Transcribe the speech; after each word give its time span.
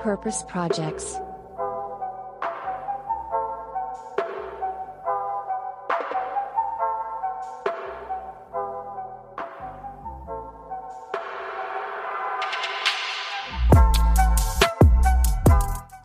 Purpose 0.00 0.44
Projects. 0.46 1.20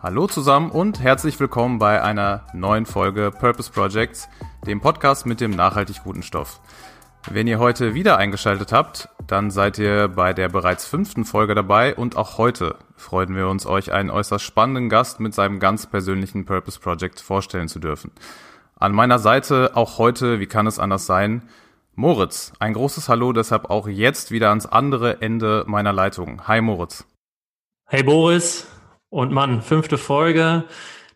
Hallo 0.02 0.28
zusammen 0.28 0.72
und 0.72 1.00
herzlich 1.02 1.40
willkommen 1.40 1.80
bei 1.80 2.02
einer 2.02 2.46
neuen 2.54 2.86
Folge 2.86 3.32
Purpose 3.32 3.72
Projects, 3.72 4.30
dem 4.66 4.82
Podcast 4.82 5.26
mit 5.26 5.42
dem 5.42 5.52
nachhaltig 5.52 6.04
guten 6.04 6.24
Stoff. 6.24 6.60
Wenn 7.30 7.46
ihr 7.46 7.60
heute 7.60 7.94
wieder 7.94 8.18
eingeschaltet 8.18 8.72
habt, 8.72 9.10
dann 9.28 9.52
seid 9.52 9.78
ihr 9.80 10.08
bei 10.08 10.32
der 10.32 10.48
bereits 10.48 10.86
fünften 10.86 11.26
Folge 11.26 11.56
dabei 11.56 11.94
und 11.94 12.16
auch 12.16 12.38
heute 12.38 12.78
freuen 12.96 13.36
wir 13.36 13.50
uns, 13.50 13.66
euch 13.66 13.92
einen 13.92 14.10
äußerst 14.10 14.46
spannenden 14.46 14.88
Gast 14.88 15.20
mit 15.20 15.34
seinem 15.34 15.60
ganz 15.60 15.88
persönlichen 15.88 16.46
Purpose 16.46 16.80
Project 16.80 17.20
vorstellen 17.20 17.68
zu 17.68 17.80
dürfen. 17.80 18.12
An 18.78 18.94
meiner 18.94 19.20
Seite 19.20 19.72
auch 19.76 19.98
heute, 19.98 20.40
wie 20.40 20.46
kann 20.46 20.68
es 20.68 20.80
anders 20.80 21.06
sein, 21.06 21.44
Moritz. 21.96 22.54
Ein 22.60 22.74
großes 22.74 23.10
Hallo 23.10 23.34
deshalb 23.34 23.70
auch 23.70 23.90
jetzt 23.90 24.32
wieder 24.32 24.50
ans 24.50 24.66
andere 24.66 25.22
Ende 25.22 25.66
meiner 25.68 25.92
Leitung. 25.92 26.48
Hi 26.48 26.62
Moritz. 26.62 27.06
Hey 27.88 28.04
Boris 28.04 28.68
und 29.10 29.34
Mann, 29.34 29.62
fünfte 29.62 29.98
Folge. 29.98 30.64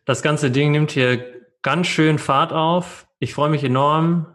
Das 0.03 0.21
ganze 0.21 0.51
Ding 0.51 0.71
nimmt 0.71 0.91
hier 0.91 1.23
ganz 1.62 1.87
schön 1.87 2.20
Fahrt 2.20 2.51
auf. 2.51 3.07
Ich 3.20 3.34
freue 3.34 3.49
mich 3.49 3.63
enorm. 3.63 4.25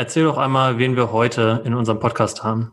Erzähl 0.00 0.24
doch 0.24 0.38
einmal, 0.38 0.78
wen 0.78 0.96
wir 0.96 1.12
heute 1.12 1.60
in 1.66 1.74
unserem 1.74 2.00
Podcast 2.00 2.42
haben. 2.42 2.72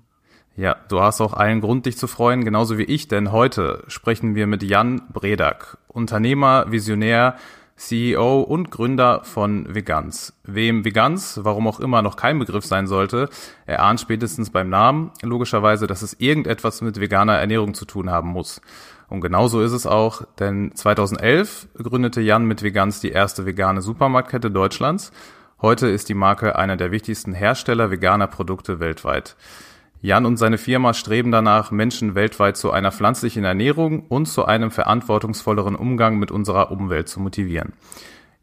Ja, 0.55 0.77
du 0.88 1.02
hast 1.02 1.20
auch 1.20 1.34
allen 1.34 1.59
Grund, 1.59 1.86
dich 1.86 1.98
zu 1.98 2.08
freuen, 2.08 2.45
genauso 2.45 2.77
wie 2.77 2.84
ich, 2.84 3.09
denn 3.09 3.34
heute 3.34 3.84
sprechen 3.90 4.34
wir 4.34 4.48
mit 4.48 4.63
Jan 4.63 5.02
Bredak, 5.12 5.77
Unternehmer, 5.90 6.72
Visionär, 6.72 7.36
CEO 7.76 8.40
und 8.40 8.72
Gründer 8.72 9.25
von 9.25 9.75
Vegans. 9.75 10.39
Wem 10.45 10.86
Vegans, 10.86 11.42
warum 11.44 11.67
auch 11.67 11.81
immer, 11.81 12.02
noch 12.02 12.16
kein 12.16 12.39
Begriff 12.39 12.66
sein 12.66 12.88
sollte, 12.88 13.28
er 13.66 13.84
ahnt 13.84 14.00
spätestens 14.00 14.50
beim 14.50 14.69
Namen 14.69 15.12
logischerweise, 15.22 15.86
dass 15.86 16.03
es 16.03 16.16
irgendetwas 16.22 16.80
mit 16.80 16.97
veganer 16.97 17.38
Ernährung 17.38 17.73
zu 17.73 17.84
tun 17.84 18.09
haben 18.09 18.30
muss. 18.30 18.62
Und 19.09 19.19
genauso 19.19 19.62
ist 19.62 19.73
es 19.73 19.86
auch, 19.86 20.22
denn 20.39 20.72
2011 20.75 21.67
gründete 21.75 22.22
Jan 22.22 22.45
mit 22.45 22.64
Vegans 22.64 23.02
die 23.02 23.12
erste 23.12 23.45
vegane 23.45 23.81
Supermarktkette 23.81 24.50
Deutschlands 24.50 25.12
Heute 25.59 25.88
ist 25.88 26.08
die 26.08 26.13
Marke 26.13 26.55
einer 26.55 26.77
der 26.77 26.91
wichtigsten 26.91 27.33
Hersteller 27.33 27.89
veganer 27.89 28.27
Produkte 28.27 28.80
weltweit. 28.80 29.36
Jan 30.02 30.27
und 30.27 30.38
seine 30.38 30.59
Firma 30.59 30.94
streben 30.94 31.31
danach, 31.31 31.72
Menschen 31.72 32.13
weltweit 32.13 32.58
zu 32.58 32.69
einer 32.69 32.91
pflanzlichen 32.91 33.44
Ernährung 33.44 34.05
und 34.08 34.28
zu 34.28 34.45
einem 34.45 34.69
verantwortungsvolleren 34.69 35.75
Umgang 35.75 36.19
mit 36.19 36.30
unserer 36.30 36.69
Umwelt 36.69 37.09
zu 37.09 37.19
motivieren. 37.19 37.73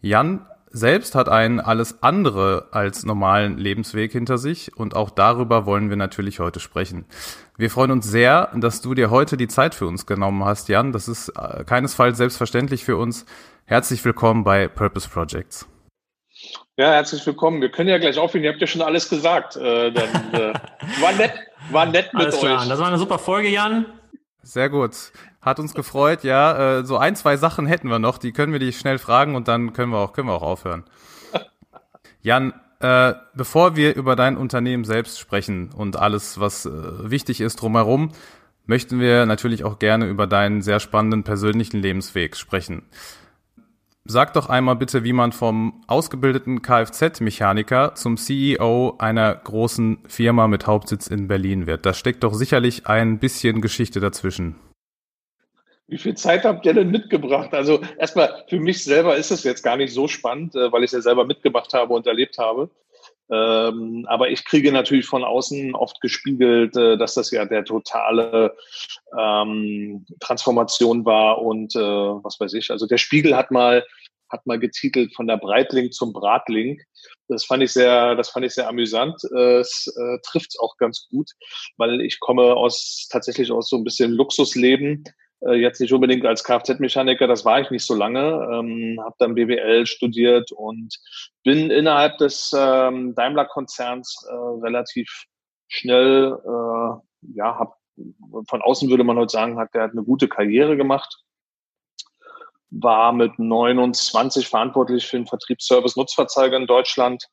Jan 0.00 0.44
selbst 0.72 1.14
hat 1.14 1.28
einen 1.28 1.60
alles 1.60 2.02
andere 2.02 2.66
als 2.72 3.04
normalen 3.04 3.58
Lebensweg 3.58 4.10
hinter 4.10 4.36
sich 4.36 4.76
und 4.76 4.96
auch 4.96 5.10
darüber 5.10 5.66
wollen 5.66 5.90
wir 5.90 5.96
natürlich 5.96 6.40
heute 6.40 6.58
sprechen. 6.58 7.04
Wir 7.56 7.70
freuen 7.70 7.92
uns 7.92 8.10
sehr, 8.10 8.50
dass 8.56 8.80
du 8.80 8.92
dir 8.92 9.10
heute 9.10 9.36
die 9.36 9.46
Zeit 9.46 9.76
für 9.76 9.86
uns 9.86 10.06
genommen 10.06 10.44
hast, 10.44 10.68
Jan. 10.68 10.90
Das 10.90 11.06
ist 11.06 11.28
äh, 11.28 11.62
keinesfalls 11.62 12.18
selbstverständlich 12.18 12.84
für 12.84 12.96
uns. 12.96 13.24
Herzlich 13.66 14.04
willkommen 14.04 14.42
bei 14.42 14.66
Purpose 14.66 15.08
Projects. 15.08 15.68
Ja, 16.76 16.92
herzlich 16.92 17.24
willkommen. 17.26 17.60
Wir 17.60 17.70
können 17.70 17.88
ja 17.88 17.98
gleich 17.98 18.18
aufhören. 18.18 18.44
Ihr 18.44 18.50
habt 18.50 18.60
ja 18.60 18.66
schon 18.66 18.82
alles 18.82 19.08
gesagt. 19.08 19.56
Äh, 19.56 19.92
dann, 19.92 20.34
äh, 20.34 20.52
war 21.00 21.12
nett, 21.12 21.32
war 21.70 21.86
nett 21.86 22.12
mit 22.12 22.22
alles 22.22 22.38
klar. 22.38 22.62
euch. 22.62 22.68
Das 22.68 22.78
war 22.78 22.88
eine 22.88 22.98
super 22.98 23.18
Folge, 23.18 23.48
Jan. 23.48 23.86
Sehr 24.42 24.68
gut. 24.68 25.12
Hat 25.40 25.58
uns 25.58 25.74
gefreut. 25.74 26.24
Ja, 26.24 26.78
äh, 26.78 26.84
so 26.84 26.96
ein, 26.96 27.16
zwei 27.16 27.36
Sachen 27.36 27.66
hätten 27.66 27.88
wir 27.88 27.98
noch. 27.98 28.18
Die 28.18 28.32
können 28.32 28.52
wir 28.52 28.60
dich 28.60 28.78
schnell 28.78 28.98
fragen 28.98 29.36
und 29.36 29.48
dann 29.48 29.72
können 29.72 29.92
wir 29.92 29.98
auch, 29.98 30.12
können 30.12 30.28
wir 30.28 30.34
auch 30.34 30.42
aufhören. 30.42 30.84
Jan, 32.22 32.52
äh, 32.80 33.14
bevor 33.34 33.76
wir 33.76 33.94
über 33.94 34.16
dein 34.16 34.36
Unternehmen 34.36 34.84
selbst 34.84 35.18
sprechen 35.18 35.72
und 35.72 35.96
alles, 35.96 36.40
was 36.40 36.66
äh, 36.66 36.70
wichtig 37.10 37.40
ist 37.40 37.56
drumherum, 37.56 38.12
möchten 38.66 39.00
wir 39.00 39.26
natürlich 39.26 39.64
auch 39.64 39.78
gerne 39.78 40.06
über 40.06 40.26
deinen 40.26 40.62
sehr 40.62 40.80
spannenden 40.80 41.22
persönlichen 41.22 41.80
Lebensweg 41.80 42.36
sprechen. 42.36 42.82
Sag 44.06 44.34
doch 44.34 44.50
einmal 44.50 44.76
bitte, 44.76 45.02
wie 45.02 45.14
man 45.14 45.32
vom 45.32 45.82
ausgebildeten 45.86 46.60
Kfz-Mechaniker 46.60 47.94
zum 47.94 48.18
CEO 48.18 48.96
einer 48.98 49.34
großen 49.34 50.00
Firma 50.06 50.46
mit 50.46 50.66
Hauptsitz 50.66 51.06
in 51.06 51.26
Berlin 51.26 51.66
wird. 51.66 51.86
Da 51.86 51.94
steckt 51.94 52.22
doch 52.22 52.34
sicherlich 52.34 52.86
ein 52.86 53.18
bisschen 53.18 53.62
Geschichte 53.62 54.00
dazwischen. 54.00 54.56
Wie 55.86 55.96
viel 55.96 56.14
Zeit 56.16 56.44
habt 56.44 56.66
ihr 56.66 56.74
denn 56.74 56.90
mitgebracht? 56.90 57.54
Also 57.54 57.80
erstmal 57.98 58.44
für 58.46 58.60
mich 58.60 58.84
selber 58.84 59.16
ist 59.16 59.30
es 59.30 59.42
jetzt 59.42 59.62
gar 59.62 59.78
nicht 59.78 59.94
so 59.94 60.06
spannend, 60.06 60.54
äh, 60.54 60.70
weil 60.70 60.82
ich 60.82 60.88
es 60.88 60.92
ja 60.92 61.00
selber 61.00 61.24
mitgemacht 61.24 61.72
habe 61.72 61.94
und 61.94 62.06
erlebt 62.06 62.36
habe. 62.36 62.68
Ähm, 63.30 64.06
aber 64.08 64.28
ich 64.28 64.44
kriege 64.44 64.70
natürlich 64.70 65.06
von 65.06 65.24
außen 65.24 65.74
oft 65.74 66.00
gespiegelt, 66.00 66.76
äh, 66.76 66.96
dass 66.98 67.14
das 67.14 67.30
ja 67.30 67.44
der 67.44 67.64
totale 67.64 68.54
ähm, 69.18 70.04
Transformation 70.20 71.04
war 71.04 71.40
und 71.40 71.74
äh, 71.74 71.78
was 71.78 72.38
weiß 72.38 72.52
ich. 72.54 72.70
Also 72.70 72.86
der 72.86 72.98
Spiegel 72.98 73.36
hat 73.36 73.50
mal 73.50 73.84
hat 74.30 74.46
mal 74.46 74.58
getitelt 74.58 75.14
von 75.14 75.28
der 75.28 75.36
Breitling 75.36 75.92
zum 75.92 76.12
Bratling. 76.12 76.80
Das 77.28 77.44
fand 77.44 77.62
ich 77.62 77.72
sehr, 77.72 78.16
das 78.16 78.30
fand 78.30 78.44
ich 78.44 78.52
sehr 78.52 78.68
amüsant. 78.68 79.22
Äh, 79.32 79.58
es 79.58 79.86
trifft 80.22 80.58
auch 80.58 80.76
ganz 80.76 81.06
gut, 81.08 81.30
weil 81.76 82.00
ich 82.00 82.18
komme 82.20 82.54
aus 82.54 83.06
tatsächlich 83.10 83.52
aus 83.52 83.68
so 83.68 83.76
ein 83.76 83.84
bisschen 83.84 84.10
Luxusleben 84.10 85.04
äh, 85.46 85.54
jetzt 85.54 85.80
nicht 85.80 85.92
unbedingt 85.92 86.24
als 86.24 86.44
Kfz-Mechaniker, 86.44 87.26
das 87.26 87.44
war 87.44 87.60
ich 87.60 87.70
nicht 87.70 87.84
so 87.84 87.94
lange, 87.94 88.20
ähm, 88.52 88.98
habe 89.02 89.14
dann 89.18 89.34
BWL 89.34 89.86
studiert 89.86 90.52
und 90.52 90.94
bin 91.42 91.70
innerhalb 91.70 92.18
des 92.18 92.52
ähm, 92.56 93.14
Daimler-Konzerns 93.14 94.26
äh, 94.28 94.34
relativ 94.64 95.26
schnell, 95.68 96.38
äh, 96.44 97.34
ja, 97.36 97.58
hab, 97.58 97.76
von 98.48 98.62
außen 98.62 98.90
würde 98.90 99.04
man 99.04 99.16
heute 99.16 99.32
sagen, 99.32 99.58
hat 99.58 99.74
der 99.74 99.84
eine 99.84 100.02
gute 100.02 100.28
Karriere 100.28 100.76
gemacht, 100.76 101.22
war 102.70 103.12
mit 103.12 103.38
29 103.38 104.48
verantwortlich 104.48 105.06
für 105.06 105.16
den 105.16 105.26
Vertriebsservice 105.26 105.96
Nutzfahrzeuge 105.96 106.56
in 106.56 106.66
Deutschland, 106.66 107.28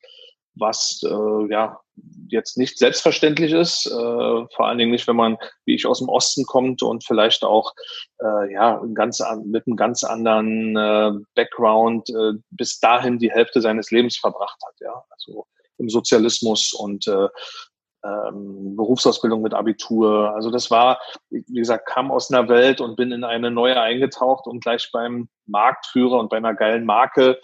was 0.55 1.01
äh, 1.03 1.51
ja 1.51 1.79
jetzt 2.27 2.57
nicht 2.57 2.77
selbstverständlich 2.77 3.51
ist, 3.51 3.85
äh, 3.85 3.91
vor 3.91 4.67
allen 4.67 4.77
Dingen 4.77 4.91
nicht, 4.91 5.07
wenn 5.07 5.15
man, 5.15 5.37
wie 5.65 5.75
ich, 5.75 5.85
aus 5.85 5.99
dem 5.99 6.09
Osten 6.09 6.45
kommt 6.45 6.81
und 6.81 7.03
vielleicht 7.03 7.43
auch 7.43 7.73
äh, 8.21 8.53
ja 8.53 8.81
ganz 8.93 9.21
an, 9.21 9.49
mit 9.49 9.67
einem 9.67 9.75
ganz 9.75 10.03
anderen 10.03 10.75
äh, 10.75 11.11
Background 11.35 12.09
äh, 12.09 12.33
bis 12.49 12.79
dahin 12.79 13.19
die 13.19 13.31
Hälfte 13.31 13.61
seines 13.61 13.91
Lebens 13.91 14.17
verbracht 14.17 14.59
hat, 14.65 14.75
ja, 14.79 15.03
also 15.09 15.45
im 15.77 15.89
Sozialismus 15.89 16.73
und 16.73 17.07
äh, 17.07 17.27
ähm, 18.03 18.75
Berufsausbildung 18.75 19.41
mit 19.41 19.53
Abitur. 19.53 20.33
Also 20.33 20.49
das 20.49 20.71
war, 20.71 20.99
wie 21.29 21.43
gesagt, 21.59 21.87
kam 21.87 22.11
aus 22.11 22.31
einer 22.31 22.47
Welt 22.49 22.81
und 22.81 22.95
bin 22.95 23.11
in 23.11 23.23
eine 23.23 23.51
neue 23.51 23.79
eingetaucht 23.79 24.47
und 24.47 24.63
gleich 24.63 24.89
beim 24.91 25.29
Marktführer 25.45 26.19
und 26.19 26.29
bei 26.29 26.37
einer 26.37 26.55
geilen 26.55 26.85
Marke 26.85 27.39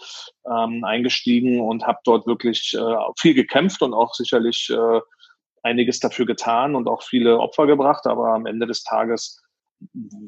ähm, 0.46 0.84
eingestiegen 0.84 1.60
und 1.60 1.86
habe 1.86 1.98
dort 2.04 2.26
wirklich 2.26 2.74
äh, 2.74 2.96
viel 3.18 3.34
gekämpft 3.34 3.82
und 3.82 3.94
auch 3.94 4.14
sicherlich 4.14 4.70
äh, 4.70 5.00
einiges 5.62 6.00
dafür 6.00 6.26
getan 6.26 6.74
und 6.74 6.88
auch 6.88 7.02
viele 7.02 7.38
Opfer 7.38 7.66
gebracht. 7.66 8.06
Aber 8.06 8.28
am 8.28 8.46
Ende 8.46 8.66
des 8.66 8.82
Tages 8.82 9.40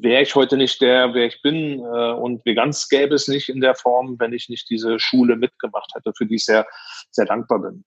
wäre 0.01 0.21
ich 0.21 0.35
heute 0.35 0.55
nicht 0.55 0.81
der, 0.81 1.13
wer 1.13 1.25
ich 1.25 1.41
bin 1.41 1.79
äh, 1.79 2.11
und 2.13 2.45
Veganz 2.45 2.87
gäbe 2.87 3.15
es 3.15 3.27
nicht 3.27 3.49
in 3.49 3.59
der 3.59 3.75
Form, 3.75 4.15
wenn 4.19 4.31
ich 4.31 4.47
nicht 4.47 4.69
diese 4.69 4.97
Schule 4.97 5.35
mitgemacht 5.35 5.91
hätte, 5.93 6.13
für 6.15 6.25
die 6.25 6.35
ich 6.35 6.45
sehr, 6.45 6.65
sehr 7.09 7.25
dankbar 7.25 7.59
bin 7.59 7.83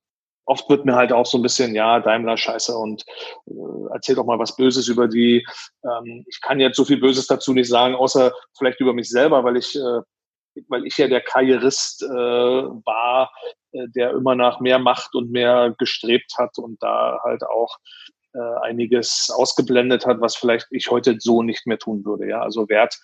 oft 0.46 0.68
wird 0.68 0.84
mir 0.84 0.94
halt 0.94 1.12
auch 1.12 1.26
so 1.26 1.38
ein 1.38 1.42
bisschen, 1.42 1.74
ja, 1.74 2.00
Daimler 2.00 2.36
scheiße 2.36 2.76
und 2.76 3.04
äh, 3.46 3.52
erzähl 3.92 4.14
doch 4.14 4.26
mal 4.26 4.38
was 4.38 4.56
Böses 4.56 4.88
über 4.88 5.08
die. 5.08 5.46
Ähm, 5.84 6.24
ich 6.28 6.40
kann 6.40 6.60
jetzt 6.60 6.76
so 6.76 6.84
viel 6.84 7.00
Böses 7.00 7.26
dazu 7.26 7.52
nicht 7.52 7.68
sagen, 7.68 7.94
außer 7.94 8.32
vielleicht 8.56 8.80
über 8.80 8.92
mich 8.92 9.08
selber, 9.08 9.44
weil 9.44 9.56
ich, 9.56 9.74
äh, 9.76 10.00
weil 10.68 10.86
ich 10.86 10.96
ja 10.98 11.08
der 11.08 11.20
Karrierist 11.20 12.02
äh, 12.02 12.06
war, 12.06 13.32
äh, 13.72 13.88
der 13.94 14.10
immer 14.10 14.34
nach 14.34 14.60
mehr 14.60 14.78
Macht 14.78 15.14
und 15.14 15.30
mehr 15.30 15.74
gestrebt 15.78 16.32
hat 16.38 16.58
und 16.58 16.82
da 16.82 17.20
halt 17.24 17.44
auch 17.44 17.76
äh, 18.34 18.66
einiges 18.66 19.32
ausgeblendet 19.34 20.06
hat, 20.06 20.20
was 20.20 20.36
vielleicht 20.36 20.66
ich 20.70 20.90
heute 20.90 21.16
so 21.18 21.42
nicht 21.42 21.66
mehr 21.66 21.78
tun 21.78 22.04
würde. 22.04 22.28
Ja, 22.28 22.42
also 22.42 22.68
Wert 22.68 22.98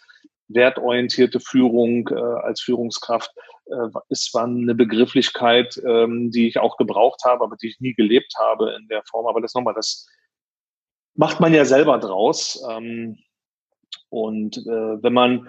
wertorientierte 0.54 1.40
Führung 1.40 2.08
äh, 2.08 2.14
als 2.14 2.60
Führungskraft 2.60 3.32
äh, 3.66 3.98
ist 4.08 4.30
zwar 4.30 4.44
eine 4.44 4.74
Begrifflichkeit, 4.74 5.80
ähm, 5.86 6.30
die 6.30 6.48
ich 6.48 6.58
auch 6.58 6.76
gebraucht 6.76 7.22
habe, 7.24 7.44
aber 7.44 7.56
die 7.56 7.68
ich 7.68 7.80
nie 7.80 7.94
gelebt 7.94 8.34
habe 8.38 8.76
in 8.78 8.88
der 8.88 9.02
Form. 9.04 9.26
Aber 9.26 9.40
das 9.40 9.54
nochmal, 9.54 9.74
das 9.74 10.06
macht 11.14 11.40
man 11.40 11.54
ja 11.54 11.64
selber 11.64 11.98
draus. 11.98 12.62
Ähm, 12.70 13.18
und 14.08 14.58
äh, 14.58 15.02
wenn 15.02 15.12
man 15.12 15.48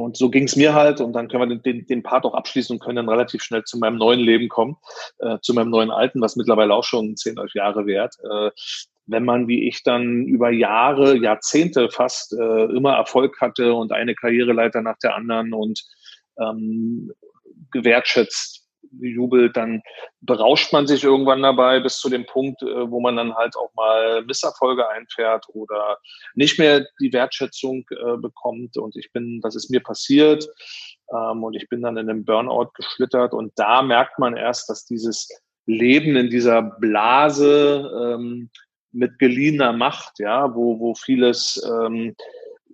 und 0.00 0.16
so 0.16 0.28
ging 0.28 0.44
es 0.44 0.56
mir 0.56 0.74
halt, 0.74 1.00
und 1.00 1.12
dann 1.12 1.28
können 1.28 1.48
wir 1.48 1.56
den, 1.56 1.86
den 1.86 2.02
Part 2.02 2.24
auch 2.24 2.34
abschließen 2.34 2.74
und 2.74 2.82
können 2.82 2.96
dann 2.96 3.08
relativ 3.08 3.42
schnell 3.42 3.64
zu 3.64 3.78
meinem 3.78 3.96
neuen 3.96 4.20
Leben 4.20 4.48
kommen, 4.48 4.76
äh, 5.18 5.38
zu 5.40 5.54
meinem 5.54 5.70
neuen 5.70 5.90
Alten, 5.90 6.20
was 6.20 6.36
mittlerweile 6.36 6.74
auch 6.74 6.84
schon 6.84 7.16
zehn, 7.16 7.38
elf 7.38 7.54
Jahre 7.54 7.86
währt. 7.86 8.16
Äh, 8.28 8.50
wenn 9.06 9.24
man 9.24 9.48
wie 9.48 9.68
ich 9.68 9.82
dann 9.82 10.24
über 10.24 10.50
Jahre, 10.50 11.16
Jahrzehnte 11.16 11.90
fast 11.90 12.32
äh, 12.32 12.64
immer 12.64 12.94
Erfolg 12.94 13.40
hatte 13.40 13.74
und 13.74 13.92
eine 13.92 14.14
Karriereleiter 14.14 14.82
nach 14.82 14.98
der 15.02 15.14
anderen 15.14 15.52
und 15.52 15.82
ähm, 16.38 17.12
gewertschätzt 17.70 18.64
jubelt, 19.00 19.56
dann 19.56 19.82
berauscht 20.20 20.72
man 20.72 20.86
sich 20.86 21.04
irgendwann 21.04 21.42
dabei 21.42 21.80
bis 21.80 21.98
zu 21.98 22.08
dem 22.08 22.26
Punkt, 22.26 22.62
äh, 22.62 22.90
wo 22.90 23.00
man 23.00 23.16
dann 23.16 23.34
halt 23.34 23.56
auch 23.56 23.72
mal 23.74 24.24
Misserfolge 24.24 24.88
einfährt 24.88 25.46
oder 25.48 25.98
nicht 26.34 26.58
mehr 26.58 26.86
die 27.00 27.12
Wertschätzung 27.12 27.84
äh, 27.90 28.16
bekommt. 28.16 28.76
Und 28.76 28.96
ich 28.96 29.12
bin, 29.12 29.40
das 29.42 29.56
ist 29.56 29.70
mir 29.70 29.80
passiert 29.80 30.46
ähm, 31.10 31.42
und 31.42 31.54
ich 31.54 31.68
bin 31.68 31.82
dann 31.82 31.96
in 31.96 32.08
einem 32.08 32.24
Burnout 32.24 32.70
geschlittert 32.74 33.32
und 33.32 33.52
da 33.56 33.82
merkt 33.82 34.18
man 34.18 34.36
erst, 34.36 34.68
dass 34.68 34.84
dieses 34.84 35.28
Leben 35.66 36.16
in 36.16 36.30
dieser 36.30 36.62
Blase 36.62 37.90
ähm, 38.14 38.50
mit 38.94 39.18
geliehener 39.18 39.72
Macht, 39.72 40.18
ja, 40.18 40.54
wo, 40.54 40.78
wo 40.78 40.94
vieles 40.94 41.62
ähm, 41.68 42.14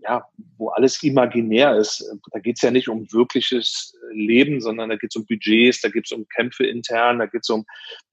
ja, 0.03 0.25
wo 0.57 0.69
alles 0.69 1.03
imaginär 1.03 1.77
ist. 1.77 2.05
Da 2.33 2.39
geht 2.39 2.57
es 2.57 2.63
ja 2.63 2.71
nicht 2.71 2.89
um 2.89 3.11
wirkliches 3.13 3.95
Leben, 4.13 4.61
sondern 4.61 4.91
da 4.91 4.97
geht 4.97 5.11
es 5.11 5.17
um 5.17 5.27
Budgets, 5.27 5.81
da 5.81 5.89
geht 5.89 6.07
es 6.07 6.13
um 6.13 6.27
Kämpfe 6.29 6.67
intern, 6.67 7.19
da 7.19 7.27
geht 7.27 7.43
es 7.43 7.51
um, 7.51 7.65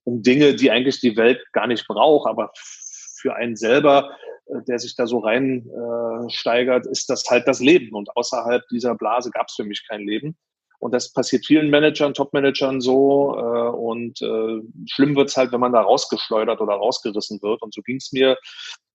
um 0.04 0.22
Dinge, 0.22 0.56
die 0.56 0.72
eigentlich 0.72 1.00
die 1.00 1.16
Welt 1.16 1.42
gar 1.54 1.68
nicht 1.68 1.88
braucht. 1.88 2.30
Aber 2.30 2.52
für 2.56 3.36
einen 3.36 3.56
selber, 3.56 4.12
äh, 4.48 4.62
der 4.68 4.80
sich 4.80 4.96
da 4.96 5.08
so 5.08 5.20
reinsteigert, 5.20 6.86
äh, 6.86 6.92
ist 6.92 7.10
das 7.10 7.26
halt 7.30 7.48
das 7.48 7.60
Leben. 7.60 7.96
Und 7.96 8.16
außerhalb 8.16 8.68
dieser 8.70 8.96
Blase 8.96 9.32
gab 9.32 9.48
es 9.48 9.56
für 9.56 9.66
mich 9.66 9.88
kein 9.88 10.02
Leben. 10.02 10.38
Und 10.80 10.94
das 10.94 11.12
passiert 11.12 11.46
vielen 11.46 11.70
Managern, 11.70 12.14
Top-Managern 12.14 12.82
so. 12.82 13.36
Äh, 13.36 13.70
und 13.70 14.22
äh, 14.22 14.62
schlimm 14.88 15.16
wird's 15.16 15.38
halt, 15.38 15.52
wenn 15.52 15.60
man 15.60 15.74
da 15.74 15.82
rausgeschleudert 15.82 16.62
oder 16.62 16.74
rausgerissen 16.74 17.42
wird. 17.42 17.62
Und 17.62 17.74
so 17.74 17.82
ging's 17.82 18.12
mir. 18.12 18.38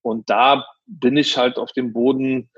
Und 0.02 0.28
da 0.30 0.64
bin 0.86 1.16
ich 1.16 1.36
halt 1.36 1.58
auf 1.58 1.72
dem 1.72 1.92
Boden 1.92 2.50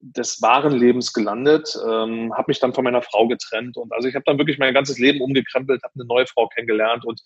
des 0.00 0.40
wahren 0.42 0.72
Lebens 0.72 1.12
gelandet, 1.12 1.76
ähm, 1.86 2.32
habe 2.34 2.46
mich 2.48 2.60
dann 2.60 2.74
von 2.74 2.84
meiner 2.84 3.02
Frau 3.02 3.26
getrennt 3.26 3.76
und 3.76 3.92
also 3.92 4.06
ich 4.08 4.14
habe 4.14 4.24
dann 4.26 4.38
wirklich 4.38 4.58
mein 4.58 4.74
ganzes 4.74 4.98
Leben 4.98 5.20
umgekrempelt, 5.20 5.82
habe 5.82 5.94
eine 5.94 6.04
neue 6.04 6.26
Frau 6.26 6.48
kennengelernt 6.48 7.04
und 7.04 7.22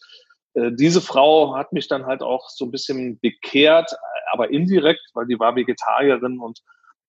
äh, 0.55 0.71
diese 0.73 1.01
Frau 1.01 1.57
hat 1.57 1.73
mich 1.73 1.89
dann 1.89 2.07
halt 2.07 2.23
auch 2.23 2.49
so 2.49 2.65
ein 2.65 2.71
bisschen 2.71 3.19
bekehrt, 3.21 3.91
aber 4.33 4.51
indirekt, 4.51 5.03
weil 5.15 5.27
die 5.27 5.39
war 5.39 5.57
Vegetarierin 5.57 6.39
und 6.39 6.61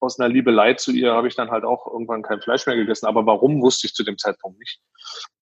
aus 0.02 0.20
einer 0.20 0.30
Liebelei 0.30 0.74
zu 0.74 0.92
ihr 0.92 1.14
habe 1.14 1.28
ich 1.28 1.36
dann 1.36 1.52
halt 1.52 1.64
auch 1.64 1.88
irgendwann 1.88 2.24
kein 2.24 2.42
Fleisch 2.42 2.66
mehr 2.66 2.76
gegessen. 2.76 3.06
Aber 3.06 3.26
warum, 3.26 3.62
wusste 3.62 3.88
ich 3.88 3.94
zu 3.94 4.04
dem 4.04 4.18
Zeitpunkt 4.18 4.60
nicht. 4.60 4.80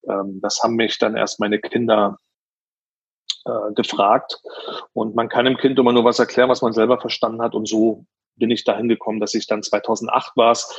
Ähm, 0.07 0.39
das 0.41 0.61
haben 0.61 0.75
mich 0.75 0.97
dann 0.97 1.15
erst 1.15 1.39
meine 1.39 1.59
Kinder 1.59 2.17
äh, 3.45 3.73
gefragt. 3.73 4.41
Und 4.93 5.15
man 5.15 5.29
kann 5.29 5.45
dem 5.45 5.57
Kind 5.57 5.79
immer 5.79 5.93
nur 5.93 6.03
was 6.03 6.19
erklären, 6.19 6.49
was 6.49 6.61
man 6.61 6.73
selber 6.73 6.99
verstanden 6.99 7.41
hat. 7.41 7.55
Und 7.55 7.67
so 7.67 8.05
bin 8.35 8.51
ich 8.51 8.63
dahin 8.63 8.89
gekommen, 8.89 9.19
dass 9.19 9.33
ich 9.33 9.47
dann 9.47 9.63
2008 9.63 10.35
war 10.35 10.51
es, 10.51 10.73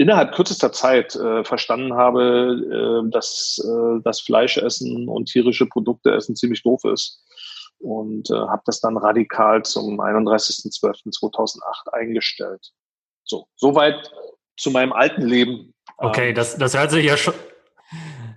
innerhalb 0.00 0.34
kürzester 0.34 0.72
Zeit 0.72 1.14
äh, 1.14 1.44
verstanden 1.44 1.94
habe, 1.94 3.02
äh, 3.04 3.10
dass 3.10 3.62
äh, 3.62 4.00
das 4.02 4.20
Fleischessen 4.20 5.08
und 5.08 5.26
tierische 5.26 5.66
Produkte 5.66 6.12
essen 6.12 6.36
ziemlich 6.36 6.62
doof 6.62 6.84
ist. 6.84 7.22
Und 7.80 8.30
äh, 8.30 8.34
habe 8.34 8.62
das 8.66 8.80
dann 8.80 8.96
radikal 8.96 9.64
zum 9.64 10.00
31.12.2008 10.00 11.88
eingestellt. 11.92 12.72
So, 13.24 13.46
soweit 13.56 14.12
zu 14.56 14.70
meinem 14.70 14.92
alten 14.92 15.22
Leben. 15.22 15.72
Okay, 15.96 16.32
das, 16.32 16.56
das 16.56 16.76
hört 16.76 16.90
sich 16.90 17.06
ja 17.06 17.16
schon, 17.16 17.34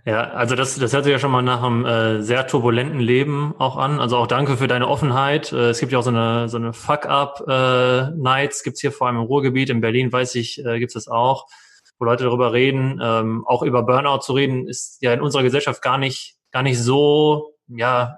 ja, 0.06 0.32
also 0.32 0.56
das, 0.56 0.78
das 0.78 0.92
hört 0.92 1.06
sich 1.06 1.14
ja 1.14 1.20
schon 1.20 1.32
mal 1.32 1.42
nach 1.42 1.64
einem 1.64 1.86
äh, 1.86 2.22
sehr 2.22 2.46
turbulenten 2.46 3.00
Leben 3.00 3.56
auch 3.58 3.78
an. 3.78 4.02
Also 4.02 4.18
auch 4.18 4.28
danke 4.28 4.58
für 4.58 4.68
deine 4.68 4.90
Offenheit. 4.90 5.54
Äh, 5.54 5.70
es 5.70 5.80
gibt 5.80 5.94
ja 5.94 6.00
auch 6.00 6.04
so 6.04 6.10
eine, 6.10 6.50
so 6.50 6.58
eine 6.58 6.74
Fuck-Up-Nights, 6.74 8.60
äh, 8.60 8.64
gibt's 8.64 8.82
hier 8.82 8.92
vor 8.92 9.08
allem 9.08 9.18
im 9.18 9.24
Ruhrgebiet. 9.24 9.70
In 9.70 9.80
Berlin 9.80 10.12
weiß 10.12 10.36
ich, 10.36 10.64
äh, 10.66 10.80
gibt's 10.80 10.96
das 10.96 11.08
auch, 11.08 11.48
wo 12.00 12.06
Leute 12.06 12.26
darüber 12.26 12.52
reden. 12.52 13.00
Ähm, 13.02 13.46
auch 13.48 13.64
über 13.64 13.84
Burnout 13.84 14.20
zu 14.20 14.34
reden, 14.34 14.68
ist 14.68 15.02
ja 15.02 15.14
in 15.14 15.22
unserer 15.22 15.44
Gesellschaft 15.44 15.82
gar 15.82 15.98
nicht, 15.98 16.36
gar 16.52 16.64
nicht 16.64 16.80
so, 16.80 17.54
ja, 17.68 18.18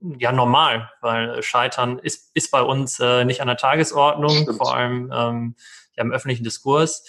ja 0.00 0.32
normal, 0.32 0.90
weil 1.00 1.42
Scheitern 1.42 1.98
ist, 1.98 2.30
ist 2.34 2.50
bei 2.50 2.60
uns 2.60 2.98
äh, 3.00 3.24
nicht 3.24 3.40
an 3.40 3.48
der 3.48 3.56
Tagesordnung, 3.56 4.42
Stimmt. 4.42 4.56
vor 4.58 4.74
allem 4.74 5.10
ähm, 5.14 5.56
ja, 5.96 6.04
im 6.04 6.12
öffentlichen 6.12 6.44
Diskurs. 6.44 7.04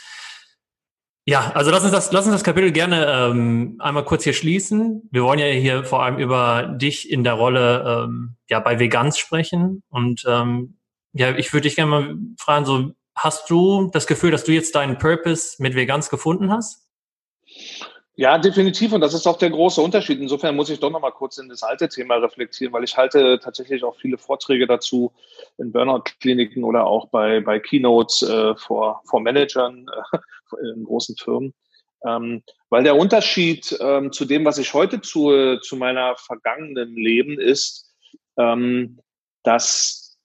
Ja, 1.26 1.52
also 1.54 1.72
lass 1.72 1.84
uns 1.84 1.92
das, 1.92 2.12
lass 2.14 2.26
uns 2.26 2.36
das 2.36 2.44
Kapitel 2.46 2.72
gerne 2.72 3.06
ähm, 3.06 3.76
einmal 3.80 4.06
kurz 4.06 4.24
hier 4.24 4.32
schließen. 4.32 5.10
Wir 5.12 5.24
wollen 5.24 5.40
ja 5.40 5.48
hier 5.48 5.84
vor 5.84 6.02
allem 6.02 6.18
über 6.20 6.64
dich 6.64 7.12
in 7.12 7.26
der 7.26 7.34
Rolle 7.34 8.06
ähm, 8.06 8.38
ja 8.50 8.62
bei 8.62 8.80
Vegans 8.80 9.18
sprechen. 9.18 9.84
Und 9.90 10.24
ähm, 10.26 10.78
ja, 11.12 11.36
ich 11.36 11.52
würde 11.52 11.64
dich 11.64 11.76
gerne 11.76 11.92
mal 11.92 12.16
fragen: 12.40 12.66
So, 12.66 12.94
hast 13.14 13.50
du 13.50 13.90
das 13.92 14.08
Gefühl, 14.08 14.32
dass 14.32 14.46
du 14.46 14.54
jetzt 14.54 14.74
deinen 14.76 14.98
Purpose 14.98 15.62
mit 15.62 15.76
Vegans 15.76 16.10
gefunden 16.10 16.50
hast? 16.50 16.87
Ja, 18.20 18.40
definitiv. 18.40 18.94
Und 18.94 19.02
das 19.02 19.14
ist 19.14 19.28
auch 19.28 19.38
der 19.38 19.52
große 19.52 19.80
Unterschied. 19.80 20.20
Insofern 20.20 20.56
muss 20.56 20.72
ich 20.72 20.80
doch 20.80 20.90
noch 20.90 21.02
mal 21.02 21.12
kurz 21.12 21.38
in 21.38 21.50
das 21.50 21.62
alte 21.62 21.88
Thema 21.88 22.16
reflektieren, 22.16 22.74
weil 22.74 22.84
ich 22.84 22.98
halte 22.98 23.40
tatsächlich 23.40 23.84
auch 23.84 23.96
viele 23.96 24.18
Vorträge 24.18 24.66
dazu 24.66 25.14
in 25.60 25.72
Burnout-Kliniken 25.72 26.64
oder 26.64 26.88
auch 26.88 27.10
bei, 27.10 27.42
bei 27.42 27.60
Keynotes 27.60 28.24
äh, 28.24 28.56
vor, 28.56 29.04
vor 29.06 29.22
Managern 29.22 29.86
äh, 30.12 30.68
in 30.74 30.86
großen 30.86 31.16
Firmen. 31.16 31.54
Ähm, 32.08 32.42
weil 32.70 32.84
der 32.84 32.96
Unterschied 32.96 33.78
ähm, 33.80 34.12
zu 34.12 34.26
dem, 34.26 34.46
was 34.46 34.58
ich 34.58 34.74
heute 34.74 35.00
tue, 35.00 35.60
zu 35.62 35.76
meiner 35.76 36.16
vergangenen 36.18 36.96
Leben 36.96 37.40
ist, 37.40 37.94
ähm, 38.38 39.00
dass 39.44 40.18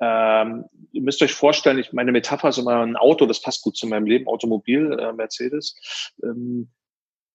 ähm, 0.00 0.64
ihr 0.92 1.02
müsst 1.02 1.20
euch 1.20 1.34
vorstellen, 1.34 1.78
ich 1.78 1.92
meine 1.92 2.10
Metapher 2.10 2.48
ist 2.48 2.58
immer 2.58 2.80
ein 2.80 2.96
Auto, 2.96 3.26
das 3.26 3.42
passt 3.42 3.62
gut 3.62 3.76
zu 3.76 3.86
meinem 3.86 4.06
Leben, 4.06 4.28
Automobil, 4.28 4.98
äh, 4.98 5.12
Mercedes. 5.12 5.76
Ähm, 6.22 6.70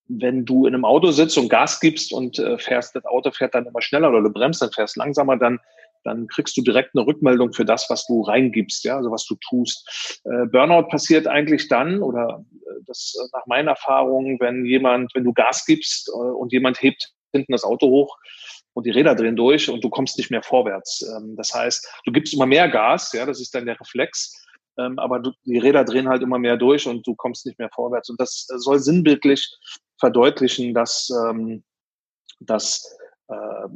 wenn 0.10 0.44
du 0.44 0.66
in 0.66 0.74
einem 0.74 0.86
Auto 0.86 1.12
sitzt 1.12 1.38
und 1.38 1.50
Gas 1.50 1.80
gibst 1.80 2.12
und 2.12 2.40
äh, 2.40 2.58
fährst, 2.58 2.96
das 2.96 3.06
Auto 3.06 3.32
fährt 3.32 3.56
dann 3.56 3.68
immer 3.68 3.82
schneller 3.82 4.10
oder 4.10 4.24
du 4.24 4.32
bremst, 4.32 4.62
dann 4.62 4.72
fährst 4.72 4.98
langsamer, 4.98 5.38
dann 5.38 5.60
dann 6.04 6.28
kriegst 6.28 6.56
du 6.58 6.62
direkt 6.62 6.96
eine 6.96 7.06
Rückmeldung 7.06 7.54
für 7.54 7.66
das, 7.66 7.90
was 7.90 8.06
du 8.08 8.22
reingibst, 8.22 8.86
ja, 8.86 8.98
also 8.98 9.12
was 9.12 9.26
du 9.26 9.36
tust. 9.36 10.22
Äh, 10.24 10.46
Burnout 10.46 10.88
passiert 10.88 11.28
eigentlich 11.28 11.68
dann, 11.68 12.02
oder 12.02 12.46
äh, 12.52 12.84
das 12.88 13.16
äh, 13.20 13.28
nach 13.34 13.46
meiner 13.48 13.72
Erfahrung, 13.72 14.40
wenn 14.40 14.66
jemand, 14.66 15.14
wenn 15.14 15.24
du 15.24 15.34
Gas 15.34 15.66
gibst 15.66 16.10
äh, 16.10 16.12
und 16.12 16.52
jemand 16.52 16.82
hebt 16.82 17.14
hinten 17.32 17.52
das 17.52 17.64
Auto 17.64 17.88
hoch 17.88 18.18
und 18.74 18.86
die 18.86 18.92
Räder 18.92 19.14
drehen 19.14 19.36
durch 19.36 19.70
und 19.70 19.84
du 19.84 19.90
kommst 19.90 20.18
nicht 20.18 20.32
mehr 20.32 20.42
vorwärts. 20.42 21.06
Ähm, 21.16 21.36
das 21.36 21.54
heißt, 21.54 21.88
du 22.06 22.12
gibst 22.12 22.34
immer 22.34 22.46
mehr 22.46 22.70
Gas, 22.70 23.14
ja, 23.14 23.26
das 23.26 23.40
ist 23.40 23.54
dann 23.54 23.66
der 23.66 23.80
Reflex, 23.80 24.48
ähm, 24.80 25.00
aber 25.00 25.20
du, 25.20 25.32
die 25.46 25.58
Räder 25.58 25.84
drehen 25.84 26.08
halt 26.08 26.22
immer 26.22 26.40
mehr 26.40 26.58
durch 26.58 26.88
und 26.88 27.06
du 27.06 27.16
kommst 27.16 27.46
nicht 27.46 27.60
mehr 27.60 27.70
vorwärts. 27.74 28.10
Und 28.10 28.20
das 28.20 28.48
äh, 28.52 28.58
soll 28.58 28.80
sinnbildlich 28.80 29.48
verdeutlichen, 30.00 30.74
dass, 30.74 31.10
ähm, 31.30 31.64
dass 32.40 32.98
äh, 33.28 33.68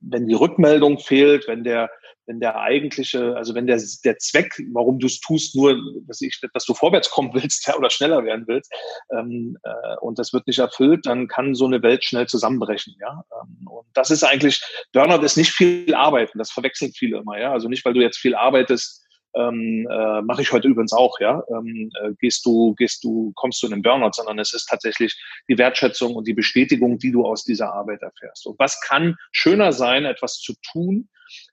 wenn 0.00 0.26
die 0.26 0.34
Rückmeldung 0.34 0.98
fehlt, 0.98 1.48
wenn 1.48 1.64
der, 1.64 1.90
wenn 2.26 2.38
der 2.38 2.60
eigentliche, 2.60 3.36
also 3.36 3.54
wenn 3.54 3.66
der, 3.66 3.80
der 4.04 4.18
Zweck, 4.18 4.54
warum 4.72 4.98
du 4.98 5.06
es 5.06 5.20
tust, 5.20 5.56
nur, 5.56 5.76
dass, 6.06 6.20
ich, 6.20 6.40
dass 6.54 6.64
du 6.64 6.74
vorwärts 6.74 7.10
kommen 7.10 7.34
willst 7.34 7.66
ja, 7.68 7.76
oder 7.76 7.90
schneller 7.90 8.24
werden 8.24 8.44
willst, 8.46 8.72
ähm, 9.16 9.56
äh, 9.64 9.96
und 10.00 10.18
das 10.18 10.32
wird 10.32 10.46
nicht 10.46 10.60
erfüllt, 10.60 11.06
dann 11.06 11.28
kann 11.28 11.54
so 11.54 11.66
eine 11.66 11.82
Welt 11.82 12.04
schnell 12.04 12.26
zusammenbrechen. 12.26 12.94
Ja? 13.00 13.24
Ähm, 13.42 13.66
und 13.66 13.86
das 13.94 14.10
ist 14.10 14.22
eigentlich, 14.22 14.62
Burnout 14.92 15.24
ist 15.24 15.36
nicht 15.36 15.50
viel 15.50 15.94
Arbeiten, 15.94 16.38
das 16.38 16.52
verwechseln 16.52 16.92
viele 16.92 17.18
immer. 17.18 17.38
Ja? 17.38 17.52
Also 17.52 17.68
nicht, 17.68 17.84
weil 17.84 17.94
du 17.94 18.00
jetzt 18.00 18.18
viel 18.18 18.34
arbeitest, 18.34 19.01
ähm, 19.34 19.88
äh, 19.90 20.22
mache 20.22 20.42
ich 20.42 20.52
heute 20.52 20.68
übrigens 20.68 20.92
auch, 20.92 21.18
ja, 21.20 21.42
ähm, 21.48 21.90
äh, 22.02 22.12
gehst 22.20 22.44
du, 22.44 22.74
gehst 22.74 23.04
du, 23.04 23.32
kommst 23.34 23.62
du 23.62 23.66
in 23.66 23.72
den 23.72 23.82
Burnout, 23.82 24.12
sondern 24.12 24.38
es 24.38 24.52
ist 24.52 24.66
tatsächlich 24.66 25.18
die 25.48 25.58
Wertschätzung 25.58 26.14
und 26.14 26.26
die 26.26 26.34
Bestätigung, 26.34 26.98
die 26.98 27.12
du 27.12 27.24
aus 27.24 27.44
dieser 27.44 27.72
Arbeit 27.72 28.02
erfährst. 28.02 28.46
Und 28.46 28.58
was 28.58 28.80
kann 28.80 29.16
schöner 29.32 29.72
sein, 29.72 30.04
etwas 30.04 30.38
zu 30.38 30.54
tun, 30.72 31.08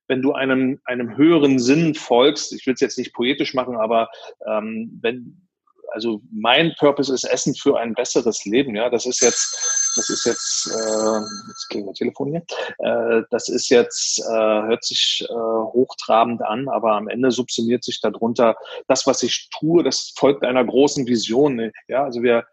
wenn 0.07 0.21
du 0.21 0.33
einem, 0.33 0.79
einem 0.85 1.15
höheren 1.15 1.59
Sinn 1.59 1.95
folgst, 1.95 2.53
ich 2.53 2.65
will 2.65 2.73
es 2.73 2.81
jetzt 2.81 2.97
nicht 2.97 3.13
poetisch 3.13 3.53
machen, 3.53 3.77
aber 3.77 4.09
ähm, 4.45 4.99
wenn, 5.01 5.47
also 5.91 6.21
mein 6.31 6.73
Purpose 6.77 7.13
ist 7.13 7.23
Essen 7.23 7.55
für 7.55 7.79
ein 7.79 7.93
besseres 7.93 8.45
Leben. 8.45 8.75
Ja, 8.75 8.89
das 8.89 9.05
ist 9.05 9.21
jetzt, 9.21 9.78
das 9.95 10.09
ist 10.09 10.25
jetzt, 10.25 10.67
äh, 10.67 11.19
jetzt 11.47 11.67
klingelt 11.69 11.87
mein 11.87 11.93
Telefon 11.95 12.29
hier. 12.29 12.43
Äh, 12.79 13.23
das 13.29 13.49
ist 13.49 13.69
jetzt, 13.69 14.19
äh, 14.19 14.31
hört 14.31 14.83
sich 14.83 15.25
äh, 15.27 15.33
hochtrabend 15.33 16.41
an, 16.41 16.69
aber 16.69 16.93
am 16.93 17.07
Ende 17.07 17.31
subsumiert 17.31 17.83
sich 17.83 18.01
darunter 18.01 18.55
das, 18.87 19.07
was 19.07 19.23
ich 19.23 19.49
tue. 19.57 19.83
Das 19.83 20.13
folgt 20.15 20.43
einer 20.43 20.63
großen 20.63 21.07
Vision. 21.07 21.71
Ja, 21.87 22.03
also 22.03 22.21
wir, 22.21 22.45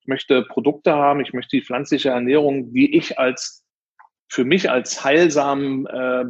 ich 0.00 0.06
möchte 0.06 0.42
Produkte 0.42 0.94
haben, 0.94 1.20
ich 1.20 1.32
möchte 1.32 1.56
die 1.56 1.64
pflanzliche 1.64 2.10
Ernährung, 2.10 2.72
die 2.72 2.96
ich 2.96 3.18
als 3.18 3.63
für 4.34 4.44
mich 4.44 4.68
als 4.68 5.04
heilsam 5.04 5.86
äh, 5.86 6.24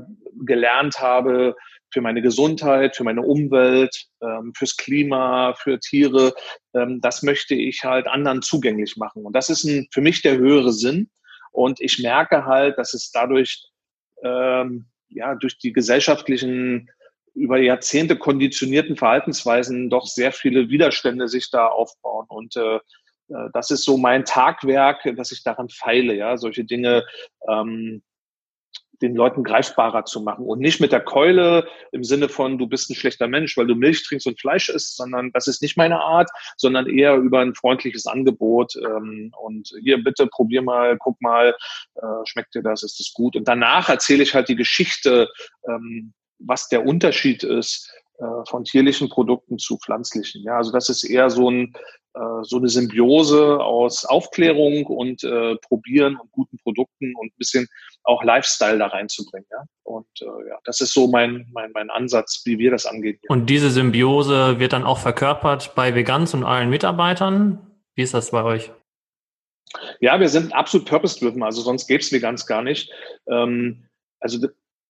gelernt 0.45 0.99
habe, 1.01 1.57
für 1.91 2.03
meine 2.03 2.21
Gesundheit, 2.21 2.97
für 2.97 3.05
meine 3.05 3.23
Umwelt, 3.23 4.09
ähm, 4.21 4.53
fürs 4.55 4.77
Klima, 4.77 5.55
für 5.55 5.81
Tiere. 5.81 6.35
Ähm, 6.75 7.01
das 7.01 7.23
möchte 7.23 7.55
ich 7.55 7.83
halt 7.83 8.07
anderen 8.07 8.43
zugänglich 8.43 8.99
machen. 8.99 9.25
Und 9.25 9.35
das 9.35 9.49
ist 9.49 9.65
ein, 9.65 9.89
für 9.91 10.03
mich 10.03 10.21
der 10.21 10.37
höhere 10.37 10.75
Sinn. 10.75 11.09
Und 11.51 11.81
ich 11.81 11.99
merke 11.99 12.45
halt, 12.45 12.77
dass 12.77 12.93
es 12.93 13.11
dadurch 13.11 13.65
ähm, 14.23 14.85
ja, 15.09 15.35
durch 15.35 15.57
die 15.57 15.73
gesellschaftlichen 15.73 16.91
über 17.33 17.57
Jahrzehnte 17.57 18.19
konditionierten 18.19 18.97
Verhaltensweisen 18.97 19.89
doch 19.89 20.07
sehr 20.07 20.33
viele 20.33 20.69
Widerstände 20.69 21.27
sich 21.27 21.51
da 21.51 21.69
aufbauen. 21.69 22.27
Und 22.29 22.55
äh, 22.57 22.81
das 23.53 23.71
ist 23.71 23.85
so 23.85 23.97
mein 23.97 24.25
Tagwerk, 24.25 25.03
dass 25.17 25.33
ich 25.33 25.43
daran 25.43 25.69
feile, 25.69 26.15
ja, 26.15 26.37
solche 26.37 26.65
Dinge 26.65 27.05
ähm, 27.49 28.03
den 29.03 29.15
Leuten 29.15 29.45
greifbarer 29.45 30.05
zu 30.05 30.21
machen 30.21 30.47
und 30.47 30.61
nicht 30.61 30.81
mit 30.81 30.93
der 30.93 31.01
Keule 31.01 31.67
im 31.93 32.05
Sinne 32.05 32.29
von, 32.29 32.59
du 32.59 32.67
bist 32.67 32.91
ein 32.91 32.95
schlechter 32.95 33.27
Mensch, 33.27 33.57
weil 33.57 33.67
du 33.67 33.75
Milch 33.75 34.05
trinkst 34.05 34.27
und 34.27 34.41
Fleisch 34.41 34.69
isst, 34.69 34.97
sondern 34.97 35.31
das 35.33 35.47
ist 35.47 35.63
nicht 35.63 35.77
meine 35.77 36.01
Art, 36.01 36.31
sondern 36.57 36.87
eher 36.89 37.17
über 37.17 37.41
ein 37.41 37.55
freundliches 37.55 38.07
Angebot 38.07 38.77
ähm, 38.77 39.33
und 39.41 39.73
hier 39.83 40.03
bitte 40.03 40.27
probier 40.27 40.63
mal, 40.63 40.97
guck 40.99 41.21
mal, 41.21 41.55
äh, 41.97 42.07
schmeckt 42.25 42.55
dir 42.55 42.63
das, 42.63 42.83
ist 42.83 43.01
das 43.01 43.13
gut? 43.13 43.37
Und 43.37 43.49
danach 43.49 43.89
erzähle 43.89 44.23
ich 44.23 44.35
halt 44.35 44.49
die 44.49 44.57
Geschichte, 44.57 45.29
ähm, 45.69 46.15
was 46.39 46.69
der 46.69 46.87
Unterschied 46.87 47.43
ist 47.43 47.91
äh, 47.91 48.04
von 48.49 48.65
tierlichen 48.65 49.09
Produkten 49.09 49.59
zu 49.59 49.79
pflanzlichen. 49.79 50.43
Ja, 50.45 50.57
also 50.57 50.71
das 50.71 50.89
ist 50.89 51.05
eher 51.05 51.31
so, 51.31 51.51
ein, 51.51 51.75
äh, 52.15 52.43
so 52.43 52.59
eine 52.59 52.69
Symbiose 52.69 53.59
aus 53.61 54.05
Aufklärung 54.05 54.87
und 54.87 55.25
äh, 55.25 55.57
Probieren 55.57 56.17
und 56.17 56.31
guten 56.31 56.59
Produkten 56.59 57.15
und 57.17 57.27
ein 57.29 57.39
bisschen 57.39 57.67
auch 58.05 58.23
Lifestyle 58.23 58.79
da 58.79 58.87
reinzubringen. 58.87 59.47
Ja? 59.51 59.65
Und 59.83 60.07
äh, 60.21 60.49
ja, 60.49 60.59
das 60.65 60.81
ist 60.81 60.95
so 60.95 61.09
mein, 61.09 61.49
mein, 61.53 61.73
mein 61.73 61.91
Ansatz, 61.91 62.43
wie 62.45 62.59
wir 62.59 62.71
das 62.71 62.87
angehen. 62.87 63.19
Und 63.29 63.51
diese 63.51 63.71
Symbiose 63.71 64.61
wird 64.61 64.73
dann 64.73 64.85
auch 64.85 64.99
verkörpert 64.99 65.75
bei 65.75 65.95
Vegans 65.95 66.35
und 66.35 66.45
allen 66.45 66.71
Mitarbeitern. 66.71 67.59
Wie 67.97 68.03
ist 68.03 68.15
das 68.15 68.31
bei 68.31 68.45
euch? 68.45 68.71
Ja, 70.01 70.21
wir 70.21 70.29
sind 70.29 70.55
absolut 70.55 70.89
purpose-driven, 70.89 71.43
also 71.43 71.63
sonst 71.63 71.89
gäbe 71.89 72.01
es 72.01 72.13
Vegans 72.13 72.47
gar 72.47 72.63
nicht. 72.63 72.93
Ähm, 73.29 73.89
also 74.21 74.47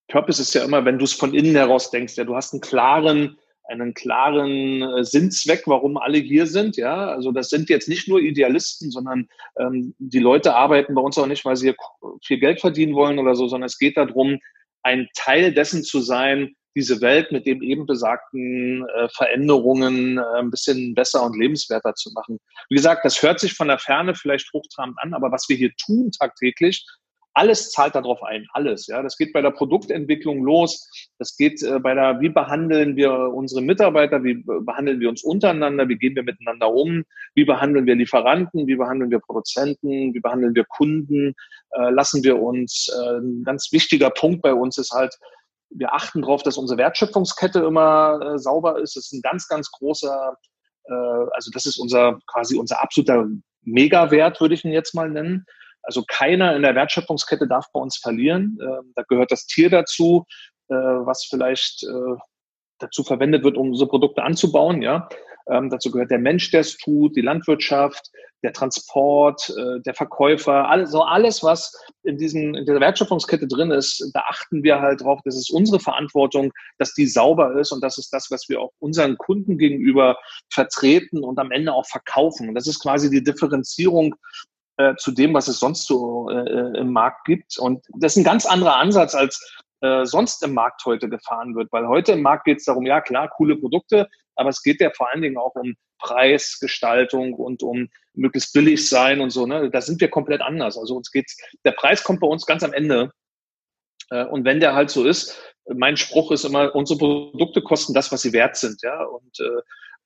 Purpose 0.09 0.41
ist 0.43 0.55
ja 0.55 0.65
immer, 0.65 0.85
wenn 0.85 0.99
du 0.99 1.05
es 1.05 1.13
von 1.13 1.35
innen 1.35 1.55
heraus 1.55 1.91
denkst, 1.91 2.17
ja, 2.17 2.25
du 2.25 2.37
hast 2.37 2.53
einen 2.53 2.61
klaren, 2.61 3.39
einen 3.65 3.95
klaren 3.95 4.83
äh, 4.83 5.05
Sinnzweck, 5.05 5.63
warum 5.67 5.97
alle 5.97 6.19
hier 6.19 6.47
sind. 6.47 6.77
Ja, 6.77 7.09
also 7.09 7.33
das 7.33 7.49
sind 7.49 7.71
jetzt 7.71 7.89
nicht 7.89 8.09
nur 8.09 8.21
Idealisten, 8.21 8.91
sondern 8.91 9.29
ähm, 9.59 9.95
die 9.99 10.19
Leute 10.19 10.55
arbeiten 10.55 10.95
bei 10.95 11.01
uns 11.01 11.17
auch 11.17 11.27
nicht, 11.27 11.45
weil 11.45 11.57
sie 11.57 11.75
viel 12.23 12.39
Geld 12.39 12.61
verdienen 12.61 12.95
wollen 12.95 13.19
oder 13.19 13.35
so, 13.35 13.49
sondern 13.49 13.67
es 13.67 13.79
geht 13.79 13.97
darum, 13.97 14.39
ein 14.83 15.09
Teil 15.15 15.53
dessen 15.53 15.83
zu 15.83 16.01
sein, 16.01 16.55
diese 16.77 17.01
Welt 17.01 17.33
mit 17.33 17.47
dem 17.47 17.63
eben 17.63 17.87
besagten 17.87 18.87
äh, 18.89 19.09
Veränderungen 19.09 20.19
äh, 20.19 20.39
ein 20.39 20.51
bisschen 20.51 20.95
besser 20.95 21.23
und 21.23 21.39
lebenswerter 21.39 21.95
zu 21.95 22.11
machen. 22.13 22.39
Wie 22.69 22.75
gesagt, 22.75 23.05
das 23.05 23.23
hört 23.23 23.41
sich 23.41 23.55
von 23.55 23.69
der 23.69 23.79
Ferne 23.79 24.15
vielleicht 24.15 24.53
hochtrabend 24.53 24.97
an, 25.01 25.15
aber 25.15 25.31
was 25.31 25.49
wir 25.49 25.57
hier 25.57 25.73
tun 25.77 26.11
tagtäglich, 26.11 26.85
alles 27.35 27.71
zahlt 27.73 27.97
darauf 27.97 28.23
ein, 28.23 28.47
alles. 28.53 28.87
Ja, 28.87 29.03
das 29.03 29.17
geht 29.17 29.33
bei 29.33 29.43
der 29.43 29.51
Produktentwicklung 29.51 30.45
los. 30.45 30.89
Das 31.19 31.37
geht 31.37 31.63
äh, 31.63 31.81
bei 31.81 31.95
der, 31.95 32.21
wie 32.21 32.29
behandeln 32.29 32.97
wir 32.97 33.13
unsere 33.13 33.61
Mitarbeiter, 33.61 34.23
wie 34.23 34.43
behandeln 34.45 35.01
wir 35.01 35.09
uns 35.09 35.25
untereinander, 35.25 35.89
wie 35.89 35.97
gehen 35.97 36.15
wir 36.15 36.23
miteinander 36.23 36.73
um, 36.73 37.05
wie 37.35 37.45
behandeln 37.45 37.87
wir 37.87 37.97
Lieferanten, 37.97 38.67
wie 38.67 38.77
behandeln 38.77 39.11
wir 39.11 39.19
Produzenten, 39.19 40.15
wie 40.15 40.21
behandeln 40.21 40.55
wir 40.55 40.65
Kunden, 40.65 41.35
äh, 41.73 41.91
lassen 41.91 42.23
wir 42.23 42.41
uns. 42.41 42.89
Äh, 42.89 43.19
ein 43.19 43.43
ganz 43.45 43.73
wichtiger 43.73 44.11
Punkt 44.11 44.41
bei 44.43 44.55
uns 44.55 44.79
ist 44.79 44.93
halt, 44.93 45.15
wir 45.71 45.93
achten 45.93 46.23
darauf, 46.23 46.43
dass 46.45 46.57
unsere 46.57 46.79
Wertschöpfungskette 46.79 47.61
immer 47.61 48.21
äh, 48.23 48.39
sauber 48.39 48.81
ist. 48.81 48.97
Das 48.97 49.07
ist 49.07 49.13
ein 49.13 49.23
ganz, 49.23 49.49
ganz 49.49 49.71
großer, 49.73 50.37
äh, 50.85 50.93
also 51.33 51.51
das 51.53 51.67
ist 51.67 51.79
unser 51.79 52.21
quasi 52.27 52.57
unser 52.57 52.81
absoluter 52.81 53.27
Megawert, 53.63 54.41
würde 54.41 54.55
ich 54.55 54.65
ihn 54.65 54.73
jetzt 54.73 54.95
mal 54.95 55.11
nennen. 55.11 55.45
Also 55.85 56.05
keiner 56.07 56.57
in 56.57 56.63
der 56.63 56.75
Wertschöpfungskette 56.75 57.47
darf 57.47 57.67
bei 57.73 57.81
uns 57.81 57.99
verlieren. 57.99 58.59
Ähm, 58.61 58.93
da 58.95 59.03
gehört 59.09 59.31
das 59.31 59.47
Tier 59.47 59.71
dazu, 59.71 60.25
äh, 60.69 60.75
was 60.75 61.27
vielleicht 61.27 61.85
äh, 61.85 62.17
dazu 62.79 63.05
verwendet 63.05 63.45
wird, 63.45 63.57
um 63.57 63.75
so 63.75 63.87
Produkte 63.87 64.23
anzubauen. 64.23 64.83
Ja, 64.83 65.09
ähm, 65.51 65.71
dazu 65.71 65.91
gehört 65.91 66.11
der 66.11 66.19
Mensch, 66.19 66.51
der 66.51 66.61
es 66.61 66.77
tut, 66.77 67.17
die 67.17 67.21
Landwirtschaft, 67.21 68.11
der 68.43 68.53
Transport, 68.53 69.51
äh, 69.51 69.81
der 69.81 69.95
Verkäufer, 69.95 70.69
alles, 70.69 70.91
so 70.91 71.03
alles, 71.03 71.43
was 71.43 71.75
in, 72.03 72.19
diesen, 72.19 72.55
in 72.55 72.65
dieser 72.65 72.81
Wertschöpfungskette 72.81 73.47
drin 73.47 73.71
ist, 73.71 74.11
da 74.15 74.21
achten 74.29 74.63
wir 74.63 74.81
halt 74.81 75.03
drauf. 75.03 75.21
Das 75.25 75.37
ist 75.37 75.51
unsere 75.51 75.81
Verantwortung, 75.81 76.53
dass 76.79 76.95
die 76.95 77.07
sauber 77.07 77.59
ist 77.59 77.73
und 77.73 77.83
das 77.83 77.99
ist 77.99 78.13
das, 78.13 78.31
was 78.31 78.49
wir 78.49 78.61
auch 78.61 78.73
unseren 78.79 79.17
Kunden 79.17 79.59
gegenüber 79.59 80.19
vertreten 80.53 81.25
und 81.25 81.39
am 81.39 81.51
Ende 81.51 81.73
auch 81.73 81.87
verkaufen. 81.87 82.49
Und 82.49 82.55
das 82.55 82.67
ist 82.67 82.81
quasi 82.81 83.11
die 83.11 83.25
Differenzierung 83.25 84.15
äh, 84.77 84.95
zu 84.97 85.13
dem, 85.13 85.35
was 85.35 85.49
es 85.49 85.59
sonst 85.59 85.87
so 85.87 86.29
äh, 86.31 86.35
äh, 86.35 86.79
im 86.79 86.93
Markt 86.93 87.25
gibt. 87.25 87.59
Und 87.59 87.85
das 87.99 88.13
ist 88.13 88.19
ein 88.19 88.25
ganz 88.25 88.47
anderer 88.47 88.77
Ansatz, 88.77 89.15
als 89.15 89.57
äh, 89.81 90.05
sonst 90.05 90.43
im 90.43 90.55
Markt 90.55 90.85
heute 90.85 91.09
gefahren 91.09 91.55
wird. 91.55 91.71
Weil 91.73 91.87
heute 91.89 92.13
im 92.13 92.23
Markt 92.23 92.45
geht 92.45 92.59
es 92.59 92.65
darum, 92.65 92.87
ja 92.87 93.01
klar, 93.01 93.29
coole 93.29 93.57
Produkte, 93.57 94.09
aber 94.35 94.49
es 94.49 94.63
geht 94.63 94.81
ja 94.81 94.91
vor 94.91 95.11
allen 95.11 95.23
Dingen 95.23 95.37
auch 95.37 95.55
um 95.55 95.75
Preisgestaltung 95.99 97.35
und 97.35 97.63
um 97.63 97.89
möglichst 98.15 98.53
billig 98.53 98.89
sein 98.89 99.21
und 99.21 99.31
so. 99.31 99.47
Ne? 99.47 99.71
Da 99.71 99.81
sind 99.81 100.01
wir 100.01 100.09
komplett 100.09 100.41
anders. 100.41 100.77
Also 100.79 100.97
uns 100.97 101.11
geht's, 101.11 101.37
der 101.65 101.73
Preis 101.73 102.03
kommt 102.03 102.21
bei 102.21 102.27
uns 102.27 102.47
ganz 102.47 102.63
am 102.63 102.73
Ende. 102.73 103.11
Äh, 104.11 104.25
und 104.25 104.45
wenn 104.45 104.61
der 104.61 104.75
halt 104.75 104.91
so 104.91 105.05
ist, 105.05 105.41
mein 105.67 105.97
Spruch 105.97 106.31
ist 106.31 106.45
immer, 106.45 106.75
unsere 106.75 106.99
Produkte 106.99 107.63
kosten 107.63 107.95
das, 107.95 108.13
was 108.13 108.23
sie 108.23 108.33
wert 108.33 108.57
sind. 108.57 108.83
Ja? 108.83 109.03
Und 109.05 109.39
äh, 109.41 109.63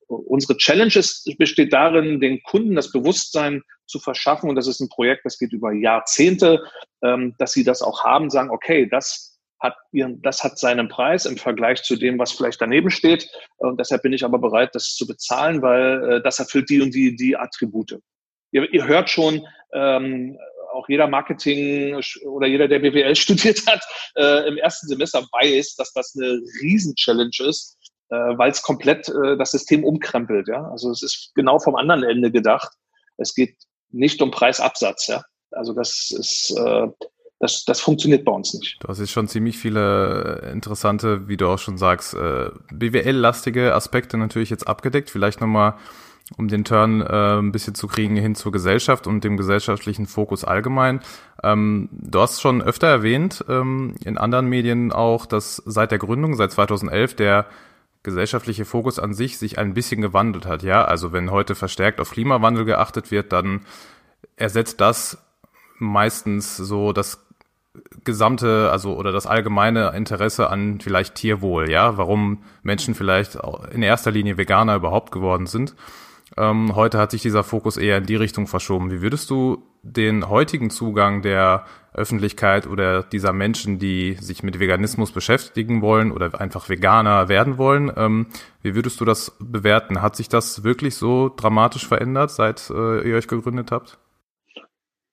unsere 0.09 0.57
Challenge 0.57 0.95
ist, 0.95 1.31
besteht 1.39 1.73
darin, 1.73 2.21
den 2.21 2.43
Kunden 2.43 2.75
das 2.75 2.91
Bewusstsein 2.91 3.63
zu 3.87 4.01
verschaffen. 4.01 4.49
Und 4.49 4.57
das 4.57 4.67
ist 4.67 4.81
ein 4.81 4.89
Projekt, 4.89 5.25
das 5.25 5.39
geht 5.39 5.53
über 5.53 5.73
Jahrzehnte, 5.73 6.63
ähm, 7.03 7.35
dass 7.39 7.53
sie 7.53 7.65
das 7.65 7.83
auch 7.83 8.05
haben, 8.05 8.31
sagen, 8.31 8.51
okay, 8.51 8.89
das 8.89 9.39
hat 9.61 9.75
ihren, 9.93 10.23
das 10.23 10.45
hat 10.45 10.59
seinen 10.59 10.89
Preis 10.89 11.27
im 11.27 11.37
Vergleich 11.37 11.83
zu 11.83 11.97
dem, 11.97 12.19
was 12.19 12.33
vielleicht 12.33 12.61
daneben 12.61 12.91
steht. 12.91 13.29
Und 13.57 13.79
deshalb 13.81 14.03
bin 14.03 14.13
ich 14.13 14.25
aber 14.25 14.39
bereit, 14.39 14.75
das 14.75 14.95
zu 14.95 15.07
bezahlen, 15.07 15.63
weil 15.63 16.11
äh, 16.11 16.23
das 16.23 16.39
erfüllt 16.39 16.71
die 16.71 16.81
und 16.81 16.95
die, 16.95 17.17
die 17.17 17.37
Attribute. 17.37 17.99
Ihr, 18.53 18.73
ihr 18.73 18.87
hört 18.87 19.11
schon, 19.11 19.47
ähm, 19.73 20.39
auch 20.73 20.89
jeder 20.89 21.09
Marketing 21.09 22.01
oder 22.27 22.47
jeder, 22.47 22.69
der 22.69 22.79
BWL 22.79 23.17
studiert 23.17 23.67
hat, 23.67 23.83
äh, 24.17 24.49
im 24.49 24.59
ersten 24.59 24.87
Semester 24.87 25.27
weiß, 25.33 25.75
dass 25.75 25.93
das 25.93 26.15
eine 26.17 26.41
Riesen-Challenge 26.63 27.49
ist, 27.49 27.78
äh, 28.11 28.17
weil 28.17 28.51
es 28.51 28.63
komplett 28.63 29.09
äh, 29.09 29.37
das 29.37 29.51
System 29.51 29.85
umkrempelt. 29.85 30.49
Ja? 30.49 30.69
Also 30.71 30.91
es 30.91 31.03
ist 31.03 31.33
genau 31.35 31.59
vom 31.59 31.77
anderen 31.77 32.03
Ende 32.03 32.31
gedacht. 32.31 32.71
Es 33.17 33.35
geht 33.35 33.57
nicht 33.91 34.23
um 34.23 34.31
Preisabsatz. 34.31 35.07
Ja? 35.07 35.23
Also 35.51 35.73
das 35.73 36.11
ist 36.11 36.55
äh, 36.57 36.89
das, 37.41 37.65
das 37.65 37.81
funktioniert 37.81 38.25
bei 38.25 38.33
uns 38.33 38.53
nicht. 38.55 38.79
Du 38.81 38.89
hast 38.89 38.99
jetzt 38.99 39.13
schon 39.13 39.29
ziemlich 39.29 39.57
viele 39.57 40.43
äh, 40.43 40.53
interessante, 40.53 41.29
wie 41.29 41.37
du 41.37 41.47
auch 41.49 41.59
schon 41.59 41.79
sagst, 41.79 42.15
äh, 42.15 42.51
BWL-lastige 42.73 43.75
Aspekte 43.75 44.19
natürlich 44.19 44.51
jetzt 44.51 44.67
abgedeckt. 44.67 45.09
Vielleicht 45.09 45.41
nochmal, 45.41 45.75
um 46.37 46.49
den 46.49 46.65
Turn 46.65 47.01
äh, 47.01 47.39
ein 47.39 47.53
bisschen 47.53 47.77
zu 47.77 47.87
kriegen 47.87 48.17
hin 48.17 48.35
zur 48.35 48.51
Gesellschaft 48.51 49.07
und 49.07 49.23
dem 49.23 49.37
gesellschaftlichen 49.37 50.07
Fokus 50.07 50.45
allgemein. 50.45 51.01
Ähm, 51.45 51.89
du 51.93 52.21
hast 52.21 52.41
schon 52.41 52.61
öfter 52.61 52.89
erwähnt, 52.89 53.45
ähm, 53.49 53.95
in 54.05 54.19
anderen 54.19 54.49
Medien 54.49 54.91
auch, 54.91 55.25
dass 55.25 55.63
seit 55.65 55.93
der 55.93 55.99
Gründung, 55.99 56.35
seit 56.35 56.51
2011, 56.51 57.15
der 57.15 57.47
gesellschaftliche 58.03 58.65
Fokus 58.65 58.99
an 58.99 59.15
sich 59.15 59.39
sich 59.39 59.59
ein 59.59 59.75
bisschen 59.75 60.01
gewandelt 60.01 60.47
hat. 60.47 60.63
Ja, 60.63 60.85
also 60.85 61.13
wenn 61.13 61.31
heute 61.31 61.55
verstärkt 61.55 62.01
auf 62.01 62.11
Klimawandel 62.11 62.65
geachtet 62.65 63.11
wird, 63.11 63.33
dann 63.33 63.63
ersetzt 64.37 64.81
das 64.81 65.19
meistens 65.79 66.57
so 66.57 66.93
das 66.93 67.25
gesamte, 68.05 68.71
also 68.71 68.97
oder 68.97 69.13
das 69.13 69.27
allgemeine 69.27 69.91
Interesse 69.95 70.51
an 70.51 70.81
vielleicht 70.81 71.15
Tierwohl, 71.15 71.71
ja, 71.71 71.97
warum 71.97 72.43
Menschen 72.63 72.95
vielleicht 72.95 73.39
in 73.73 73.83
erster 73.83 74.11
Linie 74.11 74.37
Veganer 74.37 74.77
überhaupt 74.77 75.13
geworden 75.13 75.47
sind. 75.47 75.75
Ähm, 76.37 76.75
heute 76.75 76.99
hat 76.99 77.11
sich 77.11 77.23
dieser 77.23 77.45
Fokus 77.45 77.77
eher 77.77 77.99
in 77.99 78.07
die 78.07 78.17
Richtung 78.17 78.47
verschoben. 78.47 78.91
Wie 78.91 79.03
würdest 79.03 79.31
du 79.31 79.63
den 79.83 80.29
heutigen 80.29 80.71
Zugang 80.71 81.23
der 81.23 81.65
Öffentlichkeit 81.93 82.67
oder 82.67 83.03
dieser 83.03 83.33
Menschen, 83.33 83.79
die 83.79 84.15
sich 84.15 84.43
mit 84.43 84.61
Veganismus 84.61 85.13
beschäftigen 85.13 85.83
wollen 85.83 86.13
oder 86.13 86.41
einfach 86.41 86.69
Veganer 86.69 87.29
werden 87.29 87.59
wollen, 87.59 87.93
ähm, 87.97 88.27
wie 88.63 88.75
würdest 88.75 89.01
du 89.01 89.05
das 89.05 89.37
bewerten? 89.41 90.01
Hat 90.01 90.17
sich 90.17 90.29
das 90.29 90.65
wirklich 90.65 90.95
so 90.95 91.29
dramatisch 91.29 91.87
verändert, 91.87 92.31
seit 92.31 92.71
äh, 92.71 93.09
ihr 93.09 93.17
euch 93.17 93.29
gegründet 93.29 93.73
habt? 93.73 93.99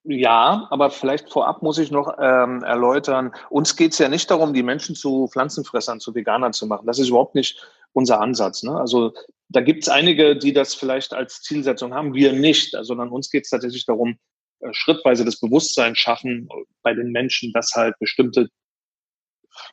Ja, 0.07 0.67
aber 0.69 0.91
vielleicht 0.91 1.31
vorab 1.31 1.63
muss 1.63 1.79
ich 1.79 1.89
noch 1.89 2.17
ähm, 2.19 2.62
erläutern, 2.62 3.31
uns 3.50 3.75
geht 3.75 3.93
es 3.93 3.98
ja 3.98 4.07
nicht 4.07 4.29
darum, 4.29 4.53
die 4.53 4.62
Menschen 4.62 4.95
zu 4.95 5.27
Pflanzenfressern, 5.27 6.00
zu 6.00 6.13
Veganern 6.13 6.53
zu 6.53 6.67
machen. 6.67 6.86
Das 6.86 7.00
ist 7.00 7.10
überhaupt 7.10 7.34
nicht 7.34 7.67
unser 7.91 8.22
Ansatz. 8.22 8.62
Ne? 8.62 8.77
Also 8.77 9.13
da 9.50 9.62
gibt 9.62 9.81
es 9.81 9.89
einige, 9.89 10.36
die 10.36 10.53
das 10.53 10.75
vielleicht 10.75 11.15
als 11.15 11.41
Zielsetzung 11.41 11.95
haben, 11.95 12.13
wir 12.13 12.34
nicht, 12.34 12.77
sondern 12.81 13.10
uns 13.10 13.31
geht 13.31 13.45
es 13.45 13.50
tatsächlich 13.50 13.86
darum, 13.88 14.19
schrittweise 14.72 15.25
das 15.25 15.39
Bewusstsein 15.39 15.95
schaffen 15.95 16.48
bei 16.84 16.93
den 16.93 17.12
Menschen, 17.12 17.51
dass 17.53 17.72
halt 17.75 17.98
bestimmte, 18.00 18.50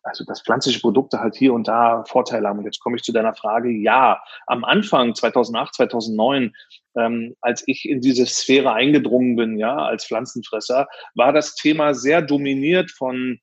also 0.02 0.24
dass 0.24 0.42
pflanzliche 0.42 0.80
Produkte 0.80 1.20
halt 1.20 1.36
hier 1.36 1.52
und 1.52 1.68
da 1.68 2.04
Vorteile 2.04 2.48
haben. 2.48 2.58
Und 2.58 2.64
jetzt 2.64 2.80
komme 2.80 2.96
ich 2.96 3.02
zu 3.02 3.12
deiner 3.12 3.34
Frage. 3.34 3.70
Ja, 3.70 4.22
am 4.46 4.64
Anfang 4.64 5.14
2008, 5.14 5.74
2009, 5.74 6.52
ähm, 6.96 7.36
als 7.40 7.62
ich 7.66 7.88
in 7.88 8.00
diese 8.00 8.26
Sphäre 8.26 8.72
eingedrungen 8.72 9.36
bin, 9.36 9.58
ja, 9.58 9.76
als 9.76 10.06
Pflanzenfresser, 10.06 10.86
war 11.14 11.32
das 11.32 11.54
Thema 11.54 11.94
sehr 11.94 12.22
dominiert 12.22 12.90
von 12.90 13.40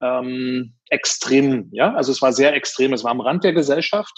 ähm, 0.00 0.74
extrem. 0.88 1.68
Ja, 1.72 1.94
also 1.94 2.12
es 2.12 2.22
war 2.22 2.32
sehr 2.32 2.54
extrem. 2.54 2.92
Es 2.92 3.04
war 3.04 3.12
am 3.12 3.20
Rand 3.20 3.44
der 3.44 3.52
Gesellschaft. 3.52 4.12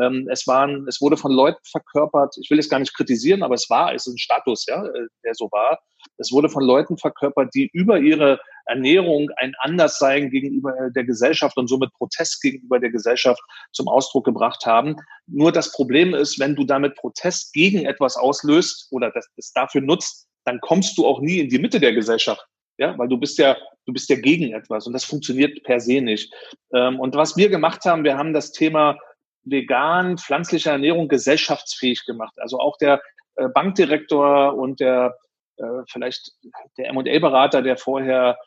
Ähm, 0.00 0.28
es 0.30 0.46
waren, 0.46 0.86
es 0.88 1.00
wurde 1.00 1.16
von 1.16 1.32
Leuten 1.32 1.60
verkörpert. 1.64 2.36
Ich 2.40 2.50
will 2.50 2.58
es 2.58 2.68
gar 2.68 2.78
nicht 2.78 2.94
kritisieren, 2.94 3.42
aber 3.42 3.54
es 3.54 3.68
war, 3.68 3.94
es 3.94 4.06
ist 4.06 4.14
ein 4.14 4.18
Status, 4.18 4.66
ja, 4.66 4.84
äh, 4.84 5.06
der 5.24 5.34
so 5.34 5.48
war. 5.50 5.78
Es 6.18 6.32
wurde 6.32 6.48
von 6.48 6.62
Leuten 6.62 6.96
verkörpert, 6.96 7.54
die 7.54 7.68
über 7.72 7.98
ihre 7.98 8.40
Ernährung 8.66 9.30
ein 9.36 9.54
Anderssein 9.60 10.30
gegenüber 10.30 10.90
der 10.94 11.04
Gesellschaft 11.04 11.56
und 11.56 11.68
somit 11.68 11.92
Protest 11.94 12.40
gegenüber 12.42 12.78
der 12.78 12.90
Gesellschaft 12.90 13.40
zum 13.72 13.88
Ausdruck 13.88 14.24
gebracht 14.24 14.66
haben. 14.66 14.96
Nur 15.26 15.52
das 15.52 15.72
Problem 15.72 16.14
ist, 16.14 16.38
wenn 16.38 16.54
du 16.54 16.64
damit 16.64 16.94
Protest 16.96 17.52
gegen 17.52 17.86
etwas 17.86 18.16
auslöst 18.16 18.88
oder 18.90 19.10
das, 19.10 19.26
das 19.36 19.52
dafür 19.52 19.80
nutzt, 19.80 20.28
dann 20.44 20.60
kommst 20.60 20.96
du 20.98 21.06
auch 21.06 21.20
nie 21.20 21.40
in 21.40 21.48
die 21.48 21.58
Mitte 21.58 21.80
der 21.80 21.92
Gesellschaft. 21.92 22.44
Ja, 22.78 22.96
weil 22.96 23.08
du 23.08 23.18
bist 23.18 23.38
ja, 23.38 23.56
du 23.86 23.92
bist 23.92 24.08
ja 24.08 24.16
gegen 24.16 24.52
etwas 24.52 24.86
und 24.86 24.92
das 24.92 25.04
funktioniert 25.04 25.64
per 25.64 25.80
se 25.80 26.00
nicht. 26.00 26.32
Ähm, 26.72 27.00
und 27.00 27.16
was 27.16 27.36
wir 27.36 27.48
gemacht 27.48 27.84
haben, 27.84 28.04
wir 28.04 28.16
haben 28.16 28.32
das 28.32 28.52
Thema 28.52 28.96
vegan, 29.44 30.18
pflanzliche 30.18 30.70
Ernährung 30.70 31.08
gesellschaftsfähig 31.08 32.04
gemacht. 32.04 32.34
Also 32.38 32.58
auch 32.58 32.76
der 32.78 33.00
äh, 33.36 33.48
Bankdirektor 33.48 34.54
und 34.54 34.80
der 34.80 35.16
äh, 35.56 35.82
vielleicht 35.90 36.32
der 36.76 36.88
M&A-Berater, 36.90 37.62
der 37.62 37.76
vorher 37.76 38.38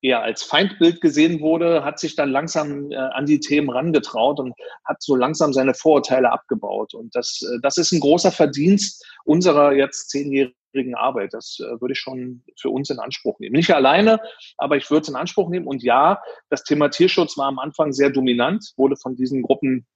eher 0.00 0.22
als 0.22 0.42
Feindbild 0.42 1.00
gesehen 1.00 1.40
wurde, 1.40 1.84
hat 1.84 1.98
sich 1.98 2.14
dann 2.14 2.30
langsam 2.30 2.90
äh, 2.90 2.96
an 2.96 3.26
die 3.26 3.40
Themen 3.40 3.70
rangetraut 3.70 4.38
und 4.38 4.54
hat 4.84 5.02
so 5.02 5.16
langsam 5.16 5.52
seine 5.52 5.74
Vorurteile 5.74 6.30
abgebaut. 6.30 6.94
Und 6.94 7.14
das, 7.14 7.40
äh, 7.42 7.58
das 7.62 7.78
ist 7.78 7.92
ein 7.92 8.00
großer 8.00 8.30
Verdienst 8.30 9.04
unserer 9.24 9.72
jetzt 9.72 10.10
zehnjährigen 10.10 10.54
Arbeit. 10.94 11.34
Das 11.34 11.58
äh, 11.60 11.80
würde 11.80 11.92
ich 11.92 11.98
schon 11.98 12.42
für 12.58 12.70
uns 12.70 12.90
in 12.90 12.98
Anspruch 12.98 13.38
nehmen. 13.38 13.56
Nicht 13.56 13.74
alleine, 13.74 14.20
aber 14.56 14.76
ich 14.76 14.90
würde 14.90 15.02
es 15.02 15.08
in 15.08 15.16
Anspruch 15.16 15.48
nehmen. 15.48 15.66
Und 15.66 15.82
ja, 15.82 16.20
das 16.50 16.64
Thema 16.64 16.88
Tierschutz 16.88 17.36
war 17.36 17.46
am 17.46 17.58
Anfang 17.58 17.92
sehr 17.92 18.10
dominant, 18.10 18.72
wurde 18.76 18.96
von 18.96 19.16
diesen 19.16 19.42
Gruppen 19.42 19.86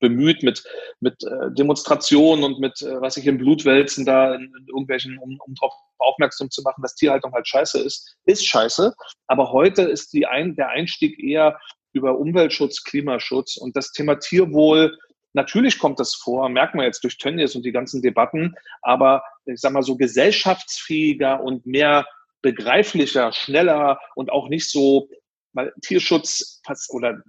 bemüht 0.00 0.42
mit, 0.42 0.64
mit 1.00 1.22
äh, 1.24 1.50
Demonstrationen 1.52 2.44
und 2.44 2.60
mit, 2.60 2.82
äh, 2.82 3.00
was 3.00 3.16
ich 3.16 3.26
in 3.26 3.38
Blutwälzen 3.38 4.04
da 4.04 4.34
in, 4.34 4.42
in 4.42 4.66
irgendwelchen, 4.68 5.18
um, 5.18 5.38
um 5.44 5.54
darauf 5.54 5.72
aufmerksam 5.98 6.50
zu 6.50 6.62
machen, 6.62 6.82
dass 6.82 6.94
Tierhaltung 6.94 7.32
halt 7.32 7.48
scheiße 7.48 7.80
ist, 7.80 8.16
ist 8.24 8.46
scheiße. 8.46 8.94
Aber 9.26 9.52
heute 9.52 9.82
ist 9.82 10.12
die 10.12 10.26
ein, 10.26 10.56
der 10.56 10.68
Einstieg 10.68 11.18
eher 11.18 11.58
über 11.92 12.18
Umweltschutz, 12.18 12.84
Klimaschutz 12.84 13.56
und 13.56 13.76
das 13.76 13.92
Thema 13.92 14.16
Tierwohl. 14.16 14.96
Natürlich 15.34 15.78
kommt 15.78 16.00
das 16.00 16.14
vor, 16.14 16.48
merken 16.48 16.78
wir 16.78 16.84
jetzt 16.84 17.04
durch 17.04 17.18
Tönnies 17.18 17.54
und 17.54 17.64
die 17.64 17.72
ganzen 17.72 18.02
Debatten, 18.02 18.54
aber 18.82 19.22
ich 19.44 19.60
sag 19.60 19.72
mal 19.72 19.82
so 19.82 19.96
gesellschaftsfähiger 19.96 21.42
und 21.42 21.66
mehr 21.66 22.06
begreiflicher, 22.42 23.32
schneller 23.32 24.00
und 24.14 24.30
auch 24.30 24.48
nicht 24.48 24.70
so, 24.70 25.08
weil 25.52 25.72
Tierschutz 25.82 26.62
oder 26.90 27.22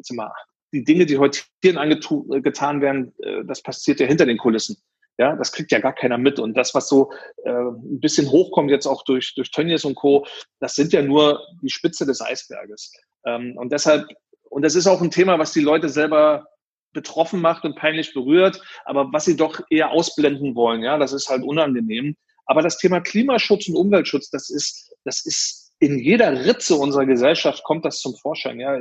sag 0.00 0.16
mal, 0.16 0.32
die 0.72 0.84
Dinge, 0.84 1.06
die 1.06 1.18
heute 1.18 1.40
Tieren 1.60 1.78
angetan 1.78 2.80
werden, 2.80 3.14
äh, 3.22 3.44
das 3.44 3.62
passiert 3.62 4.00
ja 4.00 4.06
hinter 4.06 4.26
den 4.26 4.38
Kulissen. 4.38 4.76
Ja, 5.18 5.36
das 5.36 5.52
kriegt 5.52 5.70
ja 5.70 5.78
gar 5.78 5.94
keiner 5.94 6.16
mit. 6.16 6.38
Und 6.38 6.54
das, 6.54 6.74
was 6.74 6.88
so 6.88 7.12
äh, 7.44 7.50
ein 7.50 8.00
bisschen 8.00 8.30
hochkommt 8.30 8.70
jetzt 8.70 8.86
auch 8.86 9.04
durch, 9.04 9.34
durch 9.34 9.50
Tönnies 9.50 9.84
und 9.84 9.94
Co., 9.94 10.26
das 10.58 10.74
sind 10.74 10.92
ja 10.92 11.02
nur 11.02 11.46
die 11.60 11.68
Spitze 11.68 12.06
des 12.06 12.22
Eisberges. 12.22 12.92
Ähm, 13.26 13.56
und 13.58 13.70
deshalb, 13.72 14.08
und 14.48 14.62
das 14.62 14.74
ist 14.74 14.86
auch 14.86 15.02
ein 15.02 15.10
Thema, 15.10 15.38
was 15.38 15.52
die 15.52 15.60
Leute 15.60 15.90
selber 15.90 16.46
betroffen 16.92 17.40
macht 17.40 17.64
und 17.64 17.76
peinlich 17.76 18.14
berührt, 18.14 18.60
aber 18.84 19.12
was 19.12 19.24
sie 19.24 19.36
doch 19.36 19.60
eher 19.70 19.90
ausblenden 19.90 20.54
wollen. 20.54 20.82
Ja, 20.82 20.98
das 20.98 21.12
ist 21.12 21.28
halt 21.28 21.42
unangenehm. 21.42 22.16
Aber 22.46 22.62
das 22.62 22.78
Thema 22.78 23.00
Klimaschutz 23.00 23.68
und 23.68 23.76
Umweltschutz, 23.76 24.30
das 24.30 24.50
ist, 24.50 24.92
das 25.04 25.24
ist 25.24 25.72
in 25.78 25.98
jeder 25.98 26.44
Ritze 26.44 26.76
unserer 26.76 27.06
Gesellschaft 27.06 27.64
kommt 27.64 27.84
das 27.84 27.98
zum 28.00 28.14
Vorschein. 28.14 28.60
Ja, 28.60 28.78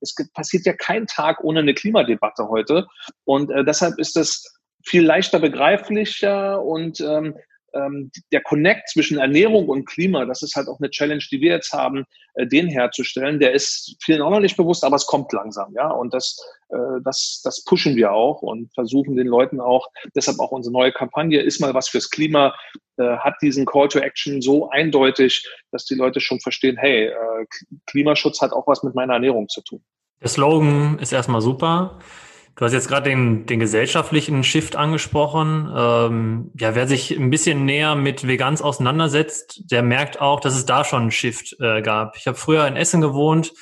es 0.00 0.14
passiert 0.32 0.64
ja 0.64 0.74
kein 0.74 1.06
Tag 1.06 1.42
ohne 1.42 1.60
eine 1.60 1.74
Klimadebatte 1.74 2.48
heute. 2.48 2.86
Und 3.24 3.50
äh, 3.50 3.64
deshalb 3.64 3.98
ist 3.98 4.16
es 4.16 4.56
viel 4.84 5.04
leichter 5.04 5.40
begreiflicher 5.40 6.62
und 6.62 7.00
ähm, 7.00 7.34
ähm, 7.76 8.10
der 8.32 8.42
Connect 8.42 8.88
zwischen 8.88 9.18
Ernährung 9.18 9.68
und 9.68 9.84
Klima, 9.84 10.24
das 10.24 10.42
ist 10.42 10.56
halt 10.56 10.68
auch 10.68 10.78
eine 10.80 10.90
Challenge, 10.90 11.22
die 11.30 11.40
wir 11.40 11.52
jetzt 11.52 11.72
haben, 11.72 12.04
äh, 12.34 12.46
den 12.46 12.68
herzustellen. 12.68 13.38
Der 13.38 13.52
ist 13.52 13.96
vielen 14.02 14.22
auch 14.22 14.30
noch 14.30 14.40
nicht 14.40 14.56
bewusst, 14.56 14.84
aber 14.84 14.96
es 14.96 15.06
kommt 15.06 15.32
langsam, 15.32 15.72
ja. 15.74 15.90
Und 15.90 16.14
das, 16.14 16.38
äh, 16.70 17.00
das, 17.04 17.40
das 17.44 17.64
pushen 17.64 17.96
wir 17.96 18.12
auch 18.12 18.42
und 18.42 18.72
versuchen 18.74 19.16
den 19.16 19.26
Leuten 19.26 19.60
auch, 19.60 19.86
deshalb 20.14 20.40
auch 20.40 20.50
unsere 20.50 20.72
neue 20.72 20.92
Kampagne 20.92 21.40
ist 21.40 21.60
mal 21.60 21.74
was 21.74 21.88
fürs 21.88 22.10
Klima, 22.10 22.54
äh, 22.98 23.16
hat 23.18 23.34
diesen 23.42 23.66
Call 23.66 23.88
to 23.88 23.98
Action 23.98 24.40
so 24.40 24.70
eindeutig, 24.70 25.46
dass 25.72 25.84
die 25.84 25.94
Leute 25.94 26.20
schon 26.20 26.40
verstehen, 26.40 26.76
hey, 26.78 27.06
äh, 27.06 27.46
Klimaschutz 27.86 28.40
hat 28.40 28.52
auch 28.52 28.66
was 28.66 28.82
mit 28.82 28.94
meiner 28.94 29.14
Ernährung 29.14 29.48
zu 29.48 29.60
tun. 29.62 29.82
Der 30.20 30.28
Slogan 30.28 30.98
ist 30.98 31.12
erstmal 31.12 31.42
super. 31.42 31.98
Du 32.56 32.64
hast 32.64 32.72
jetzt 32.72 32.88
gerade 32.88 33.10
den, 33.10 33.44
den 33.44 33.60
gesellschaftlichen 33.60 34.42
Shift 34.42 34.76
angesprochen. 34.76 35.70
Ähm, 35.76 36.50
ja, 36.58 36.74
wer 36.74 36.88
sich 36.88 37.10
ein 37.10 37.28
bisschen 37.28 37.66
näher 37.66 37.94
mit 37.96 38.26
Veganz 38.26 38.62
auseinandersetzt, 38.62 39.70
der 39.70 39.82
merkt 39.82 40.22
auch, 40.22 40.40
dass 40.40 40.54
es 40.54 40.64
da 40.64 40.82
schon 40.82 41.02
einen 41.02 41.10
Shift 41.10 41.54
äh, 41.60 41.82
gab. 41.82 42.16
Ich 42.16 42.26
habe 42.26 42.38
früher 42.38 42.66
in 42.66 42.76
Essen 42.76 43.02
gewohnt, 43.02 43.52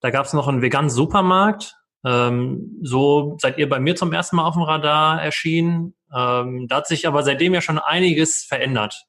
da 0.00 0.10
gab 0.10 0.26
es 0.26 0.34
noch 0.34 0.48
einen 0.48 0.60
veganen 0.60 0.90
Supermarkt. 0.90 1.76
Ähm, 2.04 2.78
so 2.82 3.38
seid 3.40 3.56
ihr 3.56 3.70
bei 3.70 3.80
mir 3.80 3.96
zum 3.96 4.12
ersten 4.12 4.36
Mal 4.36 4.44
auf 4.44 4.54
dem 4.54 4.64
Radar 4.64 5.22
erschienen. 5.22 5.94
Ähm, 6.14 6.66
da 6.68 6.76
hat 6.76 6.86
sich 6.86 7.06
aber 7.06 7.22
seitdem 7.22 7.54
ja 7.54 7.62
schon 7.62 7.78
einiges 7.78 8.44
verändert. 8.44 9.06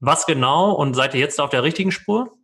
Was 0.00 0.26
genau 0.26 0.72
und 0.72 0.92
seid 0.92 1.14
ihr 1.14 1.20
jetzt 1.20 1.40
auf 1.40 1.48
der 1.48 1.62
richtigen 1.62 1.92
Spur? 1.92 2.35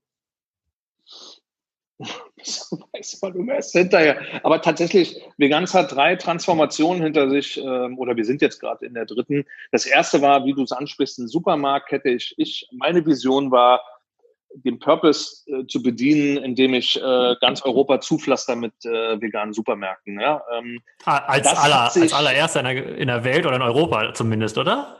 Weiß 2.93 3.19
man 3.23 3.35
immer 3.35 3.55
erst 3.55 3.73
hinterher. 3.73 4.21
Aber 4.43 4.61
tatsächlich, 4.61 5.21
Veganz 5.39 5.75
hat 5.75 5.93
drei 5.93 6.17
Transformationen 6.17 7.03
hinter 7.03 7.31
sich, 7.31 7.59
ähm, 7.59 7.99
oder 7.99 8.17
wir 8.17 8.25
sind 8.25 8.43
jetzt 8.43 8.61
gerade 8.61 8.87
in 8.87 8.95
der 8.95 9.07
dritten. 9.07 9.45
Das 9.71 9.87
erste 9.87 10.23
war, 10.23 10.45
wie 10.45 10.55
du 10.55 10.63
es 10.63 10.73
ansprichst, 10.73 11.19
ein 11.19 11.29
Supermarktkette. 11.29 12.11
Ich, 12.11 12.35
ich, 12.37 12.69
meine 12.73 13.05
Vision 13.05 13.51
war, 13.51 13.81
den 14.55 14.79
Purpose 14.79 15.51
äh, 15.51 15.67
zu 15.67 15.83
bedienen, 15.83 16.37
indem 16.37 16.75
ich 16.75 17.01
äh, 17.01 17.35
ganz 17.41 17.63
Europa 17.63 18.01
zupflaster 18.01 18.57
mit 18.57 18.73
äh, 18.85 19.21
veganen 19.21 19.55
Supermärkten. 19.55 20.21
Ja? 20.21 20.43
Ähm, 20.57 20.81
ah, 21.05 21.19
als, 21.27 21.47
aller, 21.47 21.91
sich, 21.91 22.03
als 22.03 22.13
allererster 22.13 22.61
in 22.61 22.67
der, 22.67 22.97
in 22.99 23.09
der 23.09 23.25
Welt 23.25 23.47
oder 23.47 23.57
in 23.57 23.63
Europa 23.63 24.13
zumindest, 24.15 24.59
oder? 24.59 24.99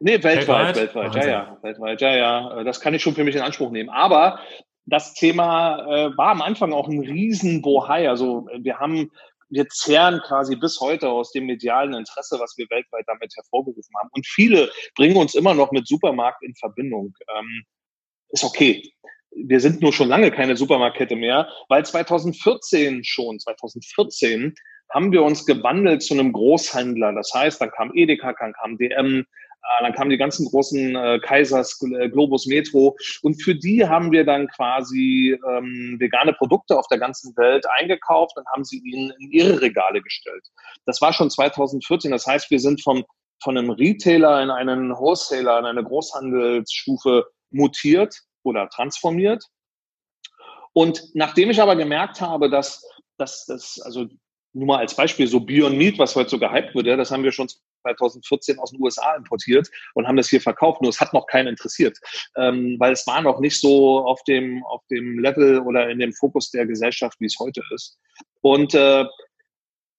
Nee, 0.00 0.22
weltweit, 0.22 0.76
weltweit, 0.76 0.94
weltweit 0.94 1.24
ja, 1.24 1.30
ja, 1.30 1.58
weltweit, 1.62 2.00
ja, 2.00 2.14
ja. 2.14 2.64
Das 2.64 2.80
kann 2.80 2.94
ich 2.94 3.02
schon 3.02 3.14
für 3.14 3.24
mich 3.24 3.36
in 3.36 3.42
Anspruch 3.42 3.70
nehmen. 3.70 3.88
Aber 3.88 4.38
das 4.86 5.14
Thema 5.14 5.78
äh, 5.80 6.16
war 6.16 6.30
am 6.30 6.42
Anfang 6.42 6.72
auch 6.72 6.88
ein 6.88 7.00
riesen 7.00 7.62
Bohai. 7.62 8.08
Also 8.08 8.46
wir 8.58 8.78
haben, 8.78 9.10
wir 9.48 9.68
zehren 9.68 10.20
quasi 10.26 10.56
bis 10.56 10.80
heute 10.80 11.08
aus 11.08 11.32
dem 11.32 11.46
medialen 11.46 11.94
Interesse, 11.94 12.38
was 12.38 12.54
wir 12.56 12.66
weltweit 12.70 13.04
damit 13.06 13.34
hervorgerufen 13.34 13.94
haben. 13.98 14.10
Und 14.12 14.26
viele 14.26 14.70
bringen 14.94 15.16
uns 15.16 15.34
immer 15.34 15.54
noch 15.54 15.72
mit 15.72 15.86
Supermarkt 15.86 16.42
in 16.42 16.54
Verbindung. 16.54 17.14
Ähm, 17.36 17.64
ist 18.30 18.44
okay. 18.44 18.82
Wir 19.36 19.60
sind 19.60 19.80
nur 19.80 19.92
schon 19.92 20.08
lange 20.08 20.30
keine 20.30 20.56
Supermarktkette 20.56 21.16
mehr, 21.16 21.48
weil 21.68 21.84
2014 21.84 23.02
schon, 23.04 23.40
2014 23.40 24.54
haben 24.92 25.10
wir 25.12 25.24
uns 25.24 25.44
gewandelt 25.44 26.02
zu 26.02 26.14
einem 26.14 26.32
Großhändler. 26.32 27.12
Das 27.14 27.32
heißt, 27.34 27.60
dann 27.60 27.70
kam 27.70 27.90
Edeka, 27.94 28.32
dann 28.38 28.52
kam 28.52 28.78
DM, 28.78 29.20
äh, 29.20 29.24
dann 29.80 29.92
kamen 29.92 30.10
die 30.10 30.16
ganzen 30.16 30.46
großen 30.46 30.96
äh, 30.96 31.18
Kaisers, 31.20 31.80
äh, 31.82 32.08
Globus 32.08 32.46
Metro. 32.46 32.96
Und 33.22 33.42
für 33.42 33.54
die 33.54 33.86
haben 33.86 34.12
wir 34.12 34.24
dann 34.24 34.48
quasi 34.48 35.38
ähm, 35.48 35.96
vegane 35.98 36.32
Produkte 36.34 36.78
auf 36.78 36.86
der 36.88 36.98
ganzen 36.98 37.36
Welt 37.36 37.64
eingekauft 37.78 38.36
und 38.36 38.46
haben 38.48 38.64
sie 38.64 38.78
ihnen 38.78 39.12
in 39.18 39.30
ihre 39.30 39.60
Regale 39.60 40.02
gestellt. 40.02 40.46
Das 40.86 41.00
war 41.00 41.12
schon 41.12 41.30
2014. 41.30 42.10
Das 42.10 42.26
heißt, 42.26 42.50
wir 42.50 42.60
sind 42.60 42.82
vom, 42.82 43.04
von 43.42 43.56
einem 43.56 43.70
Retailer 43.70 44.42
in 44.42 44.50
einen 44.50 44.90
Wholesaler, 44.90 45.58
in 45.58 45.66
eine 45.66 45.84
Großhandelsstufe 45.84 47.26
mutiert 47.50 48.20
oder 48.42 48.68
transformiert. 48.68 49.44
Und 50.72 51.04
nachdem 51.14 51.50
ich 51.50 51.62
aber 51.62 51.76
gemerkt 51.76 52.20
habe, 52.20 52.50
dass, 52.50 52.86
dass 53.16 53.46
das, 53.46 53.80
also 53.80 54.06
nur 54.52 54.66
mal 54.66 54.78
als 54.78 54.94
Beispiel, 54.94 55.26
so 55.26 55.40
Beyond 55.40 55.76
Meat, 55.76 55.98
was 55.98 56.16
heute 56.16 56.30
so 56.30 56.38
gehypt 56.38 56.74
wird, 56.74 56.86
ja, 56.86 56.96
das 56.96 57.10
haben 57.10 57.24
wir 57.24 57.32
schon 57.32 57.48
2014 57.84 58.58
aus 58.58 58.70
den 58.70 58.82
USA 58.82 59.14
importiert 59.14 59.68
und 59.94 60.08
haben 60.08 60.16
das 60.16 60.28
hier 60.28 60.40
verkauft. 60.40 60.82
Nur 60.82 60.90
es 60.90 61.00
hat 61.00 61.12
noch 61.12 61.26
keinen 61.26 61.48
interessiert, 61.48 61.98
ähm, 62.36 62.76
weil 62.78 62.92
es 62.92 63.06
war 63.06 63.22
noch 63.22 63.40
nicht 63.40 63.60
so 63.60 64.04
auf 64.06 64.22
dem, 64.24 64.64
auf 64.64 64.82
dem 64.90 65.18
Level 65.18 65.60
oder 65.60 65.88
in 65.90 65.98
dem 65.98 66.12
Fokus 66.12 66.50
der 66.50 66.66
Gesellschaft, 66.66 67.20
wie 67.20 67.26
es 67.26 67.36
heute 67.38 67.62
ist. 67.72 67.98
Und 68.40 68.74
äh, 68.74 69.04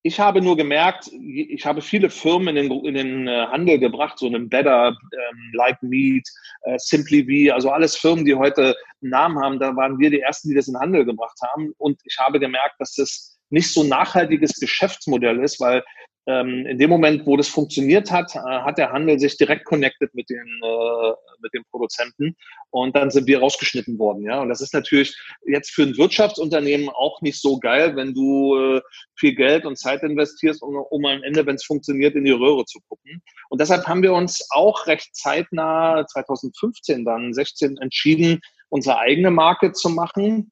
ich 0.05 0.19
habe 0.19 0.39
nur 0.39 0.55
gemerkt, 0.55 1.09
ich 1.11 1.65
habe 1.65 1.81
viele 1.81 2.11
Firmen 2.11 2.55
in 2.55 2.69
den, 2.69 2.85
in 2.85 2.93
den 2.93 3.27
äh, 3.27 3.47
Handel 3.47 3.79
gebracht, 3.79 4.19
so 4.19 4.27
einen 4.27 4.49
Better, 4.49 4.89
ähm, 4.89 5.51
Like 5.53 5.81
Meat, 5.81 6.29
äh, 6.61 6.77
Simply 6.77 7.23
V, 7.49 7.55
also 7.55 7.71
alles 7.71 7.95
Firmen, 7.95 8.23
die 8.23 8.35
heute 8.35 8.75
einen 9.01 9.09
Namen 9.09 9.39
haben, 9.39 9.59
da 9.59 9.75
waren 9.75 9.97
wir 9.97 10.11
die 10.11 10.19
Ersten, 10.19 10.49
die 10.49 10.55
das 10.55 10.67
in 10.67 10.75
den 10.75 10.81
Handel 10.81 11.05
gebracht 11.05 11.39
haben. 11.41 11.73
Und 11.79 11.99
ich 12.03 12.17
habe 12.19 12.39
gemerkt, 12.39 12.75
dass 12.77 12.93
das 12.93 13.39
nicht 13.49 13.73
so 13.73 13.83
nachhaltiges 13.83 14.59
Geschäftsmodell 14.59 15.43
ist, 15.43 15.59
weil 15.59 15.83
ähm, 16.27 16.65
in 16.65 16.77
dem 16.77 16.89
Moment, 16.89 17.25
wo 17.25 17.37
das 17.37 17.47
funktioniert 17.47 18.11
hat, 18.11 18.35
äh, 18.35 18.39
hat 18.39 18.77
der 18.77 18.91
Handel 18.91 19.19
sich 19.19 19.37
direkt 19.37 19.65
connected 19.65 20.13
mit 20.15 20.29
den, 20.29 20.61
äh, 20.63 21.11
mit 21.41 21.53
den 21.53 21.63
Produzenten 21.69 22.35
und 22.71 22.95
dann 22.95 23.11
sind 23.11 23.27
wir 23.27 23.39
rausgeschnitten 23.39 23.99
worden. 23.99 24.23
Ja, 24.23 24.41
und 24.41 24.49
das 24.49 24.61
ist 24.61 24.73
natürlich 24.73 25.15
jetzt 25.45 25.71
für 25.71 25.83
ein 25.83 25.97
Wirtschaftsunternehmen 25.97 26.89
auch 26.89 27.21
nicht 27.21 27.39
so 27.39 27.59
geil, 27.59 27.95
wenn 27.95 28.13
du 28.13 28.55
äh, 28.57 28.81
viel 29.15 29.35
Geld 29.35 29.65
und 29.65 29.77
Zeit 29.77 30.01
investierst, 30.03 30.61
um, 30.63 30.75
um 30.75 31.05
am 31.05 31.21
Ende, 31.23 31.45
wenn 31.45 31.55
es 31.55 31.65
funktioniert, 31.65 32.15
in 32.15 32.25
die 32.25 32.31
Röhre 32.31 32.65
zu 32.65 32.79
gucken. 32.89 33.21
Und 33.49 33.61
deshalb 33.61 33.87
haben 33.87 34.01
wir 34.01 34.13
uns 34.13 34.47
auch 34.49 34.87
recht 34.87 35.15
zeitnah 35.15 36.05
2015 36.07 37.05
dann 37.05 37.33
16 37.33 37.77
entschieden, 37.77 38.41
unsere 38.69 38.97
eigene 38.97 39.31
Marke 39.31 39.73
zu 39.73 39.89
machen 39.89 40.51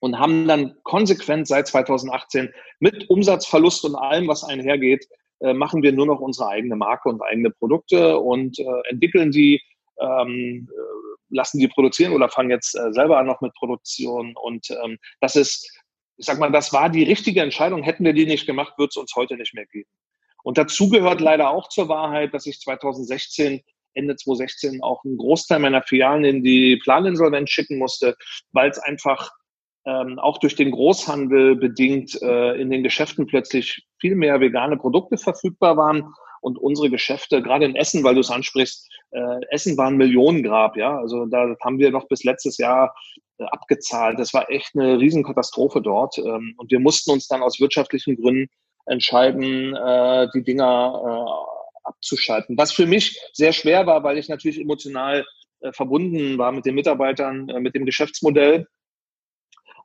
und 0.00 0.18
haben 0.18 0.48
dann 0.48 0.74
konsequent 0.82 1.46
seit 1.46 1.68
2018 1.68 2.52
mit 2.80 3.08
Umsatzverlust 3.08 3.84
und 3.84 3.94
allem, 3.94 4.28
was 4.28 4.44
einhergeht, 4.44 5.06
äh, 5.40 5.54
machen 5.54 5.82
wir 5.82 5.92
nur 5.92 6.06
noch 6.06 6.20
unsere 6.20 6.48
eigene 6.48 6.76
Marke 6.76 7.08
und 7.08 7.22
eigene 7.22 7.50
Produkte 7.50 8.18
und 8.18 8.58
äh, 8.58 8.64
entwickeln 8.88 9.30
die, 9.30 9.62
ähm, 10.00 10.68
äh, 10.70 11.34
lassen 11.34 11.58
die 11.58 11.68
produzieren 11.68 12.12
oder 12.12 12.28
fangen 12.28 12.50
jetzt 12.50 12.74
äh, 12.74 12.92
selber 12.92 13.18
an 13.18 13.26
noch 13.26 13.40
mit 13.40 13.54
Produktion. 13.54 14.34
Und 14.36 14.70
ähm, 14.70 14.98
das 15.20 15.36
ist, 15.36 15.70
ich 16.16 16.26
sag 16.26 16.38
mal, 16.38 16.50
das 16.50 16.72
war 16.72 16.88
die 16.88 17.04
richtige 17.04 17.42
Entscheidung. 17.42 17.82
Hätten 17.82 18.04
wir 18.04 18.12
die 18.12 18.26
nicht 18.26 18.46
gemacht, 18.46 18.74
würde 18.78 18.90
es 18.90 18.96
uns 18.96 19.14
heute 19.14 19.36
nicht 19.36 19.54
mehr 19.54 19.66
geben. 19.66 19.88
Und 20.42 20.58
dazu 20.58 20.88
gehört 20.88 21.20
leider 21.20 21.50
auch 21.50 21.68
zur 21.68 21.88
Wahrheit, 21.88 22.32
dass 22.34 22.46
ich 22.46 22.60
2016 22.60 23.62
Ende 23.94 24.16
2016 24.16 24.82
auch 24.82 25.04
einen 25.04 25.16
Großteil 25.16 25.58
meiner 25.58 25.82
Filialen 25.82 26.24
in 26.24 26.44
die 26.44 26.76
Planinsolvenz 26.76 27.50
schicken 27.50 27.78
musste, 27.78 28.16
weil 28.52 28.70
es 28.70 28.78
einfach 28.78 29.30
ähm, 29.86 30.18
auch 30.18 30.38
durch 30.38 30.56
den 30.56 30.70
Großhandel 30.70 31.56
bedingt 31.56 32.20
äh, 32.22 32.60
in 32.60 32.70
den 32.70 32.82
Geschäften 32.82 33.26
plötzlich 33.26 33.86
viel 33.98 34.14
mehr 34.14 34.40
vegane 34.40 34.76
Produkte 34.76 35.16
verfügbar 35.16 35.76
waren 35.76 36.12
und 36.40 36.58
unsere 36.58 36.90
Geschäfte, 36.90 37.42
gerade 37.42 37.64
in 37.64 37.76
Essen, 37.76 38.02
weil 38.04 38.14
du 38.14 38.20
es 38.20 38.30
ansprichst, 38.30 38.88
äh, 39.12 39.40
Essen 39.50 39.76
war 39.76 39.88
ein 39.88 39.96
Millionengrab, 39.96 40.76
ja. 40.76 40.98
Also 40.98 41.26
da 41.26 41.54
haben 41.62 41.78
wir 41.78 41.90
noch 41.90 42.08
bis 42.08 42.24
letztes 42.24 42.58
Jahr 42.58 42.94
äh, 43.38 43.44
abgezahlt. 43.44 44.18
Das 44.18 44.32
war 44.32 44.50
echt 44.50 44.74
eine 44.74 44.98
Riesenkatastrophe 44.98 45.82
dort. 45.82 46.18
Ähm, 46.18 46.54
und 46.56 46.70
wir 46.70 46.80
mussten 46.80 47.10
uns 47.10 47.26
dann 47.26 47.42
aus 47.42 47.60
wirtschaftlichen 47.60 48.16
Gründen 48.16 48.48
entscheiden, 48.86 49.74
äh, 49.74 50.28
die 50.34 50.42
Dinger 50.42 51.02
äh, 51.04 51.88
abzuschalten. 51.88 52.56
Was 52.56 52.72
für 52.72 52.86
mich 52.86 53.20
sehr 53.32 53.52
schwer 53.52 53.86
war, 53.86 54.02
weil 54.02 54.18
ich 54.18 54.28
natürlich 54.28 54.60
emotional 54.60 55.24
äh, 55.60 55.72
verbunden 55.72 56.38
war 56.38 56.52
mit 56.52 56.64
den 56.64 56.74
Mitarbeitern, 56.74 57.48
äh, 57.48 57.60
mit 57.60 57.74
dem 57.74 57.84
Geschäftsmodell 57.84 58.66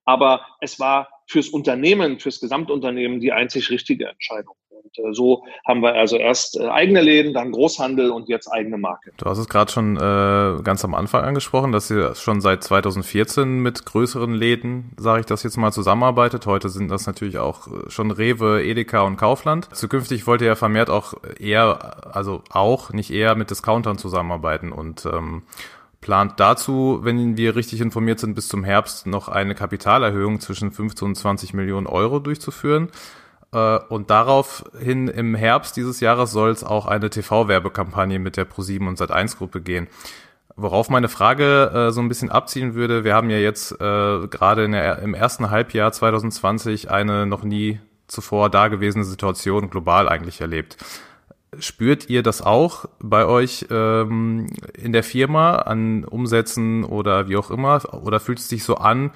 aber 0.06 0.46
es 0.62 0.80
war 0.80 1.10
fürs 1.28 1.50
Unternehmen, 1.50 2.20
fürs 2.20 2.39
Gesamtunternehmen 2.39 3.20
die 3.20 3.32
einzig 3.32 3.70
richtige 3.70 4.08
Entscheidung. 4.08 4.56
Und 4.70 5.00
äh, 5.00 5.13
so 5.13 5.44
haben 5.68 5.82
wir 5.82 5.94
also 5.96 6.18
erst 6.18 6.60
äh, 6.60 6.68
eigene 6.68 7.02
Läden, 7.02 7.34
dann 7.34 7.52
Großhandel 7.52 8.12
und 8.12 8.30
jetzt 8.30 8.48
eigene 8.48 8.78
Marke. 8.78 9.12
Du 9.18 9.26
hast 9.26 9.39
es 9.39 9.50
gerade 9.50 9.72
schon 9.72 9.96
äh, 9.96 10.62
ganz 10.62 10.86
am 10.86 10.94
Anfang 10.94 11.24
angesprochen, 11.24 11.72
dass 11.72 11.89
ihr 11.89 12.13
schon 12.15 12.41
seit 12.41 12.63
2014 12.63 13.60
mit 13.60 13.86
größeren 13.86 14.34
Läden, 14.34 14.91
sage 14.98 15.22
ich 15.22 15.26
das 15.26 15.44
jetzt 15.44 15.58
mal, 15.58 15.72
zusammenarbeitet. 15.72 16.46
Heute 16.46 16.70
sind 16.70 16.89
das 16.89 17.08
natürlich 17.08 17.39
auch 17.39 17.68
äh, 17.68 17.89
schon 17.89 18.12
Rewe, 18.12 18.63
Edeka 18.63 19.02
und 19.02 19.18
Kaufland. 19.18 19.74
Zukünftig 19.76 20.28
wollt 20.28 20.41
ihr 20.41 20.48
ja 20.48 20.56
vermehrt 20.56 20.89
auch 20.89 21.15
eher, 21.39 22.15
also 22.15 22.44
auch, 22.52 22.94
nicht 22.94 23.12
eher 23.12 23.36
mit 23.36 23.50
Discountern 23.50 23.98
zusammenarbeiten 23.98 24.72
und 24.72 25.06
ähm, 25.06 25.44
plant 26.06 26.34
dazu, 26.38 27.00
wenn 27.02 27.36
wir 27.36 27.56
richtig 27.56 27.82
informiert 27.82 28.20
sind, 28.20 28.36
bis 28.36 28.48
zum 28.48 28.63
Herbst 28.63 29.08
noch 29.08 29.28
eine 29.28 29.56
Kapitalerhöhung 29.56 30.39
zwischen 30.39 30.72
15 30.72 31.08
und 31.08 31.15
20 31.15 31.56
Millionen 31.56 31.88
Euro 31.88 32.20
durchzuführen. 32.20 32.89
Äh, 33.52 33.80
und 33.89 34.12
daraufhin 34.12 35.08
im 35.08 35.34
Herbst 35.34 35.76
dieses 35.78 36.02
Jahres 36.02 36.30
soll 36.32 36.52
es 36.52 36.63
auch 36.63 36.86
eine 36.86 37.10
TV-Werbekampagne 37.10 38.20
mit 38.20 38.38
der 38.38 38.48
Pro7 38.48 38.88
und 38.88 39.00
Sat1-Gruppe 39.00 39.62
gehen. 39.62 39.88
Worauf 40.56 40.91
meine 40.91 41.10
Frage 41.10 41.72
äh, 41.74 41.91
so 41.91 42.02
ein 42.02 42.08
bisschen 42.08 42.30
abziehen 42.30 42.76
würde, 42.76 43.04
wir 43.04 43.15
haben 43.15 43.32
ja 43.32 43.39
jetzt 43.39 43.72
äh, 43.72 44.28
gerade 44.28 44.65
im 45.02 45.15
ersten 45.15 45.50
Halbjahr 45.50 45.91
2020 45.91 46.91
eine 46.91 47.26
noch 47.26 47.41
nie 47.41 47.80
zuvor 48.06 48.52
dagewesene 48.52 49.06
Situation 49.06 49.72
global 49.72 50.08
eigentlich 50.08 50.39
erlebt. 50.39 50.78
Spürt 51.60 52.10
ihr 52.10 52.24
das 52.24 52.41
auch 52.41 52.86
bei 53.00 53.26
euch 53.26 53.65
ähm, 53.70 54.48
in 54.78 54.94
der 54.94 55.04
Firma 55.04 55.56
an 55.58 56.06
Umsätzen 56.06 56.84
oder 56.84 57.28
wie 57.28 57.38
auch 57.38 57.52
immer? 57.52 57.82
Oder 58.04 58.20
fühlt 58.20 58.39
es 58.39 58.50
sich 58.50 58.63
so 58.63 58.76
an, 58.76 59.12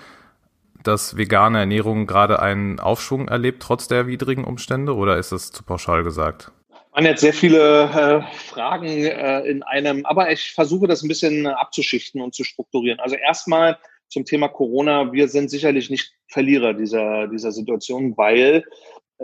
dass 0.84 1.18
vegane 1.18 1.60
Ernährung 1.60 2.08
gerade 2.08 2.42
einen 2.42 2.80
Aufschwung 2.80 3.28
erlebt, 3.28 3.62
trotz 3.62 3.88
der 3.88 4.08
widrigen 4.08 4.44
Umstände? 4.44 4.96
Oder 4.96 5.18
ist 5.18 5.32
das 5.32 5.52
zu 5.52 5.64
pauschal 5.64 6.04
gesagt? 6.04 6.52
waren 6.92 7.06
jetzt 7.06 7.22
sehr 7.22 7.34
viele 7.34 7.84
äh, 7.84 8.22
Fragen 8.36 9.06
äh, 9.06 9.42
in 9.42 9.64
einem, 9.64 10.06
aber 10.06 10.32
ich 10.32 10.52
versuche 10.52 10.86
das 10.88 11.02
ein 11.02 11.08
bisschen 11.08 11.48
abzuschichten 11.48 12.20
und 12.20 12.36
zu 12.36 12.44
strukturieren. 12.44 13.00
Also 13.00 13.16
erstmal 13.16 13.78
zum 14.10 14.26
Thema 14.26 14.50
Corona. 14.50 15.14
Wir 15.14 15.30
sind 15.30 15.50
sicherlich 15.50 15.90
nicht 15.90 16.12
Verlierer 16.28 16.74
dieser, 16.74 17.28
dieser 17.28 17.52
Situation, 17.52 18.18
weil 18.18 18.64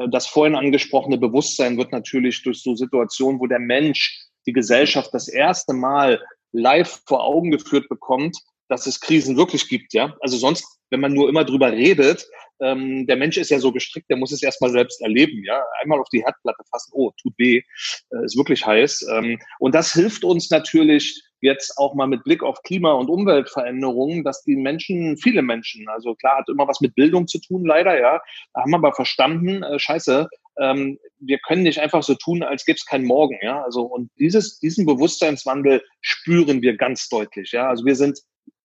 das 0.10 0.28
vorhin 0.28 0.56
angesprochene 0.56 1.18
Bewusstsein 1.18 1.78
wird 1.78 1.92
natürlich 1.92 2.44
durch 2.44 2.62
so 2.62 2.76
Situationen, 2.76 3.40
wo 3.40 3.48
der 3.48 3.60
Mensch 3.60 4.26
die 4.46 4.54
Gesellschaft 4.54 5.14
das 5.14 5.28
erste 5.28 5.74
Mal 5.74 6.22
live 6.52 7.02
vor 7.06 7.24
Augen 7.24 7.52
geführt 7.52 7.90
bekommt, 7.90 8.38
dass 8.68 8.88
es 8.88 9.00
Krisen 9.00 9.38
wirklich 9.38 9.68
gibt, 9.68 9.94
ja. 9.94 10.16
Also 10.22 10.38
sonst, 10.38 10.66
wenn 10.90 11.00
man 11.00 11.14
nur 11.14 11.30
immer 11.30 11.44
drüber 11.44 11.72
redet, 11.72 12.26
ähm, 12.62 13.06
der 13.06 13.18
Mensch 13.18 13.38
ist 13.38 13.52
ja 13.52 13.60
so 13.60 13.72
gestrickt, 13.72 14.10
der 14.10 14.18
muss 14.18 14.32
es 14.32 14.42
erstmal 14.42 14.72
selbst 14.72 15.02
erleben, 15.02 15.44
ja. 15.44 15.62
Einmal 15.82 16.00
auf 16.00 16.10
die 16.10 16.24
Herdplatte 16.24 16.64
fassen, 16.70 16.92
oh, 16.94 17.12
tut 17.22 17.34
weh, 17.38 17.58
äh, 17.58 18.26
ist 18.26 18.38
wirklich 18.38 18.66
heiß. 18.66 19.08
Ähm, 19.12 19.40
und 19.60 19.76
das 19.76 19.94
hilft 19.94 20.24
uns 20.24 20.50
natürlich 20.50 21.22
jetzt 21.46 21.78
auch 21.78 21.94
mal 21.94 22.08
mit 22.08 22.24
Blick 22.24 22.44
auf 22.44 22.62
Klima- 22.64 22.94
und 22.94 23.10
Umweltveränderungen, 23.10 24.24
dass 24.24 24.44
die 24.44 24.56
Menschen, 24.56 25.18
viele 25.18 25.42
Menschen, 25.42 25.88
also 25.88 26.16
klar 26.16 26.40
hat 26.40 26.50
immer 26.50 26.68
was 26.68 26.82
mit 26.82 26.96
Bildung 26.96 27.28
zu 27.28 27.40
tun, 27.40 27.66
leider, 27.66 28.00
ja, 28.00 28.20
haben 28.56 28.76
aber 28.76 28.94
verstanden, 28.94 29.64
äh, 29.64 29.80
scheiße, 29.80 30.28
ähm, 30.60 31.00
wir 31.20 31.40
können 31.40 31.64
nicht 31.64 31.80
einfach 31.80 32.04
so 32.04 32.16
tun, 32.16 32.44
als 32.44 32.66
gäbe 32.66 32.78
es 32.78 32.86
keinen 32.86 33.06
Morgen, 33.06 33.38
ja. 33.42 33.64
Also 33.64 33.82
und 33.82 34.10
dieses, 34.20 34.60
diesen 34.60 34.86
Bewusstseinswandel 34.86 35.84
spüren 36.02 36.62
wir 36.62 36.78
ganz 36.78 37.10
deutlich, 37.10 37.52
ja. 37.52 37.70
Also 37.70 37.86
wir 37.86 37.96
sind 37.96 38.20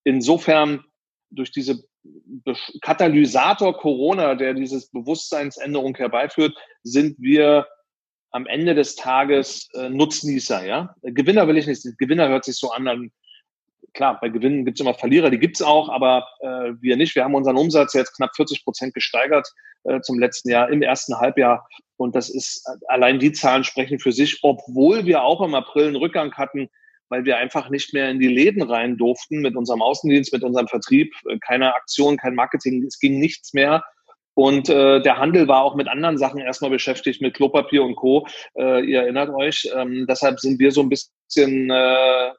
insofern 0.05 0.85
durch 1.31 1.53
diese 1.53 1.83
Katalysator 2.81 3.77
Corona, 3.77 4.35
der 4.35 4.55
dieses 4.55 4.91
Bewusstseinsänderung 4.91 5.95
herbeiführt, 5.97 6.57
sind 6.83 7.17
wir 7.19 7.67
am 8.31 8.47
Ende 8.47 8.75
des 8.75 8.97
Tages 8.97 9.69
äh, 9.75 9.89
Nutznießer, 9.89 10.65
ja. 10.65 10.95
Gewinner 11.03 11.49
will 11.49 11.59
ich 11.59 11.67
nicht. 11.67 11.83
Gewinner 11.99 12.29
hört 12.29 12.45
sich 12.45 12.57
so 12.57 12.71
an, 12.71 12.85
dann, 12.85 13.11
klar, 13.93 14.19
bei 14.21 14.29
Gewinnen 14.29 14.65
gibt 14.65 14.79
es 14.79 14.81
immer 14.81 14.95
Verlierer, 14.95 15.31
die 15.31 15.39
gibt 15.39 15.57
es 15.57 15.63
auch, 15.63 15.89
aber 15.89 16.27
äh, 16.41 16.73
wir 16.81 16.97
nicht. 16.97 17.15
Wir 17.15 17.25
haben 17.25 17.35
unseren 17.35 17.57
Umsatz 17.57 17.93
jetzt 17.95 18.15
knapp 18.17 18.35
40 18.37 18.65
Prozent 18.65 18.95
gesteigert 18.95 19.49
äh, 19.85 20.01
zum 20.01 20.19
letzten 20.19 20.51
Jahr, 20.51 20.71
im 20.71 20.83
ersten 20.83 21.19
Halbjahr. 21.19 21.69
Und 21.97 22.15
das 22.15 22.31
ist, 22.31 22.67
allein 22.89 23.19
die 23.19 23.33
Zahlen 23.33 23.65
sprechen 23.65 23.99
für 23.99 24.13
sich, 24.13 24.39
obwohl 24.43 25.07
wir 25.07 25.23
auch 25.23 25.43
im 25.43 25.55
April 25.55 25.89
einen 25.89 25.97
Rückgang 25.97 26.33
hatten, 26.35 26.69
weil 27.09 27.25
wir 27.25 27.39
einfach 27.39 27.69
nicht 27.69 27.93
mehr 27.93 28.09
in 28.09 28.21
die 28.21 28.29
Läden 28.29 28.63
rein 28.63 28.97
durften 28.97 29.41
mit 29.41 29.57
unserem 29.57 29.83
Außendienst, 29.83 30.33
mit 30.33 30.45
unserem 30.45 30.69
Vertrieb, 30.69 31.13
äh, 31.29 31.39
keine 31.39 31.75
Aktion, 31.75 32.17
kein 32.17 32.35
Marketing, 32.35 32.85
es 32.85 32.99
ging 33.01 33.19
nichts 33.19 33.53
mehr. 33.53 33.83
Und 34.35 34.69
äh, 34.69 35.03
der 35.03 35.19
Handel 35.19 35.49
war 35.49 35.63
auch 35.63 35.75
mit 35.75 35.89
anderen 35.89 36.17
Sachen 36.17 36.41
erstmal 36.41 36.71
beschäftigt, 36.71 37.21
mit 37.21 37.35
Klopapier 37.35 37.83
und 37.83 37.97
Co. 37.97 38.27
Äh, 38.57 38.85
ihr 38.85 39.03
erinnert 39.03 39.31
euch. 39.31 39.69
Ähm, 39.75 40.07
deshalb 40.09 40.41
sind 40.41 40.59
wir 40.59 40.73
so 40.73 40.83
ein 40.83 40.89
bisschen 40.89 41.71
äh, 41.71 42.31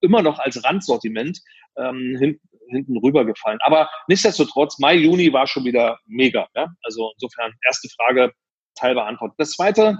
immer 0.00 0.22
noch 0.22 0.38
als 0.38 0.62
Randsortiment 0.64 1.40
ähm, 1.76 2.16
hin, 2.18 2.40
hinten 2.68 2.96
rübergefallen. 2.98 3.58
Aber 3.62 3.88
nichtsdestotrotz, 4.08 4.78
Mai, 4.78 4.94
Juni 4.94 5.32
war 5.32 5.46
schon 5.46 5.64
wieder 5.64 5.98
mega. 6.06 6.46
Ja? 6.54 6.68
Also 6.82 7.12
insofern, 7.14 7.52
erste 7.66 7.88
Frage, 7.96 8.32
Teil 8.74 8.94
beantwortet. 8.94 9.34
Das 9.38 9.50
zweite, 9.50 9.98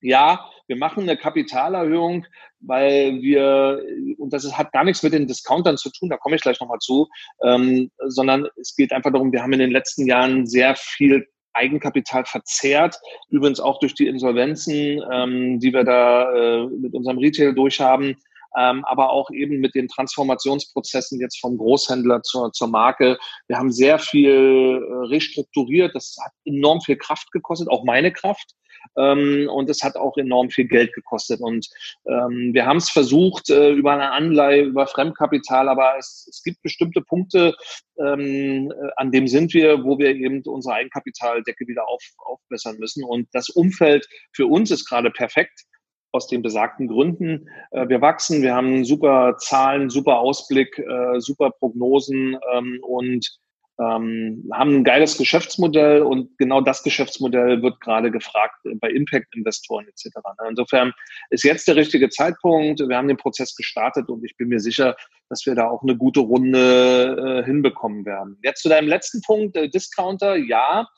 ja, 0.00 0.50
wir 0.66 0.76
machen 0.76 1.04
eine 1.04 1.16
Kapitalerhöhung, 1.16 2.26
weil 2.60 3.20
wir, 3.22 3.82
und 4.18 4.32
das 4.32 4.56
hat 4.56 4.72
gar 4.72 4.84
nichts 4.84 5.02
mit 5.02 5.12
den 5.12 5.26
Discountern 5.26 5.76
zu 5.76 5.90
tun, 5.90 6.08
da 6.08 6.16
komme 6.16 6.36
ich 6.36 6.42
gleich 6.42 6.60
nochmal 6.60 6.78
zu, 6.78 7.08
ähm, 7.44 7.90
sondern 8.06 8.48
es 8.60 8.74
geht 8.74 8.92
einfach 8.92 9.12
darum, 9.12 9.32
wir 9.32 9.42
haben 9.42 9.52
in 9.52 9.60
den 9.60 9.70
letzten 9.70 10.06
Jahren 10.06 10.46
sehr 10.46 10.74
viel 10.76 11.26
Eigenkapital 11.52 12.24
verzehrt, 12.26 12.96
übrigens 13.30 13.60
auch 13.60 13.78
durch 13.78 13.94
die 13.94 14.06
Insolvenzen, 14.06 15.02
ähm, 15.10 15.58
die 15.58 15.72
wir 15.72 15.84
da 15.84 16.32
äh, 16.32 16.66
mit 16.66 16.94
unserem 16.94 17.18
Retail 17.18 17.54
durchhaben, 17.54 18.16
ähm, 18.58 18.84
aber 18.84 19.10
auch 19.10 19.30
eben 19.30 19.58
mit 19.60 19.74
den 19.74 19.88
Transformationsprozessen 19.88 21.20
jetzt 21.20 21.40
vom 21.40 21.56
Großhändler 21.56 22.22
zur, 22.22 22.52
zur 22.52 22.68
Marke. 22.68 23.18
Wir 23.48 23.58
haben 23.58 23.72
sehr 23.72 23.98
viel 23.98 24.30
äh, 24.30 25.06
restrukturiert, 25.08 25.94
das 25.94 26.16
hat 26.22 26.32
enorm 26.44 26.80
viel 26.80 26.96
Kraft 26.96 27.32
gekostet, 27.32 27.68
auch 27.68 27.84
meine 27.84 28.12
Kraft. 28.12 28.52
Ähm, 28.96 29.48
und 29.52 29.70
es 29.70 29.82
hat 29.82 29.96
auch 29.96 30.16
enorm 30.16 30.50
viel 30.50 30.66
Geld 30.66 30.92
gekostet. 30.94 31.40
Und 31.40 31.66
ähm, 32.06 32.50
wir 32.52 32.66
haben 32.66 32.78
es 32.78 32.90
versucht 32.90 33.50
äh, 33.50 33.72
über 33.72 33.92
eine 33.92 34.12
Anleihe, 34.12 34.62
über 34.62 34.86
Fremdkapital, 34.86 35.68
aber 35.68 35.94
es, 35.98 36.26
es 36.30 36.42
gibt 36.42 36.62
bestimmte 36.62 37.02
Punkte, 37.02 37.54
ähm, 37.98 38.70
äh, 38.70 38.88
an 38.96 39.10
dem 39.10 39.26
sind 39.26 39.54
wir, 39.54 39.84
wo 39.84 39.98
wir 39.98 40.14
eben 40.14 40.42
unsere 40.44 40.74
Eigenkapitaldecke 40.74 41.66
wieder 41.66 41.88
auf, 41.88 42.02
aufbessern 42.18 42.76
müssen. 42.78 43.04
Und 43.04 43.28
das 43.32 43.48
Umfeld 43.48 44.06
für 44.32 44.46
uns 44.46 44.70
ist 44.70 44.88
gerade 44.88 45.10
perfekt 45.10 45.64
aus 46.12 46.26
den 46.26 46.42
besagten 46.42 46.88
Gründen. 46.88 47.48
Äh, 47.70 47.88
wir 47.88 48.00
wachsen, 48.00 48.42
wir 48.42 48.54
haben 48.54 48.84
super 48.84 49.36
Zahlen, 49.38 49.90
super 49.90 50.18
Ausblick, 50.18 50.78
äh, 50.78 51.20
super 51.20 51.50
Prognosen 51.50 52.38
ähm, 52.54 52.78
und 52.82 53.38
ähm, 53.78 54.48
haben 54.52 54.76
ein 54.76 54.84
geiles 54.84 55.18
Geschäftsmodell 55.18 56.02
und 56.02 56.36
genau 56.38 56.60
das 56.62 56.82
Geschäftsmodell 56.82 57.62
wird 57.62 57.80
gerade 57.80 58.10
gefragt 58.10 58.56
bei 58.80 58.88
Impact-Investoren 58.90 59.86
etc. 59.86 60.16
Insofern 60.48 60.92
ist 61.30 61.44
jetzt 61.44 61.68
der 61.68 61.76
richtige 61.76 62.08
Zeitpunkt. 62.08 62.80
Wir 62.80 62.96
haben 62.96 63.08
den 63.08 63.18
Prozess 63.18 63.54
gestartet 63.54 64.08
und 64.08 64.24
ich 64.24 64.36
bin 64.36 64.48
mir 64.48 64.60
sicher, 64.60 64.96
dass 65.28 65.44
wir 65.44 65.54
da 65.54 65.68
auch 65.68 65.82
eine 65.82 65.96
gute 65.96 66.20
Runde 66.20 67.42
äh, 67.42 67.44
hinbekommen 67.44 68.06
werden. 68.06 68.38
Jetzt 68.42 68.62
zu 68.62 68.68
deinem 68.68 68.88
letzten 68.88 69.20
Punkt, 69.20 69.56
äh, 69.56 69.68
Discounter, 69.68 70.36
ja. 70.36 70.88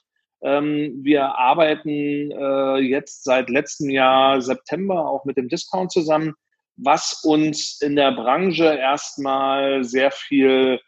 Ähm, 0.41 1.01
wir 1.03 1.37
arbeiten 1.37 2.31
äh, 2.31 2.77
jetzt 2.79 3.25
seit 3.25 3.51
letztem 3.51 3.91
Jahr 3.91 4.41
September 4.41 5.09
auch 5.09 5.25
mit 5.25 5.37
dem 5.37 5.49
Discount 5.49 5.91
zusammen, 5.91 6.35
was 6.77 7.25
uns 7.25 7.81
in 7.81 7.97
der 7.97 8.13
Branche 8.13 8.67
erstmal 8.67 9.83
sehr 9.83 10.13
viel 10.13 10.79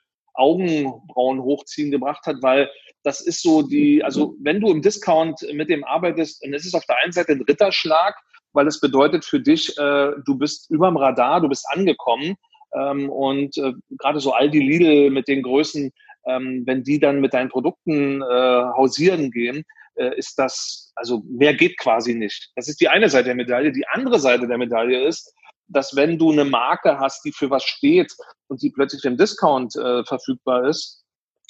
Augenbrauen 0.40 1.42
hochziehen 1.42 1.90
gebracht 1.90 2.26
hat, 2.26 2.36
weil 2.40 2.70
das 3.02 3.20
ist 3.20 3.42
so 3.42 3.62
die, 3.62 4.02
also 4.02 4.34
wenn 4.40 4.60
du 4.60 4.70
im 4.70 4.82
Discount 4.82 5.40
mit 5.52 5.68
dem 5.68 5.84
arbeitest, 5.84 6.42
dann 6.44 6.52
ist 6.52 6.66
es 6.66 6.74
auf 6.74 6.84
der 6.86 6.96
einen 7.02 7.12
Seite 7.12 7.32
ein 7.32 7.42
Ritterschlag, 7.42 8.14
weil 8.52 8.66
es 8.66 8.80
bedeutet 8.80 9.24
für 9.24 9.40
dich, 9.40 9.76
äh, 9.78 10.10
du 10.24 10.36
bist 10.36 10.70
überm 10.70 10.96
Radar, 10.96 11.40
du 11.40 11.48
bist 11.48 11.66
angekommen 11.70 12.36
ähm, 12.74 13.08
und 13.10 13.56
äh, 13.58 13.72
gerade 13.98 14.20
so 14.20 14.32
Aldi 14.32 14.58
Lidl 14.58 15.10
mit 15.10 15.28
den 15.28 15.42
Größen, 15.42 15.92
ähm, 16.26 16.62
wenn 16.66 16.82
die 16.82 16.98
dann 16.98 17.20
mit 17.20 17.32
deinen 17.32 17.48
Produkten 17.48 18.22
äh, 18.22 18.24
hausieren 18.24 19.30
gehen, 19.30 19.64
äh, 19.94 20.16
ist 20.16 20.38
das, 20.38 20.92
also 20.94 21.22
mehr 21.28 21.54
geht 21.54 21.78
quasi 21.78 22.14
nicht. 22.14 22.50
Das 22.56 22.68
ist 22.68 22.80
die 22.80 22.88
eine 22.88 23.08
Seite 23.08 23.26
der 23.26 23.34
Medaille. 23.34 23.72
Die 23.72 23.86
andere 23.88 24.18
Seite 24.18 24.46
der 24.46 24.58
Medaille 24.58 25.06
ist, 25.06 25.34
dass 25.70 25.96
wenn 25.96 26.18
du 26.18 26.30
eine 26.30 26.44
Marke 26.44 26.98
hast, 26.98 27.24
die 27.24 27.32
für 27.32 27.50
was 27.50 27.64
steht 27.64 28.12
und 28.48 28.62
die 28.62 28.70
plötzlich 28.70 29.04
im 29.04 29.16
Discount 29.16 29.76
äh, 29.76 30.04
verfügbar 30.04 30.68
ist, 30.68 31.04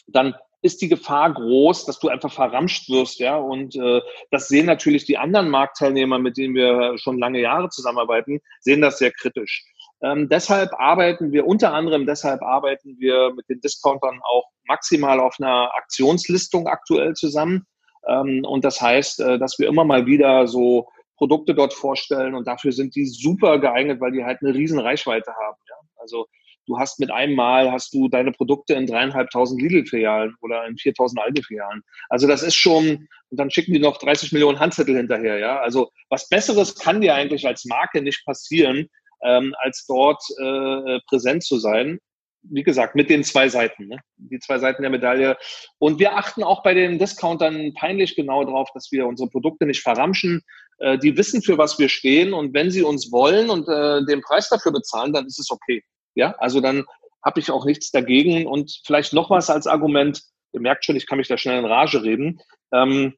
dann 0.07 0.35
ist 0.63 0.83
die 0.83 0.89
Gefahr 0.89 1.33
groß, 1.33 1.87
dass 1.87 1.99
du 1.99 2.09
einfach 2.09 2.33
verramscht 2.33 2.91
wirst, 2.91 3.19
ja. 3.19 3.37
Und 3.37 3.77
äh, 3.77 4.01
das 4.31 4.49
sehen 4.49 4.67
natürlich 4.67 5.05
die 5.07 5.17
anderen 5.17 5.49
Marktteilnehmer, 5.49 6.19
mit 6.19 6.37
denen 6.37 6.55
wir 6.55 6.99
schon 6.99 7.19
lange 7.19 7.41
Jahre 7.41 7.71
zusammenarbeiten, 7.71 8.41
sehen 8.61 8.83
das 8.83 8.99
sehr 8.99 9.11
kritisch. 9.11 9.65
Ähm, 10.03 10.29
deshalb 10.29 10.73
arbeiten 10.79 11.33
wir, 11.33 11.47
unter 11.47 11.73
anderem 11.73 12.07
deshalb 12.07 12.43
arbeiten 12.43 12.97
wir 12.99 13.33
mit 13.35 13.49
den 13.49 13.61
Discountern 13.61 14.21
auch 14.23 14.45
maximal 14.65 15.21
auf 15.21 15.37
einer 15.39 15.75
Aktionslistung 15.75 16.67
aktuell 16.67 17.15
zusammen. 17.15 17.67
Ähm, 18.07 18.45
und 18.47 18.65
das 18.65 18.81
heißt, 18.81 19.21
äh, 19.21 19.39
dass 19.39 19.59
wir 19.59 19.69
immer 19.69 19.85
mal 19.85 20.07
wieder 20.07 20.47
so 20.47 20.89
Produkte 21.21 21.55
dort 21.55 21.75
vorstellen 21.75 22.35
und 22.35 22.47
dafür 22.47 22.73
sind 22.73 22.97
die 22.97 23.05
super 23.05 23.59
geeignet, 23.59 24.01
weil 24.01 24.13
die 24.13 24.25
halt 24.25 24.39
eine 24.41 24.55
riesen 24.55 24.79
Reichweite 24.79 25.31
haben. 25.33 25.59
Ja? 25.69 25.77
Also 25.99 26.27
du 26.67 26.79
hast 26.79 26.99
mit 26.99 27.11
einem 27.11 27.35
Mal 27.35 27.71
hast 27.71 27.93
du 27.93 28.09
deine 28.09 28.33
Produkte 28.33 28.73
in 28.73 28.87
dreieinhalbtausend 28.87 29.61
Lidl-Filialen 29.61 30.35
oder 30.41 30.67
in 30.67 30.79
4000 30.79 31.21
Aldi-Filialen. 31.21 31.83
Also 32.09 32.27
das 32.27 32.43
ist 32.43 32.55
schon, 32.55 33.07
und 33.29 33.39
dann 33.39 33.51
schicken 33.51 33.75
die 33.75 33.81
noch 33.81 33.99
30 33.99 34.33
Millionen 34.33 34.61
Handzettel 34.61 34.97
hinterher, 34.97 35.39
ja. 35.39 35.61
Also 35.61 35.91
was 36.09 36.27
Besseres 36.31 36.75
kann 36.75 37.03
dir 37.03 37.15
eigentlich 37.15 37.47
als 37.47 37.67
Marke 37.67 38.01
nicht 38.01 38.25
passieren, 38.25 38.89
ähm, 39.23 39.55
als 39.59 39.85
dort 39.87 40.23
äh, 40.39 41.01
präsent 41.07 41.45
zu 41.45 41.59
sein 41.59 41.99
wie 42.43 42.63
gesagt, 42.63 42.95
mit 42.95 43.11
den 43.11 43.25
zwei 43.25 43.49
Seiten, 43.49 43.89
ne? 43.89 43.99
die 44.17 44.39
zwei 44.39 44.59
Seiten 44.59 44.83
der 44.83 44.91
Medaille. 44.91 45.37
Und 45.79 45.99
wir 45.99 46.17
achten 46.17 46.43
auch 46.43 46.63
bei 46.63 46.75
den 46.75 46.99
Discountern 46.99 47.75
peinlich 47.75 48.17
genau 48.17 48.45
darauf, 48.45 48.71
dass 48.73 48.91
wir 48.93 49.07
unsere 49.07 49.29
Produkte 49.29 49.67
nicht 49.67 49.83
verramschen. 49.83 50.43
Äh, 50.81 50.99
die 50.99 51.17
wissen, 51.17 51.43
für 51.43 51.59
was 51.59 51.79
wir 51.79 51.89
stehen 51.89 52.33
und 52.33 52.53
wenn 52.55 52.71
sie 52.71 52.83
uns 52.83 53.13
wollen 53.13 53.51
und 53.51 53.69
äh, 53.69 54.05
den 54.05 54.23
Preis 54.23 54.49
dafür 54.49 54.73
bezahlen, 54.73 55.13
dann 55.13 55.27
ist 55.27 55.39
es 55.39 55.51
okay. 55.51 55.83
Ja, 56.15 56.35
also 56.39 56.61
dann 56.61 56.85
habe 57.25 57.41
ich 57.41 57.51
auch 57.51 57.65
nichts 57.65 57.91
dagegen. 57.91 58.47
Und 58.47 58.81
vielleicht 58.85 59.13
noch 59.13 59.31
was 59.31 59.51
als 59.51 59.67
Argument. 59.67 60.23
Ihr 60.53 60.61
merkt 60.61 60.85
schon, 60.85 60.97
ich 60.97 61.07
kann 61.07 61.19
mich 61.19 61.29
da 61.29 61.39
schnell 61.39 61.59
in 61.59 61.67
Rage 61.67 62.03
reden. 62.03 62.41
Ähm, 62.73 63.15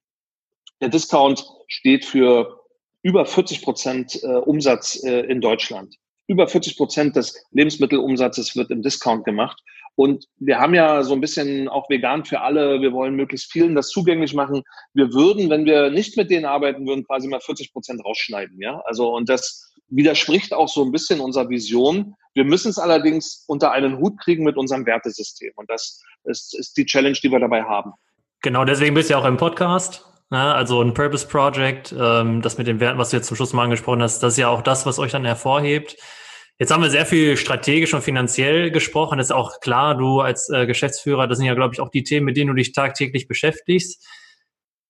der 0.80 0.88
Discount 0.88 1.46
steht 1.68 2.04
für 2.04 2.60
über 3.02 3.24
40 3.24 3.62
Prozent 3.62 4.22
äh, 4.22 4.26
Umsatz 4.26 5.02
äh, 5.02 5.20
in 5.20 5.40
Deutschland 5.40 5.96
über 6.32 6.48
40 6.48 6.76
Prozent 6.76 7.16
des 7.16 7.46
Lebensmittelumsatzes 7.50 8.56
wird 8.56 8.70
im 8.70 8.82
Discount 8.82 9.24
gemacht. 9.24 9.60
Und 9.94 10.26
wir 10.38 10.58
haben 10.58 10.74
ja 10.74 11.02
so 11.02 11.12
ein 11.12 11.20
bisschen 11.20 11.68
auch 11.68 11.88
vegan 11.90 12.24
für 12.24 12.40
alle. 12.40 12.80
Wir 12.80 12.92
wollen 12.92 13.14
möglichst 13.14 13.52
vielen 13.52 13.74
das 13.74 13.88
zugänglich 13.88 14.34
machen. 14.34 14.62
Wir 14.94 15.12
würden, 15.12 15.50
wenn 15.50 15.66
wir 15.66 15.90
nicht 15.90 16.16
mit 16.16 16.30
denen 16.30 16.46
arbeiten 16.46 16.86
würden, 16.86 17.04
quasi 17.04 17.28
mal 17.28 17.40
40 17.40 17.72
Prozent 17.72 18.04
rausschneiden. 18.04 18.60
Ja, 18.60 18.80
also, 18.86 19.14
und 19.14 19.28
das 19.28 19.72
widerspricht 19.88 20.54
auch 20.54 20.68
so 20.68 20.82
ein 20.82 20.92
bisschen 20.92 21.20
unserer 21.20 21.48
Vision. 21.50 22.14
Wir 22.34 22.44
müssen 22.44 22.70
es 22.70 22.78
allerdings 22.78 23.44
unter 23.46 23.72
einen 23.72 23.98
Hut 23.98 24.18
kriegen 24.18 24.44
mit 24.44 24.56
unserem 24.56 24.86
Wertesystem. 24.86 25.52
Und 25.56 25.68
das 25.68 26.02
ist, 26.24 26.58
ist 26.58 26.76
die 26.78 26.86
Challenge, 26.86 27.18
die 27.22 27.30
wir 27.30 27.40
dabei 27.40 27.62
haben. 27.62 27.92
Genau, 28.40 28.64
deswegen 28.64 28.94
bist 28.94 29.10
du 29.10 29.14
ja 29.14 29.20
auch 29.20 29.26
im 29.26 29.36
Podcast. 29.36 30.06
Ja, 30.30 30.54
also 30.54 30.80
ein 30.80 30.94
Purpose 30.94 31.28
Project, 31.28 31.94
ähm, 31.96 32.40
das 32.40 32.56
mit 32.56 32.66
den 32.66 32.80
Werten, 32.80 32.98
was 32.98 33.10
du 33.10 33.18
jetzt 33.18 33.26
zum 33.26 33.36
Schluss 33.36 33.52
mal 33.52 33.64
angesprochen 33.64 34.00
hast, 34.00 34.22
das 34.22 34.32
ist 34.32 34.38
ja 34.38 34.48
auch 34.48 34.62
das, 34.62 34.86
was 34.86 34.98
euch 34.98 35.12
dann 35.12 35.26
hervorhebt. 35.26 35.98
Jetzt 36.62 36.70
haben 36.70 36.84
wir 36.84 36.90
sehr 36.90 37.06
viel 37.06 37.36
strategisch 37.36 37.92
und 37.92 38.02
finanziell 38.02 38.70
gesprochen. 38.70 39.18
Das 39.18 39.26
ist 39.26 39.32
auch 39.32 39.58
klar, 39.58 39.96
du 39.96 40.20
als 40.20 40.48
äh, 40.48 40.64
Geschäftsführer, 40.64 41.26
das 41.26 41.38
sind 41.38 41.48
ja, 41.48 41.54
glaube 41.54 41.74
ich, 41.74 41.80
auch 41.80 41.88
die 41.88 42.04
Themen, 42.04 42.24
mit 42.24 42.36
denen 42.36 42.50
du 42.50 42.54
dich 42.54 42.70
tagtäglich 42.70 43.26
beschäftigst. 43.26 44.06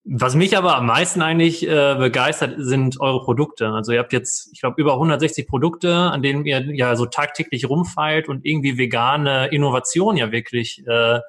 Was 0.05 0.35
mich 0.35 0.55
aber 0.59 0.77
am 0.77 0.85
meisten 0.85 1.23
eigentlich 1.23 1.67
äh, 1.67 1.95
begeistert, 1.95 2.57
sind 2.59 3.01
eure 3.01 3.23
Produkte. 3.23 3.69
Also 3.71 3.93
ihr 3.93 4.01
habt 4.01 4.13
jetzt, 4.13 4.51
ich 4.53 4.61
glaube, 4.61 4.79
über 4.79 4.93
160 4.93 5.49
Produkte, 5.49 5.95
an 5.95 6.21
denen 6.21 6.45
ihr 6.45 6.61
ja 6.75 6.95
so 6.95 7.07
tagtäglich 7.07 7.67
rumfeilt 7.67 8.29
und 8.29 8.45
irgendwie 8.45 8.77
vegane 8.77 9.47
Innovation 9.47 10.19
ja 10.19 10.31
wirklich 10.31 10.85
äh, 10.87 11.21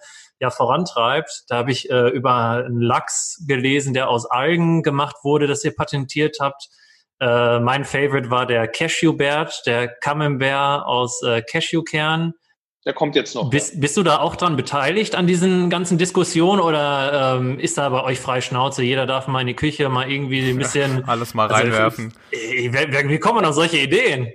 ja 0.41 0.49
vorantreibt. 0.49 1.45
Da 1.47 1.55
habe 1.55 1.71
ich 1.71 1.89
äh, 1.89 2.09
über 2.09 2.65
einen 2.65 2.81
Lachs 2.81 3.45
gelesen, 3.47 3.93
der 3.93 4.09
aus 4.09 4.25
Algen 4.25 4.83
gemacht 4.83 5.15
wurde, 5.23 5.47
das 5.47 5.63
ihr 5.63 5.73
patentiert 5.73 6.39
habt. 6.41 6.67
Äh, 7.19 7.59
mein 7.59 7.85
Favorite 7.85 8.29
war 8.29 8.45
der 8.45 8.67
Cashewbert, 8.67 9.63
der 9.65 9.87
Camembert 9.87 10.85
aus 10.85 11.21
äh, 11.23 11.41
Cashewkern. 11.41 12.33
Der 12.85 12.93
kommt 12.93 13.15
jetzt 13.15 13.33
noch. 13.33 13.49
Bist, 13.49 13.79
bist 13.79 13.95
du 13.95 14.03
da 14.03 14.19
auch 14.19 14.35
dran 14.35 14.57
beteiligt 14.57 15.15
an 15.15 15.25
diesen 15.25 15.69
ganzen 15.69 15.97
Diskussionen 15.97 16.59
oder 16.59 17.37
ähm, 17.37 17.57
ist 17.59 17.77
da 17.77 17.87
bei 17.87 18.03
euch 18.03 18.19
frei 18.19 18.41
Schnauze? 18.41 18.83
Jeder 18.83 19.05
darf 19.05 19.27
mal 19.27 19.39
in 19.41 19.47
die 19.47 19.55
Küche 19.55 19.87
mal 19.87 20.11
irgendwie 20.11 20.49
ein 20.49 20.57
bisschen. 20.59 21.05
Alles 21.05 21.33
mal 21.33 21.47
also, 21.47 21.61
reinwerfen. 21.61 22.13
Wie, 22.31 22.73
wie 22.73 23.19
kommen 23.19 23.35
man 23.35 23.45
auf 23.45 23.55
solche 23.55 23.77
Ideen? 23.77 24.33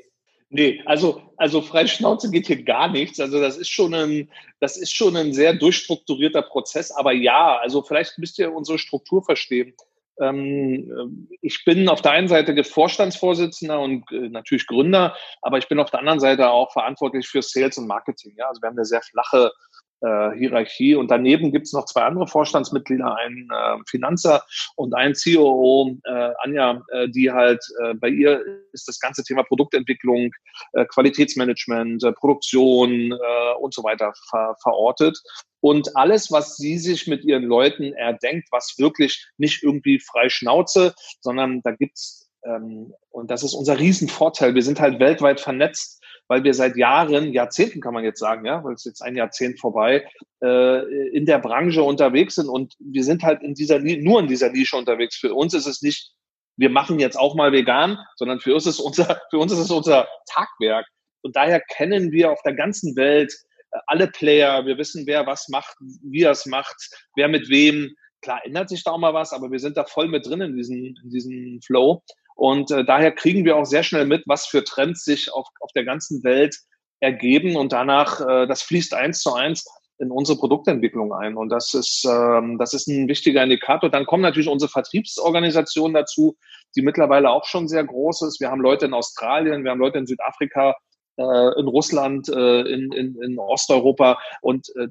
Nee, 0.50 0.80
also, 0.86 1.20
also 1.36 1.60
frei 1.60 1.86
Schnauze 1.86 2.30
geht 2.30 2.46
hier 2.46 2.62
gar 2.62 2.88
nichts. 2.88 3.20
Also 3.20 3.38
das 3.38 3.58
ist 3.58 3.68
schon 3.68 3.92
ein, 3.92 4.30
das 4.60 4.78
ist 4.78 4.94
schon 4.94 5.14
ein 5.14 5.34
sehr 5.34 5.52
durchstrukturierter 5.52 6.40
Prozess. 6.40 6.90
Aber 6.90 7.12
ja, 7.12 7.58
also 7.58 7.82
vielleicht 7.82 8.16
müsst 8.18 8.38
ihr 8.38 8.50
unsere 8.50 8.78
Struktur 8.78 9.22
verstehen. 9.22 9.74
Ähm, 10.20 11.28
ich 11.42 11.64
bin 11.64 11.88
auf 11.88 12.02
der 12.02 12.12
einen 12.12 12.28
Seite 12.28 12.64
Vorstandsvorsitzender 12.64 13.80
und 13.80 14.10
äh, 14.12 14.28
natürlich 14.28 14.66
Gründer, 14.66 15.16
aber 15.42 15.58
ich 15.58 15.68
bin 15.68 15.78
auf 15.78 15.90
der 15.90 16.00
anderen 16.00 16.20
Seite 16.20 16.50
auch 16.50 16.72
verantwortlich 16.72 17.28
für 17.28 17.42
Sales 17.42 17.78
und 17.78 17.86
Marketing. 17.86 18.34
Ja? 18.36 18.48
Also 18.48 18.60
wir 18.62 18.68
haben 18.68 18.76
eine 18.76 18.84
sehr 18.84 19.02
flache 19.02 19.52
äh, 20.00 20.30
Hierarchie. 20.36 20.94
Und 20.94 21.10
daneben 21.10 21.52
gibt 21.52 21.66
es 21.66 21.72
noch 21.72 21.86
zwei 21.86 22.02
andere 22.02 22.26
Vorstandsmitglieder, 22.26 23.16
ein 23.16 23.48
äh, 23.52 23.76
Finanzer 23.88 24.44
und 24.76 24.94
ein 24.94 25.14
COO, 25.14 25.96
äh, 26.04 26.30
Anja, 26.42 26.82
äh, 26.92 27.08
die 27.08 27.30
halt 27.30 27.62
äh, 27.82 27.94
bei 27.94 28.08
ihr 28.08 28.42
ist 28.72 28.88
das 28.88 29.00
ganze 29.00 29.24
Thema 29.24 29.42
Produktentwicklung, 29.42 30.30
äh, 30.72 30.84
Qualitätsmanagement, 30.86 32.04
äh, 32.04 32.12
Produktion 32.12 33.12
äh, 33.12 33.54
und 33.60 33.74
so 33.74 33.82
weiter 33.82 34.12
ver 34.30 34.56
verortet. 34.62 35.18
Und 35.60 35.96
alles, 35.96 36.30
was 36.30 36.56
sie 36.56 36.78
sich 36.78 37.08
mit 37.08 37.24
ihren 37.24 37.42
Leuten 37.42 37.92
erdenkt, 37.94 38.48
was 38.52 38.76
wirklich 38.78 39.26
nicht 39.38 39.62
irgendwie 39.62 39.98
frei 39.98 40.28
Schnauze, 40.28 40.94
sondern 41.20 41.62
da 41.62 41.72
gibt's 41.72 42.28
ähm, 42.44 42.94
und 43.10 43.30
das 43.30 43.42
ist 43.42 43.54
unser 43.54 43.78
Riesenvorteil. 43.78 44.54
Wir 44.54 44.62
sind 44.62 44.80
halt 44.80 45.00
weltweit 45.00 45.40
vernetzt 45.40 45.97
weil 46.28 46.44
wir 46.44 46.54
seit 46.54 46.76
Jahren, 46.76 47.32
Jahrzehnten 47.32 47.80
kann 47.80 47.94
man 47.94 48.04
jetzt 48.04 48.20
sagen, 48.20 48.44
ja, 48.46 48.62
weil 48.62 48.74
es 48.74 48.84
jetzt 48.84 49.02
ein 49.02 49.16
Jahrzehnt 49.16 49.58
vorbei, 49.58 50.06
äh, 50.42 51.08
in 51.08 51.26
der 51.26 51.38
Branche 51.38 51.82
unterwegs 51.82 52.36
sind 52.36 52.48
und 52.48 52.74
wir 52.78 53.02
sind 53.02 53.22
halt 53.22 53.42
in 53.42 53.54
dieser, 53.54 53.80
nur 53.80 54.20
in 54.20 54.28
dieser 54.28 54.50
Nische 54.50 54.76
unterwegs. 54.76 55.16
Für 55.16 55.34
uns 55.34 55.54
ist 55.54 55.66
es 55.66 55.82
nicht, 55.82 56.12
wir 56.56 56.70
machen 56.70 57.00
jetzt 57.00 57.18
auch 57.18 57.34
mal 57.34 57.52
vegan, 57.52 57.98
sondern 58.16 58.40
für 58.40 58.54
uns 58.54 58.66
ist 58.66 58.78
unser, 58.78 59.20
für 59.30 59.38
uns 59.38 59.52
ist 59.52 59.58
es 59.58 59.70
unser 59.70 60.06
Tagwerk. 60.26 60.86
Und 61.22 61.34
daher 61.34 61.60
kennen 61.60 62.12
wir 62.12 62.30
auf 62.30 62.42
der 62.42 62.54
ganzen 62.54 62.94
Welt 62.96 63.32
äh, 63.72 63.78
alle 63.86 64.08
Player. 64.08 64.66
Wir 64.66 64.78
wissen, 64.78 65.06
wer 65.06 65.26
was 65.26 65.48
macht, 65.48 65.76
wie 66.02 66.22
er 66.22 66.32
es 66.32 66.46
macht, 66.46 66.76
wer 67.16 67.28
mit 67.28 67.48
wem 67.48 67.94
Klar 68.20 68.44
ändert 68.44 68.68
sich 68.68 68.82
da 68.82 68.92
auch 68.92 68.98
mal 68.98 69.14
was, 69.14 69.32
aber 69.32 69.50
wir 69.50 69.60
sind 69.60 69.76
da 69.76 69.84
voll 69.84 70.08
mit 70.08 70.26
drin 70.26 70.40
in 70.40 70.56
diesem, 70.56 70.94
in 71.02 71.10
diesem 71.10 71.60
Flow. 71.64 72.02
Und 72.38 72.70
äh, 72.70 72.84
daher 72.84 73.10
kriegen 73.10 73.44
wir 73.44 73.56
auch 73.56 73.64
sehr 73.64 73.82
schnell 73.82 74.06
mit, 74.06 74.22
was 74.26 74.46
für 74.46 74.62
Trends 74.62 75.04
sich 75.04 75.32
auf, 75.32 75.48
auf 75.58 75.72
der 75.72 75.84
ganzen 75.84 76.22
Welt 76.22 76.56
ergeben. 77.00 77.56
Und 77.56 77.72
danach, 77.72 78.20
äh, 78.20 78.46
das 78.46 78.62
fließt 78.62 78.94
eins 78.94 79.22
zu 79.22 79.34
eins 79.34 79.66
in 79.98 80.12
unsere 80.12 80.38
Produktentwicklung 80.38 81.12
ein. 81.12 81.36
Und 81.36 81.48
das 81.48 81.74
ist, 81.74 82.06
ähm, 82.08 82.56
das 82.56 82.74
ist 82.74 82.86
ein 82.86 83.08
wichtiger 83.08 83.42
Indikator. 83.42 83.90
Dann 83.90 84.06
kommen 84.06 84.22
natürlich 84.22 84.48
unsere 84.48 84.70
Vertriebsorganisationen 84.70 85.94
dazu, 85.94 86.36
die 86.76 86.82
mittlerweile 86.82 87.30
auch 87.30 87.44
schon 87.44 87.66
sehr 87.66 87.82
groß 87.82 88.22
ist. 88.22 88.38
Wir 88.38 88.52
haben 88.52 88.60
Leute 88.60 88.86
in 88.86 88.94
Australien, 88.94 89.64
wir 89.64 89.72
haben 89.72 89.80
Leute 89.80 89.98
in 89.98 90.06
Südafrika, 90.06 90.76
äh, 91.16 91.58
in 91.58 91.66
Russland, 91.66 92.28
äh, 92.28 92.60
in, 92.60 92.92
in, 92.92 93.20
in 93.20 93.38
Osteuropa 93.40 94.20
und 94.42 94.68
äh, 94.76 94.86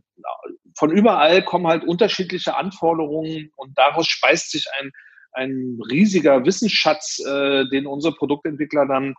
von 0.76 0.92
überall 0.92 1.46
kommen 1.46 1.68
halt 1.68 1.86
unterschiedliche 1.86 2.58
Anforderungen 2.58 3.52
und 3.56 3.78
daraus 3.78 4.08
speist 4.08 4.52
sich 4.52 4.68
ein, 4.82 4.92
ein 5.38 5.80
riesiger 5.89 6.45
Wissensschatz, 6.45 7.19
äh, 7.19 7.65
den 7.69 7.86
unsere 7.86 8.13
Produktentwickler 8.15 8.86
dann 8.88 9.15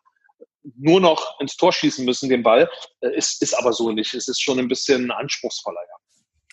nur 0.77 1.01
noch 1.01 1.41
ins 1.41 1.57
Tor 1.57 1.73
schießen 1.73 2.05
müssen, 2.05 2.29
den 2.29 2.43
Ball. 2.43 2.69
Äh, 3.01 3.17
ist, 3.17 3.43
ist 3.43 3.55
aber 3.55 3.73
so 3.73 3.93
nicht. 3.93 4.15
Es 4.15 4.29
ist 4.29 4.41
schon 4.41 4.59
ein 4.59 4.69
bisschen 4.69 5.11
anspruchsvoller, 5.11 5.81
ja. 5.81 5.99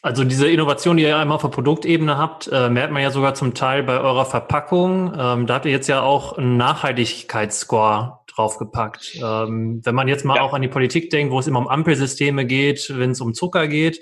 Also 0.02 0.24
diese 0.24 0.48
Innovation, 0.48 0.98
die 0.98 1.04
ihr 1.04 1.18
einmal 1.18 1.38
auf 1.38 1.42
der 1.42 1.50
Produktebene 1.50 2.16
habt, 2.16 2.48
äh, 2.52 2.70
merkt 2.70 2.94
man 2.94 3.02
ja 3.02 3.10
sogar 3.10 3.34
zum 3.34 3.56
Teil 3.56 3.82
bei 3.82 4.00
eurer 4.00 4.26
Verpackung. 4.26 5.12
Ähm, 5.18 5.48
da 5.48 5.56
habt 5.56 5.66
ihr 5.66 5.72
jetzt 5.72 5.88
ja 5.88 6.04
auch 6.04 6.38
einen 6.38 6.58
Nachhaltigkeitsscore 6.58 8.20
draufgepackt. 8.28 9.16
Ähm, 9.16 9.82
wenn 9.84 9.96
man 9.96 10.08
jetzt 10.08 10.24
mal 10.24 10.36
ja. 10.36 10.42
auch 10.44 10.54
an 10.54 10.62
die 10.62 10.68
Politik 10.68 11.10
denkt, 11.10 11.34
wo 11.34 11.40
es 11.40 11.48
immer 11.48 11.58
um 11.58 11.68
Ampelsysteme 11.68 12.46
geht, 12.46 12.94
wenn 12.96 13.12
es 13.12 13.22
um 13.22 13.34
Zucker 13.34 13.68
geht, 13.68 14.00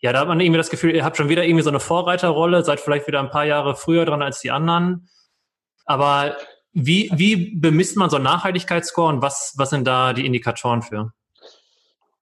ja, 0.00 0.12
da 0.12 0.20
hat 0.20 0.28
man 0.28 0.40
irgendwie 0.40 0.58
das 0.58 0.70
Gefühl, 0.70 0.94
ihr 0.94 1.04
habt 1.04 1.16
schon 1.16 1.28
wieder 1.28 1.44
irgendwie 1.44 1.62
so 1.62 1.70
eine 1.70 1.80
Vorreiterrolle, 1.80 2.64
seid 2.64 2.80
vielleicht 2.80 3.06
wieder 3.06 3.20
ein 3.20 3.30
paar 3.30 3.44
Jahre 3.44 3.76
früher 3.76 4.06
dran 4.06 4.22
als 4.22 4.40
die 4.40 4.50
anderen. 4.50 5.08
Aber 5.84 6.36
wie, 6.72 7.10
wie 7.12 7.54
bemisst 7.56 7.96
man 7.96 8.08
so 8.08 8.16
einen 8.16 8.24
Nachhaltigkeitsscore 8.24 9.12
und 9.12 9.22
was, 9.22 9.54
was 9.56 9.70
sind 9.70 9.86
da 9.86 10.12
die 10.12 10.24
Indikatoren 10.24 10.82
für? 10.82 11.12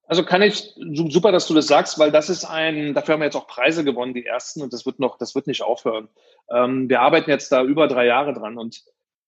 Also 0.09 0.25
kann 0.25 0.41
ich, 0.41 0.75
super, 0.95 1.33
dass 1.33 1.47
du 1.47 1.55
das 1.55 1.67
sagst, 1.67 1.99
weil 1.99 2.11
das 2.11 2.31
ist 2.31 2.47
ein, 2.47 2.95
dafür 2.95 3.13
haben 3.13 3.21
wir 3.21 3.27
jetzt 3.27 3.37
auch 3.37 3.47
Preise 3.47 3.85
gewonnen, 3.85 4.15
die 4.15 4.25
ersten, 4.25 4.63
und 4.63 4.73
das 4.73 4.87
wird 4.87 4.99
noch, 4.99 5.19
das 5.19 5.35
wird 5.35 5.47
nicht 5.47 5.63
aufhören. 5.63 6.09
Ähm, 6.51 6.89
wir 6.89 7.03
arbeiten 7.03 7.31
jetzt 7.31 7.53
da 7.53 7.63
über 7.63 7.89
drei 7.89 8.07
Jahre 8.07 8.33
dran 8.33 8.57
und 8.57 8.83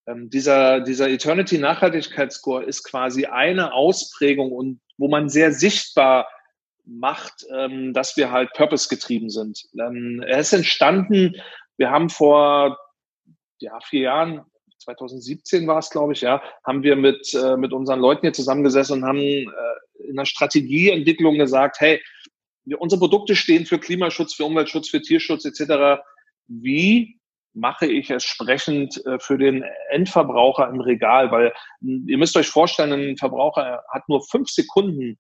ähm, 0.07 0.31
dieser, 0.31 0.81
dieser 0.81 1.11
Eternity 1.11 1.59
Nachhaltigkeitsscore 1.59 2.65
ist 2.65 2.83
quasi 2.85 3.27
eine 3.27 3.75
Ausprägung 3.75 4.53
und 4.53 4.81
wo 4.97 5.09
man 5.09 5.29
sehr 5.29 5.53
sichtbar 5.53 6.27
macht, 6.91 7.47
ähm, 7.55 7.93
dass 7.93 8.17
wir 8.17 8.31
halt 8.31 8.53
purpose 8.53 8.89
getrieben 8.89 9.31
sind. 9.31 9.63
Ähm, 9.79 10.23
er 10.27 10.41
ist 10.41 10.53
entstanden, 10.53 11.37
wir 11.77 11.91
haben 11.91 12.11
vor 12.11 12.79
ja, 13.61 13.79
vier 13.81 14.03
Jahren 14.03 14.45
2017 14.79 15.67
war 15.67 15.79
es, 15.79 15.91
glaube 15.91 16.15
ich, 16.15 16.23
ja, 16.23 16.43
haben 16.67 16.83
wir 16.83 16.97
mit, 16.97 17.35
äh, 17.35 17.57
mit 17.57 17.73
unseren 17.73 18.01
Leuten 18.01 18.23
hier 18.23 18.33
zusammengesessen 18.33 19.03
und 19.03 19.09
haben 19.09 19.19
äh, 19.19 19.47
in 20.09 20.17
der 20.17 20.25
Strategieentwicklung 20.25 21.39
gesagt, 21.39 21.81
hey, 21.81 22.03
wir, 22.65 22.81
unsere 22.81 22.99
Produkte 22.99 23.37
stehen 23.37 23.67
für 23.67 23.79
Klimaschutz, 23.79 24.35
für 24.35 24.45
Umweltschutz, 24.45 24.89
für 24.89 25.03
Tierschutz 25.03 25.45
etc. 25.45 26.03
Wie 26.49 27.19
mache 27.53 27.87
ich 27.87 28.11
es 28.11 28.25
sprechend 28.25 29.05
äh, 29.07 29.19
für 29.19 29.39
den 29.39 29.65
Endverbraucher 29.91 30.69
im 30.69 30.81
Regal? 30.81 31.31
Weil 31.31 31.53
ihr 31.83 32.19
müsst 32.19 32.37
euch 32.37 32.49
vorstellen, 32.49 32.93
ein 32.93 33.17
Verbraucher 33.17 33.83
hat 33.91 34.09
nur 34.09 34.25
fünf 34.25 34.49
Sekunden 34.49 35.19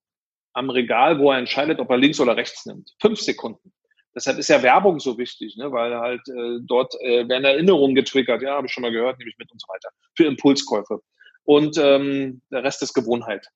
am 0.53 0.71
Regal, 0.71 1.19
wo 1.19 1.31
er 1.31 1.39
entscheidet, 1.39 1.79
ob 1.79 1.91
er 1.91 1.99
links 1.99 2.21
oder 2.21 2.37
rechts 2.37 2.67
nimmt. 2.67 2.91
Fünf 3.01 3.21
Sekunden. 3.21 3.73
Deshalb 4.15 4.39
ist 4.39 4.49
ja 4.49 4.63
Werbung 4.63 4.99
so 4.99 5.19
wichtig, 5.19 5.57
ne? 5.57 5.71
weil 5.71 5.97
halt 5.97 6.23
äh, 6.29 6.59
dort 6.63 6.95
äh, 7.01 7.29
werden 7.29 7.45
Erinnerungen 7.45 7.95
getriggert, 7.95 8.43
ja, 8.43 8.57
habe 8.57 8.67
ich 8.67 8.73
schon 8.73 8.83
mal 8.83 8.91
gehört, 8.91 9.19
nehme 9.19 9.31
ich 9.31 9.39
mit 9.39 9.51
und 9.53 9.61
so 9.61 9.69
weiter, 9.69 9.89
für 10.17 10.25
Impulskäufe. 10.25 11.01
Und 11.45 11.79
ähm, 11.79 12.43
der 12.51 12.65
Rest 12.65 12.83
ist 12.83 12.93
Gewohnheit. 12.93 13.47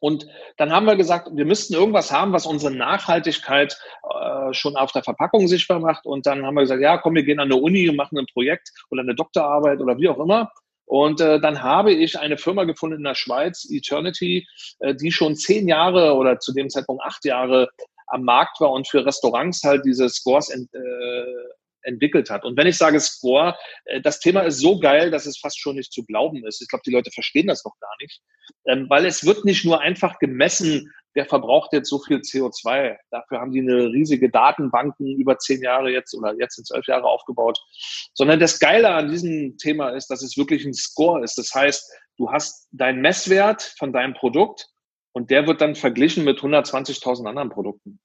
Und 0.00 0.26
dann 0.56 0.72
haben 0.72 0.86
wir 0.86 0.96
gesagt, 0.96 1.28
wir 1.32 1.44
müssten 1.44 1.74
irgendwas 1.74 2.12
haben, 2.12 2.32
was 2.32 2.46
unsere 2.46 2.72
Nachhaltigkeit 2.72 3.78
äh, 4.08 4.52
schon 4.52 4.76
auf 4.76 4.92
der 4.92 5.02
Verpackung 5.02 5.48
sichtbar 5.48 5.80
macht. 5.80 6.06
Und 6.06 6.26
dann 6.26 6.44
haben 6.44 6.54
wir 6.54 6.62
gesagt, 6.62 6.82
ja, 6.82 6.98
komm, 6.98 7.14
wir 7.14 7.24
gehen 7.24 7.40
an 7.40 7.50
eine 7.50 7.60
Uni 7.60 7.88
und 7.88 7.96
machen 7.96 8.18
ein 8.18 8.26
Projekt 8.32 8.70
oder 8.90 9.02
eine 9.02 9.14
Doktorarbeit 9.14 9.80
oder 9.80 9.98
wie 9.98 10.08
auch 10.08 10.18
immer. 10.18 10.52
Und 10.88 11.20
äh, 11.20 11.38
dann 11.38 11.62
habe 11.62 11.92
ich 11.92 12.18
eine 12.18 12.38
Firma 12.38 12.64
gefunden 12.64 12.96
in 12.96 13.04
der 13.04 13.14
Schweiz, 13.14 13.66
Eternity, 13.70 14.46
äh, 14.80 14.94
die 14.94 15.12
schon 15.12 15.36
zehn 15.36 15.68
Jahre 15.68 16.14
oder 16.14 16.40
zu 16.40 16.54
dem 16.54 16.70
Zeitpunkt 16.70 17.04
acht 17.04 17.24
Jahre 17.26 17.68
am 18.06 18.22
Markt 18.22 18.58
war 18.60 18.72
und 18.72 18.88
für 18.88 19.04
Restaurants 19.04 19.62
halt 19.62 19.84
diese 19.84 20.08
Scores 20.08 20.48
ent, 20.48 20.72
äh, 20.74 21.48
entwickelt 21.82 22.30
hat. 22.30 22.44
Und 22.44 22.56
wenn 22.56 22.66
ich 22.66 22.78
sage 22.78 23.00
Score, 23.00 23.54
äh, 23.84 24.00
das 24.00 24.18
Thema 24.20 24.40
ist 24.40 24.60
so 24.60 24.78
geil, 24.78 25.10
dass 25.10 25.26
es 25.26 25.38
fast 25.38 25.60
schon 25.60 25.76
nicht 25.76 25.92
zu 25.92 26.04
glauben 26.04 26.46
ist. 26.46 26.62
Ich 26.62 26.68
glaube, 26.68 26.82
die 26.86 26.92
Leute 26.92 27.10
verstehen 27.10 27.48
das 27.48 27.64
noch 27.66 27.78
gar 27.80 27.94
nicht, 28.00 28.22
ähm, 28.66 28.86
weil 28.88 29.04
es 29.04 29.26
wird 29.26 29.44
nicht 29.44 29.66
nur 29.66 29.82
einfach 29.82 30.18
gemessen, 30.18 30.90
wer 31.14 31.26
verbraucht 31.26 31.72
jetzt 31.72 31.88
so 31.88 31.98
viel 31.98 32.18
CO2. 32.18 32.96
Dafür 33.10 33.40
haben 33.40 33.52
die 33.52 33.60
eine 33.60 33.86
riesige 33.86 34.30
Datenbanken 34.30 35.16
über 35.16 35.38
zehn 35.38 35.62
Jahre 35.62 35.90
jetzt 35.90 36.14
oder 36.14 36.34
jetzt 36.38 36.56
sind 36.56 36.66
zwölf 36.66 36.86
Jahre 36.86 37.06
aufgebaut. 37.06 37.58
Sondern 38.14 38.40
das 38.40 38.58
Geile 38.58 38.90
an 38.90 39.10
diesem 39.10 39.56
Thema 39.58 39.90
ist, 39.90 40.08
dass 40.08 40.22
es 40.22 40.36
wirklich 40.36 40.64
ein 40.64 40.74
Score 40.74 41.22
ist. 41.22 41.38
Das 41.38 41.54
heißt, 41.54 41.90
du 42.16 42.30
hast 42.30 42.68
deinen 42.72 43.00
Messwert 43.00 43.62
von 43.78 43.92
deinem 43.92 44.14
Produkt 44.14 44.68
und 45.12 45.30
der 45.30 45.46
wird 45.46 45.60
dann 45.60 45.74
verglichen 45.74 46.24
mit 46.24 46.40
120.000 46.40 47.28
anderen 47.28 47.50
Produkten. 47.50 48.00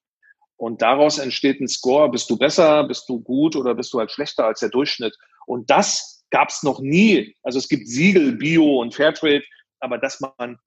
Und 0.55 0.81
daraus 0.81 1.17
entsteht 1.17 1.59
ein 1.59 1.67
Score. 1.67 2.09
Bist 2.09 2.29
du 2.29 2.37
besser, 2.37 2.85
bist 2.85 3.09
du 3.09 3.21
gut 3.21 3.55
oder 3.55 3.75
bist 3.75 3.93
du 3.93 3.99
halt 3.99 4.11
schlechter 4.11 4.45
als 4.45 4.61
der 4.61 4.69
Durchschnitt? 4.69 5.15
Und 5.45 5.69
das 5.69 6.25
gab 6.29 6.49
es 6.49 6.63
noch 6.63 6.79
nie. 6.79 7.35
Also 7.43 7.59
es 7.59 7.67
gibt 7.67 7.87
Siegel, 7.87 8.37
Bio 8.37 8.79
und 8.79 8.95
Fairtrade, 8.95 9.43
aber 9.79 9.97
dass 9.97 10.21
man 10.21 10.57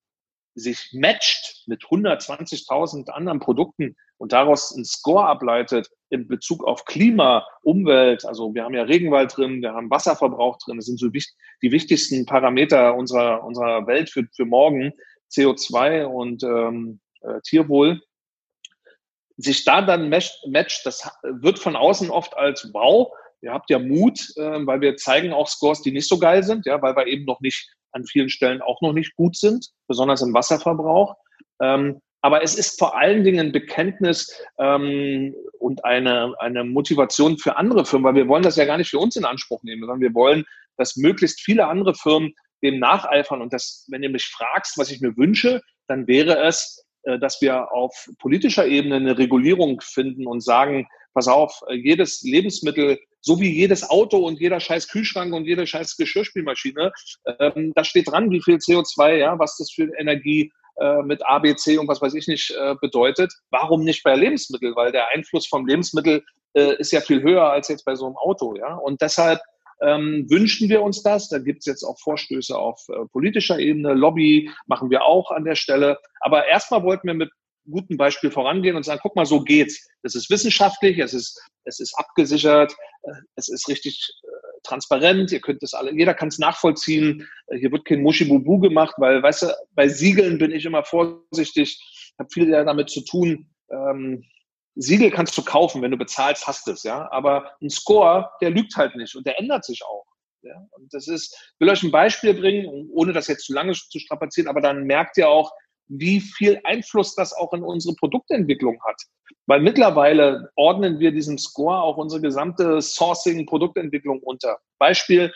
sich 0.57 0.91
matcht 0.93 1.65
mit 1.67 1.85
120.000 1.85 3.11
anderen 3.11 3.39
Produkten 3.39 3.95
und 4.17 4.33
daraus 4.33 4.75
einen 4.75 4.85
Score 4.85 5.27
ableitet 5.27 5.91
in 6.09 6.27
Bezug 6.27 6.65
auf 6.65 6.85
Klima, 6.87 7.47
Umwelt, 7.63 8.25
also 8.25 8.55
wir 8.55 8.65
haben 8.65 8.75
ja 8.75 8.83
Regenwald 8.83 9.37
drin, 9.37 9.63
wir 9.63 9.75
haben 9.75 9.91
Wasserverbrauch 9.91 10.59
drin, 10.59 10.77
das 10.77 10.87
sind 10.87 10.99
so 10.99 11.09
die 11.09 11.73
wichtigsten 11.73 12.27
Parameter 12.27 12.97
unserer, 12.97 13.45
unserer 13.45 13.87
Welt 13.87 14.11
für, 14.11 14.27
für 14.35 14.47
morgen. 14.47 14.93
CO2 15.31 16.05
und 16.05 16.43
ähm, 16.43 17.01
äh, 17.23 17.41
Tierwohl, 17.43 18.01
sich 19.37 19.65
da 19.65 19.83
dann 19.83 20.09
matcht, 20.09 20.87
das 20.87 21.11
wird 21.23 21.59
von 21.59 21.77
außen 21.77 22.11
oft 22.11 22.37
als 22.37 22.71
wow, 22.73 23.13
ihr 23.43 23.53
habt 23.53 23.69
ja 23.71 23.79
Mut, 23.79 24.19
äh, 24.37 24.67
weil 24.67 24.81
wir 24.81 24.97
zeigen 24.97 25.33
auch 25.33 25.49
Scores, 25.49 25.83
die 25.83 25.93
nicht 25.93 26.09
so 26.09 26.19
geil 26.19 26.43
sind, 26.43 26.65
ja, 26.67 26.81
weil 26.81 26.97
wir 26.97 27.07
eben 27.07 27.25
noch 27.25 27.41
nicht 27.41 27.71
an 27.97 28.05
vielen 28.05 28.29
Stellen 28.29 28.63
auch 28.63 28.81
noch 28.81 28.93
nicht 28.93 29.17
gut 29.17 29.37
sind, 29.37 29.71
besonders 29.89 30.23
im 30.23 30.35
Wasserverbrauch. 30.35 31.17
Ähm, 31.61 32.01
aber 32.23 32.43
es 32.43 32.57
ist 32.57 32.79
vor 32.79 32.97
allen 32.99 33.25
Dingen 33.25 33.47
ein 33.47 33.53
Bekenntnis 33.53 34.33
ähm, 34.59 35.35
und 35.59 35.85
eine, 35.85 36.35
eine 36.39 36.65
Motivation 36.65 37.39
für 37.39 37.57
andere 37.57 37.85
Firmen, 37.85 38.05
weil 38.05 38.15
wir 38.15 38.29
wollen 38.29 38.43
das 38.43 38.57
ja 38.57 38.65
gar 38.65 38.79
nicht 38.79 38.91
für 38.91 38.99
uns 38.99 39.17
in 39.17 39.25
Anspruch 39.25 39.63
nehmen, 39.63 39.83
sondern 39.83 40.01
wir 40.01 40.15
wollen, 40.15 40.45
dass 40.77 40.97
möglichst 40.97 41.41
viele 41.41 41.67
andere 41.67 41.95
Firmen 41.95 42.35
dem 42.63 42.79
nacheifern. 42.79 43.43
Und 43.43 43.53
das, 43.53 43.87
wenn 43.91 44.03
ihr 44.03 44.11
mich 44.11 44.27
fragst, 44.27 44.79
was 44.79 44.91
ich 44.91 45.01
mir 45.01 45.17
wünsche, 45.17 45.63
dann 45.89 46.07
wäre 46.07 46.39
es, 46.45 46.85
äh, 47.05 47.19
dass 47.19 47.41
wir 47.41 47.73
auf 47.73 48.09
politischer 48.19 48.67
Ebene 48.67 48.97
eine 48.97 49.19
Regulierung 49.19 49.81
finden 49.81 50.27
und 50.27 50.41
sagen, 50.43 50.89
pass 51.17 51.29
auf, 51.29 51.63
äh, 51.69 51.75
jedes 51.75 52.23
Lebensmittel, 52.23 52.99
so 53.23 53.41
wie 53.41 53.51
jedes 53.51 53.89
Auto 53.89 54.19
und 54.19 54.39
jeder 54.39 54.61
scheiß 54.61 54.89
Kühlschrank 54.89 55.33
und 55.33 55.47
jede 55.47 55.67
scheiß 55.67 55.97
Geschirrspülmaschine, 55.97 56.93
ähm, 57.41 57.73
da 57.75 57.85
steht 57.85 58.09
dran, 58.09 58.31
wie 58.31 58.43
viel 58.43 58.57
CO2, 58.57 59.17
ja, 59.17 59.39
was 59.39 59.57
das 59.57 59.73
für 59.73 59.91
Energie 59.99 60.53
äh, 60.79 61.03
mit 61.03 61.25
ABC 61.27 61.79
und 61.79 61.89
was 61.89 62.03
weiß 62.03 62.13
ich 62.13 62.29
nicht 62.29 62.51
äh, 62.51 62.75
bedeutet. 62.83 63.33
Warum 63.51 63.83
nicht 63.83 64.03
bei 64.03 64.15
Lebensmitteln? 64.15 64.77
Weil 64.77 64.93
der 64.93 65.09
Einfluss 65.09 65.47
vom 65.47 65.67
Lebensmittel 65.67 66.23
äh, 66.53 66.77
ist 66.77 66.93
ja 66.93 67.01
viel 67.01 67.23
höher 67.23 67.51
als 67.51 67.69
jetzt 67.69 67.87
bei 67.87 67.95
so 67.95 68.05
einem 68.05 68.17
Auto, 68.19 68.55
ja. 68.55 68.75
Und 68.75 69.01
deshalb 69.01 69.41
ähm, 69.81 70.27
wünschen 70.29 70.69
wir 70.69 70.83
uns 70.83 71.03
das. 71.03 71.31
Da 71.31 71.39
gibt 71.39 71.61
es 71.61 71.67
jetzt 71.67 71.83
auch 71.83 71.99
Vorstöße 71.99 72.57
auf 72.57 72.79
äh, 72.91 73.07
politischer 73.11 73.59
Ebene. 73.59 73.95
Lobby 73.95 74.51
machen 74.67 74.91
wir 74.91 75.05
auch 75.05 75.31
an 75.31 75.45
der 75.45 75.55
Stelle. 75.55 75.99
Aber 76.21 76.47
erstmal 76.47 76.83
wollten 76.83 77.07
wir 77.07 77.15
mit 77.15 77.31
gutem 77.71 77.97
Beispiel 77.97 78.31
vorangehen 78.31 78.77
und 78.77 78.85
sagen, 78.85 79.01
guck 79.03 79.17
mal, 79.17 79.27
so 79.27 79.43
geht's. 79.43 79.87
Das 80.03 80.15
ist 80.15 80.31
wissenschaftlich, 80.31 80.99
es 80.99 81.15
ist, 81.15 81.41
es 81.65 81.81
ist 81.81 81.95
abgesichert, 81.99 82.73
äh, 83.03 83.13
es 83.37 83.49
ist 83.49 83.69
richtig 83.69 84.13
äh, 84.23 84.61
transparent, 84.63 85.33
ihr 85.33 85.41
könnt 85.41 85.63
das 85.63 85.75
alle, 85.75 85.93
jeder 85.93 86.15
kann 86.15 86.29
es 86.29 86.39
nachvollziehen, 86.39 87.29
äh, 87.49 87.59
hier 87.59 87.73
wird 87.73 87.85
kein 87.85 88.03
Muschibubu 88.03 88.59
gemacht, 88.61 88.95
weil, 88.99 89.23
weißt 89.23 89.43
du, 89.43 89.47
bei 89.75 89.89
Siegeln 89.89 90.39
bin 90.39 90.53
ich 90.53 90.65
immer 90.65 90.85
vorsichtig, 90.85 91.81
habe 92.19 92.31
viel 92.33 92.51
damit 92.51 92.91
zu 92.91 93.05
tun, 93.05 93.51
ähm, 93.71 94.25
Siegel 94.77 95.11
kannst 95.11 95.37
du 95.39 95.43
kaufen, 95.43 95.81
wenn 95.81 95.91
du 95.91 95.97
bezahlst, 95.97 96.47
hast 96.47 96.69
es, 96.69 96.83
ja. 96.83 97.11
Aber 97.11 97.51
ein 97.63 97.71
Score, 97.71 98.31
der 98.43 98.51
lügt 98.51 98.77
halt 98.77 98.95
nicht 98.95 99.17
und 99.17 99.27
der 99.27 99.39
ändert 99.41 99.65
sich 99.65 99.83
auch. 99.83 100.05
Ja? 100.43 100.67
Und 100.73 100.93
das 100.93 101.09
ist, 101.09 101.35
ich 101.35 101.61
will 101.61 101.71
euch 101.71 101.83
ein 101.83 101.91
Beispiel 101.91 102.35
bringen, 102.35 102.89
ohne 102.93 103.13
das 103.13 103.27
jetzt 103.27 103.47
zu 103.47 103.55
lange 103.55 103.73
zu 103.73 103.99
strapazieren, 103.99 104.49
aber 104.49 104.61
dann 104.61 104.85
merkt 104.85 105.17
ihr 105.17 105.29
auch, 105.29 105.51
wie 105.89 106.21
viel 106.21 106.61
Einfluss 106.65 107.15
das 107.15 107.33
auch 107.33 107.53
in 107.53 107.63
unsere 107.63 107.95
Produktentwicklung 107.95 108.79
hat. 108.85 109.01
Weil 109.47 109.61
mittlerweile 109.61 110.51
ordnen 110.57 110.99
wir 110.99 111.13
diesem 111.13 111.39
Score 111.39 111.81
auch 111.83 111.97
unsere 111.97 112.21
gesamte 112.21 112.81
Sourcing-Produktentwicklung 112.81 114.21
unter. 114.21 114.59
Beispiel, 114.79 115.33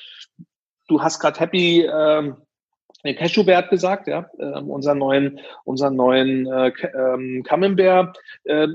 du 0.89 1.01
hast 1.01 1.21
gerade 1.21 1.39
Happy 1.39 1.83
ähm, 1.83 2.37
Cashewbert 3.05 3.71
gesagt, 3.71 4.09
ja, 4.09 4.29
ähm, 4.39 4.69
unseren 4.69 4.99
neuen, 4.99 5.41
unseren 5.65 5.97
neuen 5.97 6.47
äh, 6.47 6.73
ähm, 6.95 7.43
Camembert. 7.45 8.19
Äh, 8.45 8.69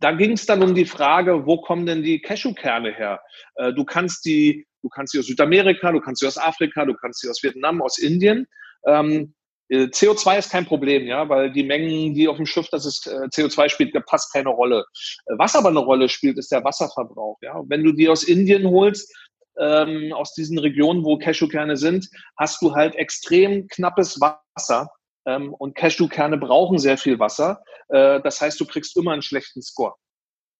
da 0.00 0.12
ging 0.12 0.32
es 0.32 0.46
dann 0.46 0.62
um 0.62 0.74
die 0.74 0.86
Frage, 0.86 1.46
wo 1.46 1.60
kommen 1.60 1.86
denn 1.86 2.02
die 2.02 2.20
Cashewkerne 2.20 2.92
her? 2.92 3.20
Äh, 3.56 3.72
du 3.72 3.84
kannst 3.84 4.24
die, 4.24 4.66
du 4.82 4.88
kannst 4.88 5.12
sie 5.12 5.18
aus 5.18 5.26
Südamerika, 5.26 5.92
du 5.92 6.00
kannst 6.00 6.20
sie 6.20 6.26
aus 6.26 6.38
Afrika, 6.38 6.84
du 6.84 6.94
kannst 6.94 7.20
sie 7.20 7.28
aus 7.28 7.42
Vietnam, 7.42 7.82
aus 7.82 7.98
Indien. 7.98 8.46
Ähm, 8.86 9.10
äh, 9.22 9.39
CO2 9.70 10.38
ist 10.38 10.50
kein 10.50 10.66
Problem, 10.66 11.06
ja, 11.06 11.28
weil 11.28 11.52
die 11.52 11.62
Mengen, 11.62 12.14
die 12.14 12.26
auf 12.28 12.36
dem 12.36 12.46
Schiff, 12.46 12.68
das 12.70 12.84
ist 12.84 13.06
äh, 13.06 13.28
CO2 13.32 13.68
spielt, 13.68 14.06
passt 14.06 14.32
keine 14.32 14.50
Rolle. 14.50 14.84
Äh, 15.26 15.34
was 15.38 15.54
aber 15.54 15.68
eine 15.68 15.78
Rolle 15.78 16.08
spielt, 16.08 16.38
ist 16.38 16.50
der 16.50 16.64
Wasserverbrauch. 16.64 17.38
Ja, 17.42 17.62
wenn 17.66 17.84
du 17.84 17.92
die 17.92 18.08
aus 18.08 18.24
Indien 18.24 18.68
holst, 18.68 19.14
ähm, 19.58 20.12
aus 20.12 20.34
diesen 20.34 20.58
Regionen, 20.58 21.04
wo 21.04 21.18
Cashewkerne 21.18 21.76
sind, 21.76 22.08
hast 22.36 22.60
du 22.62 22.74
halt 22.74 22.96
extrem 22.96 23.68
knappes 23.68 24.20
Wasser. 24.20 24.88
Ähm, 25.26 25.54
und 25.54 25.76
Cashewkerne 25.76 26.38
brauchen 26.38 26.78
sehr 26.78 26.98
viel 26.98 27.18
Wasser. 27.18 27.62
Äh, 27.88 28.20
das 28.22 28.40
heißt, 28.40 28.58
du 28.58 28.66
kriegst 28.66 28.96
immer 28.96 29.12
einen 29.12 29.22
schlechten 29.22 29.62
Score. 29.62 29.94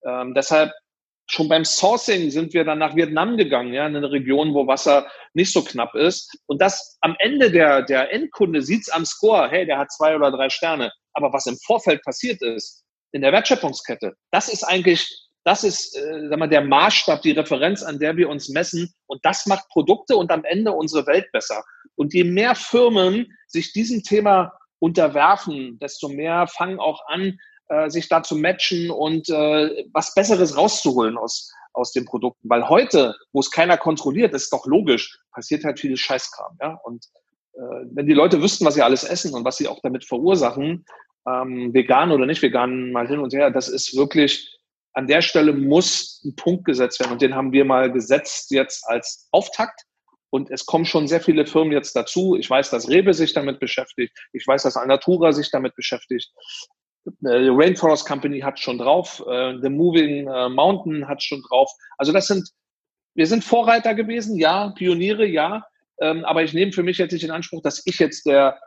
Ähm, 0.05 0.35
deshalb 0.35 0.71
schon 1.31 1.49
beim 1.49 1.65
Sourcing 1.65 2.31
sind 2.31 2.53
wir 2.55 2.65
dann 2.65 2.79
nach 2.79 2.97
Vietnam 2.97 3.37
gegangen, 3.37 3.73
ja, 3.73 3.87
in 3.87 3.97
eine 3.97 4.11
Region, 4.11 4.53
wo 4.53 4.67
Wasser 4.67 5.07
nicht 5.33 5.53
so 5.53 5.63
knapp 5.63 5.95
ist. 5.95 6.37
Und 6.47 6.61
das 6.61 6.99
am 7.03 7.15
Ende 7.19 7.51
der, 7.51 7.83
der 7.83 8.13
Endkunde 8.13 8.63
sieht's 8.63 8.89
am 8.89 9.05
Score, 9.05 9.49
hey, 9.49 9.65
der 9.65 9.79
hat 9.79 9.93
zwei 9.93 10.17
oder 10.17 10.33
drei 10.33 10.51
Sterne. 10.51 10.91
Aber 11.13 11.33
was 11.33 11.47
im 11.47 11.57
Vorfeld 11.65 12.03
passiert 12.03 12.43
ist, 12.43 12.85
in 13.13 13.23
der 13.23 13.33
Wertschöpfungskette, 13.33 14.15
das 14.33 14.49
ist 14.49 14.65
eigentlich, 14.65 15.09
das 15.45 15.63
ist, 15.63 15.97
äh, 15.97 16.29
sag 16.29 16.39
mal, 16.39 16.49
der 16.49 16.63
Maßstab, 16.63 17.23
die 17.23 17.33
Referenz, 17.33 17.83
an 17.83 18.01
der 18.01 18.17
wir 18.17 18.29
uns 18.29 18.49
messen. 18.49 18.93
Und 19.07 19.25
das 19.25 19.47
macht 19.47 19.69
Produkte 19.69 20.17
und 20.17 20.33
am 20.33 20.45
Ende 20.45 20.73
unsere 20.73 21.07
Welt 21.07 21.31
besser. 21.33 21.63
Und 21.95 22.13
je 22.13 22.25
mehr 22.25 22.57
Firmen 22.57 23.33
sich 23.47 23.73
diesem 23.73 24.03
Thema 24.03 24.53
unterwerfen, 24.81 25.79
desto 25.79 26.09
mehr 26.09 26.49
fangen 26.49 26.81
auch 26.81 27.07
an, 27.07 27.39
äh, 27.71 27.89
sich 27.89 28.09
da 28.09 28.23
zu 28.23 28.37
matchen 28.37 28.91
und 28.91 29.29
äh, 29.29 29.85
was 29.93 30.13
Besseres 30.15 30.57
rauszuholen 30.57 31.17
aus, 31.17 31.53
aus 31.73 31.93
den 31.93 32.05
Produkten. 32.05 32.51
Weil 32.51 32.69
heute, 32.69 33.15
wo 33.33 33.39
es 33.39 33.51
keiner 33.51 33.77
kontrolliert, 33.77 34.35
ist 34.35 34.53
doch 34.53 34.67
logisch, 34.67 35.21
passiert 35.33 35.63
halt 35.65 35.79
viel 35.79 35.97
Scheißkram. 35.97 36.59
Ja? 36.61 36.81
Und 36.83 37.07
äh, 37.55 37.61
wenn 37.93 38.07
die 38.07 38.13
Leute 38.13 38.43
wüssten, 38.43 38.65
was 38.65 38.75
sie 38.75 38.83
alles 38.83 39.05
essen 39.05 39.35
und 39.35 39.45
was 39.45 39.57
sie 39.57 39.69
auch 39.69 39.79
damit 39.83 40.05
verursachen, 40.05 40.85
ähm, 41.29 41.73
vegan 41.73 42.11
oder 42.11 42.27
nicht 42.27 42.43
vegan, 42.43 42.91
mal 42.91 43.07
hin 43.07 43.21
und 43.21 43.33
her, 43.33 43.53
das 43.53 43.69
ist 43.69 43.97
wirklich, 43.97 44.59
an 44.95 45.07
der 45.07 45.23
Stelle 45.23 45.53
muss 45.53 46.23
ein 46.25 46.35
Punkt 46.35 46.65
gesetzt 46.65 46.99
werden. 46.99 47.13
Und 47.13 47.23
den 47.23 47.37
haben 47.37 47.53
wir 47.53 47.65
mal 47.65 47.93
gesetzt 47.93 48.51
jetzt 48.51 48.85
als 48.89 49.29
Auftakt. 49.31 49.83
Und 50.31 50.51
es 50.51 50.67
kommen 50.67 50.87
schon 50.87 51.07
sehr 51.07 51.21
viele 51.21 51.47
Firmen 51.47 51.73
jetzt 51.73 51.95
dazu. 51.95 52.37
Ich 52.37 52.49
weiß, 52.49 52.71
dass 52.71 52.89
Rewe 52.89 53.15
sich 53.15 53.33
damit 53.33 53.61
beschäftigt. 53.61 54.17
Ich 54.33 54.47
weiß, 54.47 54.63
dass 54.63 54.77
Alnatura 54.77 55.33
sich 55.33 55.51
damit 55.51 55.75
beschäftigt. 55.77 56.33
Äh, 57.07 57.49
Rainforest 57.49 58.07
Company 58.07 58.41
hat 58.41 58.59
schon 58.59 58.79
drauf, 58.79 59.23
äh, 59.27 59.59
The 59.61 59.69
Moving 59.69 60.29
äh, 60.29 60.49
Mountain 60.49 61.09
hat 61.09 61.23
schon 61.23 61.43
drauf. 61.43 61.71
Also 61.99 62.13
das 62.13 62.27
sind, 62.27 62.51
wir 63.15 63.27
sind 63.27 63.45
Vorreiter 63.45 63.95
gewesen, 63.95 64.37
ja, 64.37 64.71
Pioniere, 64.71 65.27
ja, 65.27 65.67
ähm, 66.01 66.25
aber 66.25 66.43
ich 66.43 66.53
nehme 66.53 66.73
für 66.73 66.83
mich 66.83 66.99
jetzt 66.99 67.13
nicht 67.13 67.25
in 67.25 67.31
Anspruch, 67.31 67.63
dass 67.63 67.83
ich 67.87 67.99
jetzt 67.99 68.27
der 68.27 68.59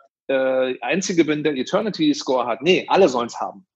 Einzige 0.80 1.26
bin, 1.26 1.44
der 1.44 1.58
Eternity 1.58 2.14
Score 2.14 2.48
hat. 2.48 2.62
Nee, 2.62 2.86
alle 2.88 3.10
sollen 3.10 3.28
es 3.28 3.42
haben. 3.42 3.68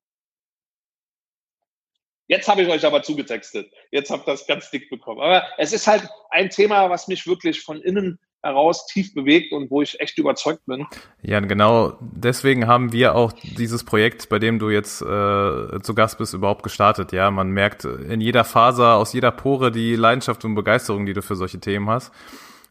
Jetzt 2.28 2.48
habe 2.48 2.62
ich 2.62 2.70
euch 2.70 2.86
aber 2.86 3.04
zugetextet. 3.04 3.70
Jetzt 3.92 4.12
habt 4.12 4.28
ihr 4.28 4.32
das 4.32 4.48
ganz 4.48 4.72
dick 4.72 4.90
bekommen. 4.90 5.20
Aber 5.20 5.46
es 5.58 5.74
ist 5.74 5.88
halt 5.88 6.08
ein 6.30 6.50
Thema, 6.50 6.90
was 6.90 7.10
mich 7.10 7.28
wirklich 7.28 7.62
von 7.62 7.82
innen 7.82 8.18
heraus 8.44 8.86
tief 8.86 9.14
bewegt 9.14 9.52
und 9.52 9.70
wo 9.72 9.82
ich 9.82 10.00
echt 10.00 10.18
überzeugt 10.18 10.66
bin. 10.66 10.86
Ja, 11.22 11.40
genau. 11.40 11.98
Deswegen 12.00 12.68
haben 12.68 12.92
wir 12.92 13.16
auch 13.16 13.34
dieses 13.34 13.84
Projekt, 13.84 14.30
bei 14.30 14.40
dem 14.40 14.60
du 14.60 14.70
jetzt 14.70 15.02
äh, 15.02 15.82
zu 15.82 15.94
Gast 15.96 16.18
bist, 16.18 16.34
überhaupt 16.34 16.64
gestartet. 16.64 17.12
Ja, 17.12 17.32
man 17.32 17.50
merkt 17.52 17.86
in 17.86 18.22
jeder 18.22 18.44
Faser, 18.44 18.96
aus 18.96 19.14
jeder 19.14 19.32
Pore 19.32 19.72
die 19.72 19.96
Leidenschaft 19.96 20.46
und 20.46 20.56
Begeisterung, 20.56 21.06
die 21.06 21.14
du 21.14 21.22
für 21.22 21.36
solche 21.36 21.60
Themen 21.60 21.90
hast. 21.90 22.12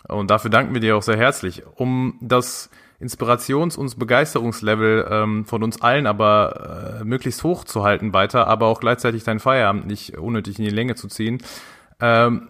Und 0.09 0.31
dafür 0.31 0.51
danken 0.51 0.73
wir 0.73 0.81
dir 0.81 0.97
auch 0.97 1.03
sehr 1.03 1.17
herzlich. 1.17 1.63
Um 1.75 2.19
das 2.21 2.71
Inspirations- 3.01 3.77
und 3.77 3.99
Begeisterungslevel 3.99 5.07
ähm, 5.11 5.45
von 5.45 5.63
uns 5.63 5.83
allen 5.83 6.07
aber 6.07 7.01
äh, 7.01 7.05
möglichst 7.05 7.45
hoch 7.45 7.65
zu 7.65 7.83
halten 7.83 8.13
weiter, 8.15 8.47
aber 8.47 8.67
auch 8.67 8.81
gleichzeitig 8.81 9.25
deinen 9.25 9.41
Feierabend 9.41 9.87
nicht 9.87 10.17
unnötig 10.17 10.59
in 10.59 10.65
die 10.65 10.71
Länge 10.71 10.95
zu 10.95 11.09
ziehen. 11.09 11.43
Ähm, 12.01 12.49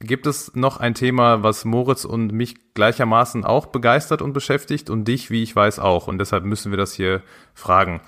Gibt 0.00 0.26
es 0.26 0.54
noch 0.54 0.76
ein 0.76 0.94
Thema, 0.94 1.42
was 1.42 1.64
Moritz 1.64 2.04
und 2.04 2.30
mich 2.30 2.74
gleichermaßen 2.74 3.44
auch 3.44 3.66
begeistert 3.66 4.20
und 4.20 4.34
beschäftigt 4.34 4.90
und 4.90 5.06
dich, 5.06 5.30
wie 5.30 5.42
ich 5.42 5.56
weiß, 5.56 5.78
auch? 5.78 6.06
Und 6.06 6.18
deshalb 6.18 6.44
müssen 6.44 6.70
wir 6.70 6.76
das 6.76 6.92
hier 6.92 7.22
fragen. 7.54 8.02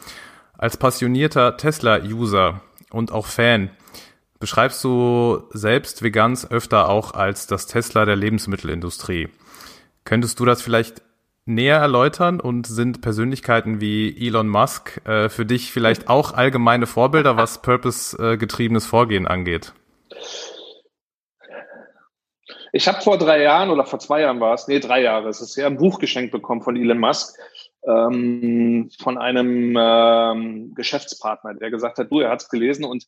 Als 0.58 0.76
passionierter 0.76 1.56
Tesla-User 1.56 2.60
und 2.90 3.10
auch 3.10 3.26
Fan, 3.26 3.70
beschreibst 4.38 4.84
du 4.84 5.44
selbst 5.50 6.02
Vegans 6.02 6.50
öfter 6.50 6.88
auch 6.88 7.14
als 7.14 7.46
das 7.46 7.66
Tesla 7.66 8.04
der 8.04 8.16
Lebensmittelindustrie. 8.16 9.28
Könntest 10.04 10.40
du 10.40 10.44
das 10.44 10.60
vielleicht 10.60 11.02
näher 11.46 11.78
erläutern 11.78 12.38
und 12.38 12.66
sind 12.66 13.00
Persönlichkeiten 13.00 13.80
wie 13.80 14.14
Elon 14.26 14.48
Musk 14.48 15.00
äh, 15.06 15.30
für 15.30 15.46
dich 15.46 15.72
vielleicht 15.72 16.08
auch 16.08 16.34
allgemeine 16.34 16.86
Vorbilder, 16.86 17.38
was 17.38 17.62
purpose-getriebenes 17.62 18.84
Vorgehen 18.84 19.26
angeht? 19.26 19.72
Ich 22.72 22.88
habe 22.88 23.00
vor 23.00 23.18
drei 23.18 23.42
Jahren 23.42 23.70
oder 23.70 23.84
vor 23.84 23.98
zwei 23.98 24.20
Jahren 24.22 24.40
war 24.40 24.54
es, 24.54 24.68
nee, 24.68 24.80
drei 24.80 25.02
Jahre, 25.02 25.28
es 25.28 25.40
ist 25.40 25.56
ja 25.56 25.66
ein 25.66 25.78
Buch 25.78 25.98
geschenkt 25.98 26.32
bekommen 26.32 26.62
von 26.62 26.76
Elon 26.76 26.98
Musk, 26.98 27.38
ähm, 27.86 28.90
von 28.98 29.18
einem 29.18 29.76
ähm, 29.78 30.74
Geschäftspartner, 30.74 31.54
der 31.54 31.70
gesagt 31.70 31.98
hat, 31.98 32.10
du, 32.10 32.20
er 32.20 32.30
hat 32.30 32.42
es 32.42 32.48
gelesen 32.48 32.84
und 32.84 33.06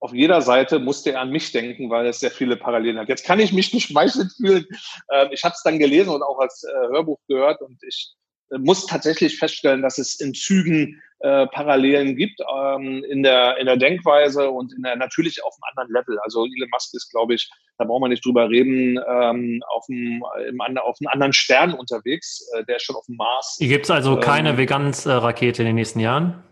auf 0.00 0.14
jeder 0.14 0.40
Seite 0.40 0.78
musste 0.78 1.12
er 1.12 1.20
an 1.20 1.30
mich 1.30 1.52
denken, 1.52 1.90
weil 1.90 2.06
es 2.06 2.20
sehr 2.20 2.30
viele 2.30 2.56
Parallelen 2.56 2.98
hat. 2.98 3.08
Jetzt 3.08 3.24
kann 3.24 3.38
ich 3.38 3.52
mich 3.52 3.70
geschmeichelt 3.70 4.32
fühlen. 4.36 4.66
Ähm, 5.12 5.28
ich 5.30 5.44
habe 5.44 5.54
es 5.54 5.62
dann 5.62 5.78
gelesen 5.78 6.10
und 6.10 6.22
auch 6.22 6.38
als 6.38 6.64
äh, 6.64 6.88
Hörbuch 6.88 7.18
gehört 7.28 7.60
und 7.60 7.78
ich 7.82 8.14
muss 8.58 8.86
tatsächlich 8.86 9.38
feststellen, 9.38 9.82
dass 9.82 9.98
es 9.98 10.20
in 10.20 10.34
Zügen 10.34 11.00
äh, 11.20 11.46
Parallelen 11.48 12.16
gibt 12.16 12.40
ähm, 12.40 13.04
in, 13.04 13.22
der, 13.22 13.58
in 13.58 13.66
der 13.66 13.76
Denkweise 13.76 14.50
und 14.50 14.72
in 14.72 14.82
der, 14.82 14.96
natürlich 14.96 15.44
auf 15.44 15.54
einem 15.54 15.70
anderen 15.78 15.92
Level. 15.92 16.18
Also 16.20 16.46
Elon 16.46 16.70
Musk 16.72 16.94
ist, 16.94 17.10
glaube 17.10 17.34
ich, 17.34 17.50
da 17.78 17.84
brauchen 17.84 18.02
wir 18.02 18.08
nicht 18.08 18.24
drüber 18.24 18.48
reden, 18.48 18.98
ähm, 19.06 19.62
auf, 19.68 19.84
einem, 19.88 20.24
im, 20.48 20.78
auf 20.78 20.96
einem 21.00 21.08
anderen 21.08 21.32
Stern 21.32 21.74
unterwegs. 21.74 22.48
Äh, 22.54 22.64
der 22.64 22.76
ist 22.76 22.84
schon 22.84 22.96
auf 22.96 23.06
dem 23.06 23.16
Mars. 23.16 23.56
Hier 23.58 23.68
gibt 23.68 23.84
es 23.84 23.90
also 23.90 24.14
ähm, 24.14 24.20
keine 24.20 24.56
Veganz-Rakete 24.56 25.62
in 25.62 25.66
den 25.66 25.76
nächsten 25.76 26.00
Jahren? 26.00 26.42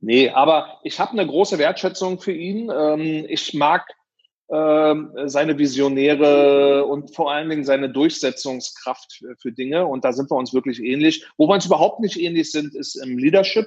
Nee, 0.00 0.28
aber 0.30 0.78
ich 0.84 1.00
habe 1.00 1.12
eine 1.12 1.26
große 1.26 1.58
Wertschätzung 1.58 2.20
für 2.20 2.32
ihn. 2.32 2.70
Ähm, 2.70 3.26
ich 3.28 3.54
mag 3.54 3.86
ähm, 3.86 3.97
seine 4.50 5.58
Visionäre 5.58 6.86
und 6.86 7.14
vor 7.14 7.30
allen 7.30 7.50
Dingen 7.50 7.64
seine 7.64 7.90
Durchsetzungskraft 7.90 9.12
für, 9.12 9.36
für, 9.36 9.52
Dinge. 9.52 9.86
Und 9.86 10.06
da 10.06 10.12
sind 10.14 10.30
wir 10.30 10.36
uns 10.36 10.54
wirklich 10.54 10.82
ähnlich. 10.82 11.26
Wo 11.36 11.46
wir 11.48 11.54
uns 11.54 11.66
überhaupt 11.66 12.00
nicht 12.00 12.18
ähnlich 12.18 12.50
sind, 12.50 12.74
ist 12.74 12.96
im 12.96 13.18
Leadership. 13.18 13.66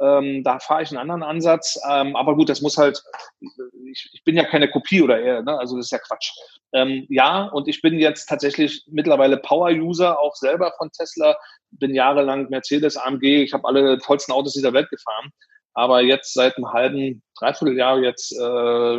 Ähm, 0.00 0.44
da 0.44 0.58
fahre 0.60 0.82
ich 0.82 0.90
einen 0.90 0.98
anderen 0.98 1.22
Ansatz. 1.22 1.80
Ähm, 1.88 2.14
aber 2.14 2.36
gut, 2.36 2.48
das 2.48 2.60
muss 2.60 2.76
halt, 2.76 3.02
ich, 3.40 4.10
ich 4.12 4.22
bin 4.24 4.36
ja 4.36 4.44
keine 4.44 4.70
Kopie 4.70 5.02
oder 5.02 5.20
eher, 5.20 5.42
ne? 5.42 5.58
also 5.58 5.76
das 5.76 5.86
ist 5.86 5.92
ja 5.92 5.98
Quatsch. 5.98 6.30
Ähm, 6.72 7.06
ja, 7.08 7.46
und 7.46 7.66
ich 7.66 7.82
bin 7.82 7.98
jetzt 7.98 8.26
tatsächlich 8.26 8.84
mittlerweile 8.86 9.38
Power-User, 9.38 10.20
auch 10.20 10.36
selber 10.36 10.72
von 10.78 10.90
Tesla, 10.92 11.36
bin 11.70 11.94
jahrelang 11.94 12.48
Mercedes, 12.48 12.96
AMG, 12.96 13.42
ich 13.42 13.52
habe 13.52 13.66
alle 13.66 13.98
tollsten 13.98 14.32
Autos 14.32 14.52
dieser 14.52 14.72
Welt 14.72 14.88
gefahren. 14.90 15.30
Aber 15.74 16.00
jetzt 16.02 16.34
seit 16.34 16.56
einem 16.56 16.72
halben, 16.72 17.22
dreiviertel 17.38 17.76
Jahr 17.76 17.98
jetzt 17.98 18.32
äh, 18.32 18.98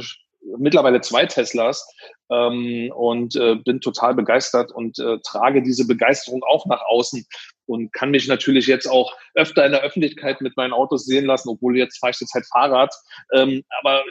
mittlerweile 0.57 1.01
zwei 1.01 1.25
Teslas 1.25 1.85
ähm, 2.29 2.91
und 2.95 3.35
äh, 3.35 3.55
bin 3.55 3.81
total 3.81 4.15
begeistert 4.15 4.71
und 4.71 4.99
äh, 4.99 5.19
trage 5.23 5.61
diese 5.61 5.85
Begeisterung 5.87 6.43
auch 6.43 6.65
nach 6.65 6.81
außen 6.87 7.25
und 7.65 7.93
kann 7.93 8.11
mich 8.11 8.27
natürlich 8.27 8.67
jetzt 8.67 8.87
auch 8.87 9.15
öfter 9.35 9.65
in 9.65 9.71
der 9.71 9.81
Öffentlichkeit 9.81 10.41
mit 10.41 10.57
meinen 10.57 10.73
Autos 10.73 11.05
sehen 11.05 11.25
lassen, 11.25 11.49
obwohl 11.49 11.77
jetzt 11.77 11.99
fahre 11.99 12.11
ich 12.11 12.19
jetzt 12.19 12.33
halt 12.33 12.47
Fahrrad. 12.47 12.93
Ähm, 13.33 13.63
aber 13.81 14.03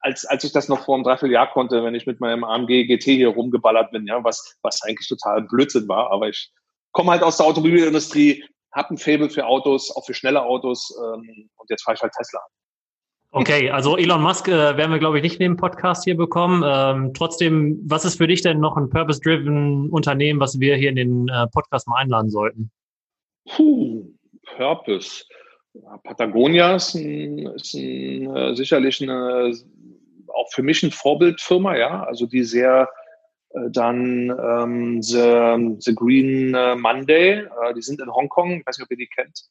als, 0.00 0.24
als 0.24 0.44
ich 0.44 0.52
das 0.52 0.68
noch 0.68 0.84
vor 0.84 0.94
einem 0.94 1.04
Dreivierteljahr 1.04 1.50
konnte, 1.50 1.82
wenn 1.82 1.94
ich 1.94 2.06
mit 2.06 2.20
meinem 2.20 2.44
AMG 2.44 2.86
GT 2.86 3.04
hier 3.04 3.28
rumgeballert 3.28 3.90
bin, 3.90 4.06
ja, 4.06 4.22
was, 4.24 4.56
was 4.62 4.82
eigentlich 4.82 5.08
total 5.08 5.42
Blödsinn 5.42 5.88
war, 5.88 6.10
aber 6.10 6.28
ich 6.28 6.52
komme 6.92 7.10
halt 7.10 7.22
aus 7.22 7.36
der 7.36 7.46
Automobilindustrie, 7.46 8.44
habe 8.72 8.94
ein 8.94 8.98
Fable 8.98 9.30
für 9.30 9.46
Autos, 9.46 9.94
auch 9.94 10.06
für 10.06 10.14
schnelle 10.14 10.42
Autos 10.42 10.96
ähm, 10.98 11.50
und 11.56 11.70
jetzt 11.70 11.82
fahre 11.82 11.96
ich 11.96 12.02
halt 12.02 12.12
Tesla. 12.12 12.40
Okay, 13.32 13.70
also 13.70 13.96
Elon 13.96 14.22
Musk 14.22 14.48
äh, 14.48 14.76
werden 14.76 14.92
wir, 14.92 14.98
glaube 14.98 15.18
ich, 15.18 15.22
nicht 15.22 15.40
in 15.40 15.52
dem 15.52 15.56
Podcast 15.56 16.04
hier 16.04 16.16
bekommen. 16.16 16.62
Ähm, 16.64 17.12
trotzdem, 17.12 17.80
was 17.84 18.04
ist 18.04 18.16
für 18.16 18.26
dich 18.26 18.42
denn 18.42 18.60
noch 18.60 18.76
ein 18.76 18.88
purpose-driven 18.88 19.90
Unternehmen, 19.90 20.40
was 20.40 20.58
wir 20.58 20.76
hier 20.76 20.88
in 20.88 20.96
den 20.96 21.28
äh, 21.28 21.46
Podcast 21.48 21.86
mal 21.88 21.98
einladen 21.98 22.30
sollten? 22.30 22.70
Puh, 23.48 24.06
Purpose. 24.56 25.24
Patagonia 26.04 26.76
ist, 26.76 26.94
ein, 26.94 27.46
ist 27.48 27.74
ein, 27.74 28.34
äh, 28.34 28.54
sicherlich 28.56 29.02
eine, 29.02 29.52
auch 30.28 30.50
für 30.52 30.62
mich 30.62 30.82
eine 30.82 30.92
Vorbildfirma, 30.92 31.76
ja, 31.76 32.04
also 32.04 32.26
die 32.26 32.42
sehr 32.42 32.88
äh, 33.50 33.70
dann 33.70 34.30
ähm, 34.30 35.02
the, 35.02 35.76
the 35.80 35.94
Green 35.94 36.54
äh, 36.54 36.76
Monday, 36.76 37.40
äh, 37.40 37.74
die 37.74 37.82
sind 37.82 38.00
in 38.00 38.12
Hongkong, 38.12 38.60
ich 38.60 38.66
weiß 38.66 38.78
nicht, 38.78 38.86
ob 38.86 38.90
ihr 38.90 38.96
die 38.96 39.08
kennt. 39.08 39.42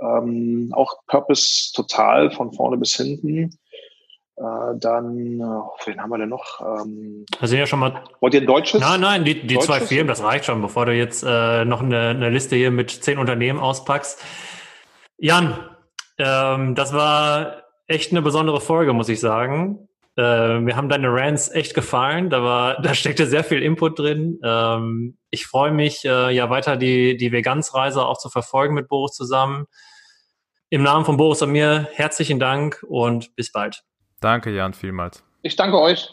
Ähm, 0.00 0.70
auch 0.72 0.98
Purpose 1.06 1.72
total 1.74 2.30
von 2.30 2.52
vorne 2.52 2.76
bis 2.76 2.96
hinten. 2.96 3.58
Äh, 4.36 4.42
dann, 4.78 5.40
äh, 5.40 5.86
wen 5.86 6.00
haben 6.00 6.10
wir 6.10 6.18
denn 6.18 6.28
noch? 6.28 6.60
Ähm, 6.60 7.24
sind 7.42 7.58
ja 7.58 7.66
schon 7.66 7.78
mal. 7.78 8.02
Wollt 8.20 8.34
ihr 8.34 8.40
ein 8.40 8.46
deutsches? 8.46 8.80
Nein, 8.80 9.00
nein, 9.00 9.24
die, 9.24 9.46
die 9.46 9.58
zwei 9.60 9.80
Firmen, 9.80 10.08
das 10.08 10.24
reicht 10.24 10.46
schon, 10.46 10.60
bevor 10.60 10.86
du 10.86 10.92
jetzt 10.92 11.22
äh, 11.22 11.64
noch 11.64 11.82
eine, 11.82 12.08
eine 12.08 12.30
Liste 12.30 12.56
hier 12.56 12.72
mit 12.72 12.90
zehn 12.90 13.18
Unternehmen 13.18 13.60
auspackst. 13.60 14.20
Jan, 15.18 15.56
ähm, 16.18 16.74
das 16.74 16.92
war 16.92 17.62
echt 17.86 18.10
eine 18.10 18.22
besondere 18.22 18.60
Folge, 18.60 18.92
muss 18.92 19.08
ich 19.08 19.20
sagen. 19.20 19.88
Äh, 20.16 20.60
mir 20.60 20.76
haben 20.76 20.88
deine 20.88 21.08
Rants 21.08 21.50
echt 21.50 21.74
gefallen. 21.74 22.30
Da 22.30 22.42
war, 22.42 22.80
da 22.82 22.94
steckte 22.94 23.26
sehr 23.26 23.44
viel 23.44 23.62
Input 23.62 23.98
drin. 23.98 24.38
Ähm, 24.44 25.18
ich 25.30 25.46
freue 25.46 25.72
mich, 25.72 26.04
äh, 26.04 26.30
ja 26.30 26.50
weiter 26.50 26.76
die, 26.76 27.16
die 27.16 27.32
Vegansreise 27.32 28.04
auch 28.04 28.18
zu 28.18 28.28
verfolgen 28.28 28.74
mit 28.74 28.88
Boris 28.88 29.12
zusammen. 29.12 29.66
Im 30.70 30.82
Namen 30.82 31.04
von 31.04 31.16
Boris 31.16 31.42
und 31.42 31.52
mir 31.52 31.88
herzlichen 31.92 32.38
Dank 32.38 32.84
und 32.88 33.34
bis 33.36 33.52
bald. 33.52 33.82
Danke, 34.20 34.50
Jan, 34.50 34.74
vielmals. 34.74 35.24
Ich 35.42 35.56
danke 35.56 35.78
euch. 35.78 36.08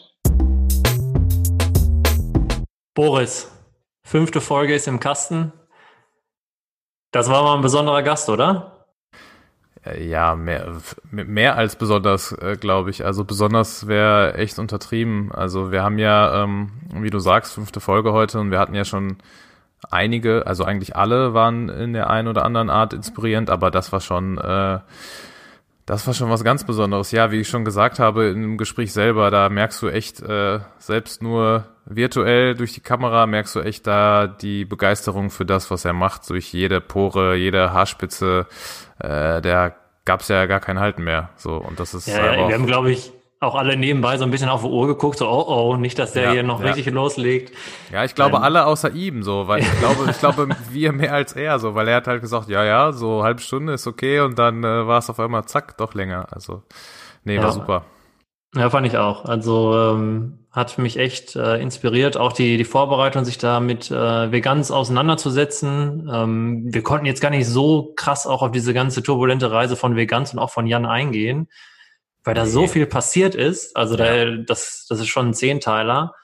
Boris, 2.94 3.50
fünfte 4.02 4.40
Folge 4.40 4.74
ist 4.74 4.86
im 4.86 5.00
Kasten. 5.00 5.52
Das 7.10 7.30
war 7.30 7.42
mal 7.42 7.54
ein 7.54 7.62
besonderer 7.62 8.02
Gast, 8.02 8.28
oder? 8.28 8.81
Äh, 9.84 10.08
ja, 10.08 10.34
mehr, 10.36 10.72
mehr 11.10 11.56
als 11.56 11.76
besonders, 11.76 12.32
äh, 12.32 12.56
glaube 12.58 12.90
ich. 12.90 13.04
Also 13.04 13.24
besonders 13.24 13.86
wäre 13.86 14.34
echt 14.34 14.58
untertrieben. 14.58 15.32
Also 15.32 15.72
wir 15.72 15.82
haben 15.82 15.98
ja, 15.98 16.44
ähm, 16.44 16.70
wie 16.94 17.10
du 17.10 17.18
sagst, 17.18 17.54
fünfte 17.54 17.80
Folge 17.80 18.12
heute 18.12 18.38
und 18.40 18.50
wir 18.50 18.58
hatten 18.58 18.74
ja 18.74 18.84
schon 18.84 19.16
einige, 19.90 20.46
also 20.46 20.64
eigentlich 20.64 20.94
alle 20.96 21.34
waren 21.34 21.68
in 21.68 21.92
der 21.92 22.08
einen 22.10 22.28
oder 22.28 22.44
anderen 22.44 22.70
Art 22.70 22.92
inspirierend, 22.92 23.50
aber 23.50 23.70
das 23.70 23.92
war 23.92 24.00
schon 24.00 24.38
äh, 24.38 24.78
das 25.86 26.06
war 26.06 26.14
schon 26.14 26.30
was 26.30 26.44
ganz 26.44 26.64
Besonderes. 26.64 27.10
Ja, 27.10 27.32
wie 27.32 27.40
ich 27.40 27.48
schon 27.48 27.64
gesagt 27.64 27.98
habe 27.98 28.26
im 28.26 28.56
Gespräch 28.56 28.92
selber, 28.92 29.30
da 29.30 29.48
merkst 29.48 29.82
du 29.82 29.88
echt, 29.88 30.22
äh, 30.22 30.60
selbst 30.78 31.22
nur 31.22 31.64
virtuell 31.86 32.54
durch 32.54 32.72
die 32.72 32.80
Kamera, 32.80 33.26
merkst 33.26 33.56
du 33.56 33.60
echt 33.60 33.86
da 33.86 34.28
die 34.28 34.64
Begeisterung 34.64 35.30
für 35.30 35.44
das, 35.44 35.70
was 35.72 35.84
er 35.84 35.92
macht, 35.92 36.30
durch 36.30 36.52
jede 36.52 36.80
Pore, 36.80 37.34
jede 37.34 37.72
Haarspitze. 37.72 38.46
Äh, 39.02 39.42
der 39.42 39.74
gab's 40.04 40.28
ja 40.28 40.46
gar 40.46 40.60
kein 40.60 40.78
Halten 40.78 41.02
mehr. 41.02 41.30
So 41.36 41.56
und 41.56 41.80
das 41.80 41.94
ist. 41.94 42.06
Ja, 42.06 42.34
ja 42.34 42.48
wir 42.48 42.54
haben, 42.54 42.66
glaube 42.66 42.92
ich, 42.92 43.12
auch 43.40 43.56
alle 43.56 43.76
nebenbei 43.76 44.16
so 44.16 44.24
ein 44.24 44.30
bisschen 44.30 44.48
auf 44.48 44.62
die 44.62 44.68
Uhr 44.68 44.86
geguckt, 44.86 45.18
so, 45.18 45.28
oh 45.28 45.44
oh, 45.48 45.76
nicht, 45.76 45.98
dass 45.98 46.12
der 46.12 46.24
ja, 46.24 46.30
hier 46.30 46.42
noch 46.44 46.60
ja. 46.60 46.66
richtig 46.66 46.92
loslegt. 46.92 47.52
Ja, 47.92 48.04
ich 48.04 48.14
glaube, 48.14 48.34
Nein. 48.34 48.44
alle 48.44 48.66
außer 48.66 48.92
ihm, 48.92 49.24
so, 49.24 49.48
weil 49.48 49.62
ich 49.62 49.72
glaube, 49.80 50.08
ich 50.08 50.18
glaube, 50.18 50.48
wir 50.70 50.92
mehr 50.92 51.12
als 51.12 51.32
er, 51.32 51.58
so, 51.58 51.74
weil 51.74 51.88
er 51.88 51.96
hat 51.96 52.06
halt 52.06 52.20
gesagt, 52.20 52.48
ja, 52.48 52.62
ja, 52.64 52.92
so 52.92 53.24
halbe 53.24 53.40
Stunde 53.40 53.72
ist 53.72 53.86
okay 53.88 54.20
und 54.20 54.38
dann 54.38 54.62
äh, 54.62 54.86
war 54.86 54.98
es 54.98 55.10
auf 55.10 55.18
einmal 55.18 55.44
zack, 55.46 55.76
doch 55.76 55.94
länger. 55.94 56.28
Also, 56.30 56.62
nee, 57.24 57.34
ja. 57.34 57.42
war 57.42 57.52
super. 57.52 57.84
Ja, 58.54 58.70
fand 58.70 58.86
ich 58.86 58.96
auch. 58.96 59.24
Also 59.24 59.74
ähm, 59.76 60.41
hat 60.52 60.76
mich 60.78 60.98
echt 60.98 61.34
äh, 61.34 61.56
inspiriert, 61.56 62.16
auch 62.16 62.32
die, 62.32 62.58
die 62.58 62.64
Vorbereitung, 62.64 63.24
sich 63.24 63.38
da 63.38 63.58
mit 63.58 63.90
äh, 63.90 64.32
Vegans 64.32 64.70
auseinanderzusetzen. 64.70 66.10
Ähm, 66.12 66.64
wir 66.72 66.82
konnten 66.82 67.06
jetzt 67.06 67.20
gar 67.20 67.30
nicht 67.30 67.46
so 67.46 67.94
krass 67.96 68.26
auch 68.26 68.42
auf 68.42 68.50
diese 68.50 68.74
ganze 68.74 69.02
turbulente 69.02 69.50
Reise 69.50 69.76
von 69.76 69.96
Vegans 69.96 70.32
und 70.34 70.38
auch 70.38 70.50
von 70.50 70.66
Jan 70.66 70.86
eingehen 70.86 71.48
weil 72.24 72.34
da 72.34 72.46
so 72.46 72.66
viel 72.66 72.86
passiert 72.86 73.34
ist. 73.34 73.76
Also 73.76 73.96
da, 73.96 74.36
das, 74.46 74.86
das 74.88 75.00
ist 75.00 75.08
schon 75.08 75.28
ein 75.28 75.34
Zehnteiler. 75.34 76.14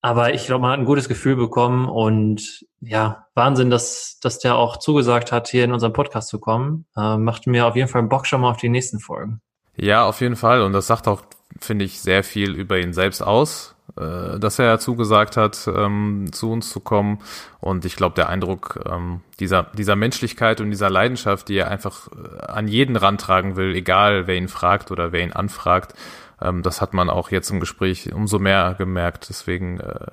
Aber 0.00 0.34
ich 0.34 0.46
glaube, 0.46 0.62
man 0.62 0.72
hat 0.72 0.78
ein 0.80 0.84
gutes 0.84 1.08
Gefühl 1.08 1.36
bekommen 1.36 1.88
und 1.88 2.66
ja, 2.80 3.26
Wahnsinn, 3.34 3.70
dass, 3.70 4.18
dass 4.20 4.40
der 4.40 4.56
auch 4.56 4.76
zugesagt 4.78 5.30
hat, 5.30 5.48
hier 5.48 5.64
in 5.64 5.72
unserem 5.72 5.92
Podcast 5.92 6.28
zu 6.28 6.40
kommen. 6.40 6.86
Äh, 6.96 7.16
macht 7.18 7.46
mir 7.46 7.66
auf 7.66 7.76
jeden 7.76 7.88
Fall 7.88 8.02
Bock 8.04 8.26
schon 8.26 8.40
mal 8.40 8.50
auf 8.50 8.56
die 8.56 8.68
nächsten 8.68 8.98
Folgen. 8.98 9.40
Ja, 9.76 10.04
auf 10.04 10.20
jeden 10.20 10.36
Fall. 10.36 10.62
Und 10.62 10.72
das 10.72 10.86
sagt 10.86 11.08
auch, 11.08 11.22
finde 11.60 11.84
ich, 11.84 12.00
sehr 12.00 12.24
viel 12.24 12.54
über 12.54 12.78
ihn 12.78 12.92
selbst 12.92 13.22
aus 13.22 13.72
äh, 13.96 14.38
dass 14.38 14.58
er 14.58 14.78
zugesagt 14.78 15.36
hat, 15.36 15.68
ähm, 15.68 16.30
zu 16.32 16.50
uns 16.50 16.70
zu 16.70 16.80
kommen. 16.80 17.18
Und 17.60 17.84
ich 17.84 17.96
glaube, 17.96 18.14
der 18.14 18.30
Eindruck 18.30 18.80
ähm, 18.90 19.20
dieser, 19.38 19.64
dieser 19.76 19.96
Menschlichkeit 19.96 20.62
und 20.62 20.70
dieser 20.70 20.88
Leidenschaft, 20.88 21.48
die 21.48 21.58
er 21.58 21.70
einfach 21.70 22.08
äh, 22.08 22.42
an 22.46 22.68
jeden 22.68 22.96
rantragen 22.96 23.56
will, 23.56 23.74
egal 23.74 24.26
wer 24.26 24.36
ihn 24.36 24.48
fragt 24.48 24.90
oder 24.90 25.12
wer 25.12 25.22
ihn 25.22 25.32
anfragt, 25.32 25.94
ähm, 26.40 26.62
das 26.62 26.80
hat 26.80 26.94
man 26.94 27.10
auch 27.10 27.30
jetzt 27.30 27.50
im 27.50 27.60
Gespräch 27.60 28.12
umso 28.14 28.38
mehr 28.38 28.74
gemerkt. 28.78 29.28
Deswegen, 29.28 29.80
äh, 29.80 30.06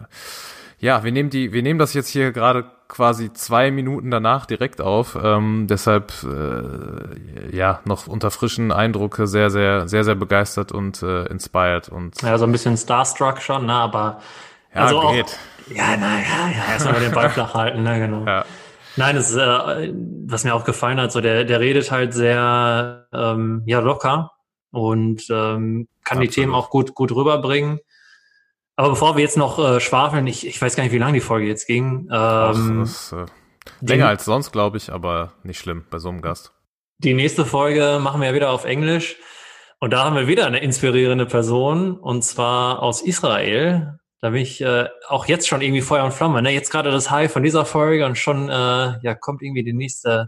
ja, 0.80 1.04
wir 1.06 1.14
nehmen 1.14 1.30
die, 1.30 1.54
wir 1.54 1.64
nehmen 1.64 1.80
das 1.80 1.94
jetzt 1.94 2.10
hier 2.10 2.34
gerade 2.34 2.70
quasi 2.90 3.32
zwei 3.32 3.72
Minuten 3.72 4.12
danach 4.12 4.46
direkt 4.46 4.82
auf. 4.82 5.18
Ähm, 5.22 5.68
deshalb 5.70 6.12
äh, 6.24 7.56
ja 7.56 7.80
noch 7.86 8.08
unter 8.08 8.32
frischen 8.32 8.74
Eindrucke 8.74 9.28
sehr, 9.28 9.50
sehr, 9.50 9.88
sehr, 9.88 10.04
sehr 10.04 10.16
begeistert 10.16 10.74
und 10.74 11.02
äh, 11.02 11.26
inspired 11.28 11.88
und 11.88 12.22
ja, 12.22 12.38
so 12.38 12.46
ein 12.46 12.52
bisschen 12.52 12.76
Starstruck 12.76 13.42
schon, 13.42 13.68
ne? 13.68 13.74
Aber 13.74 14.20
ja, 14.74 14.82
also 14.82 15.12
geht. 15.12 15.26
Auch, 15.26 15.76
ja, 15.76 15.96
na 15.98 16.20
ja, 16.20 16.50
ja, 16.52 16.74
erstmal 16.74 17.00
den 17.00 17.12
Ball 17.12 17.30
flach 17.30 17.54
halten, 17.54 17.84
ne, 17.84 18.00
genau. 18.00 18.26
Ja. 18.26 18.44
Nein, 18.96 19.16
ist, 19.16 19.36
äh, 19.36 19.94
was 20.26 20.44
mir 20.44 20.56
auch 20.56 20.66
gefallen 20.66 21.00
hat, 21.00 21.12
so 21.12 21.22
der, 21.22 21.46
der 21.46 21.60
redet 21.60 21.92
halt 21.92 22.14
sehr 22.14 23.08
ähm, 23.14 23.62
ja 23.66 23.80
locker 23.80 24.32
und 24.72 25.24
ähm, 25.30 25.88
kann 26.04 26.18
Absolut. 26.18 26.24
die 26.24 26.42
Themen 26.42 26.54
auch 26.56 26.70
gut, 26.72 26.96
gut 26.96 27.12
rüberbringen. 27.12 27.80
Aber 28.80 28.92
bevor 28.92 29.18
wir 29.18 29.22
jetzt 29.22 29.36
noch 29.36 29.60
äh, 29.60 29.82
schwafeln, 29.82 30.26
ich, 30.26 30.48
ich 30.48 30.62
weiß 30.62 30.78
gar 30.78 30.84
nicht, 30.84 30.94
wie 30.94 31.00
lange 31.00 31.12
die 31.12 31.20
Folge 31.20 31.46
jetzt 31.48 31.68
ging. 31.68 32.08
Ähm, 32.10 32.10
Ach, 32.14 32.80
das, 32.80 33.12
äh, 33.12 33.26
länger 33.82 34.08
als 34.08 34.24
sonst, 34.24 34.54
glaube 34.54 34.78
ich, 34.78 34.90
aber 34.90 35.34
nicht 35.44 35.60
schlimm 35.60 35.86
bei 35.90 36.00
so 36.00 36.08
einem 36.08 36.22
Gast. 36.22 36.54
Die 37.00 37.14
nächste 37.14 37.44
Folge 37.44 38.00
machen 38.02 38.22
wir 38.22 38.30
ja 38.30 38.34
wieder 38.34 38.52
auf 38.52 38.64
Englisch. 38.64 39.18
Und 39.82 39.92
da 39.92 40.06
haben 40.06 40.16
wir 40.16 40.30
wieder 40.30 40.48
eine 40.48 40.60
inspirierende 40.60 41.26
Person, 41.26 41.98
und 42.00 42.24
zwar 42.24 42.82
aus 42.82 43.02
Israel. 43.02 44.00
Da 44.22 44.30
bin 44.30 44.44
ich 44.44 44.62
äh, 44.62 44.88
auch 45.10 45.26
jetzt 45.26 45.50
schon 45.50 45.60
irgendwie 45.60 45.82
Feuer 45.82 46.06
und 46.06 46.14
Flamme. 46.14 46.42
Ne? 46.42 46.52
Jetzt 46.52 46.72
gerade 46.72 46.90
das 46.90 47.12
High 47.12 47.30
von 47.30 47.44
dieser 47.44 47.66
Folge 47.66 48.06
und 48.06 48.18
schon 48.18 48.48
äh, 48.48 48.54
ja, 49.02 49.14
kommt 49.14 49.42
irgendwie 49.42 49.66
die 49.66 49.74
nächste, 49.74 50.28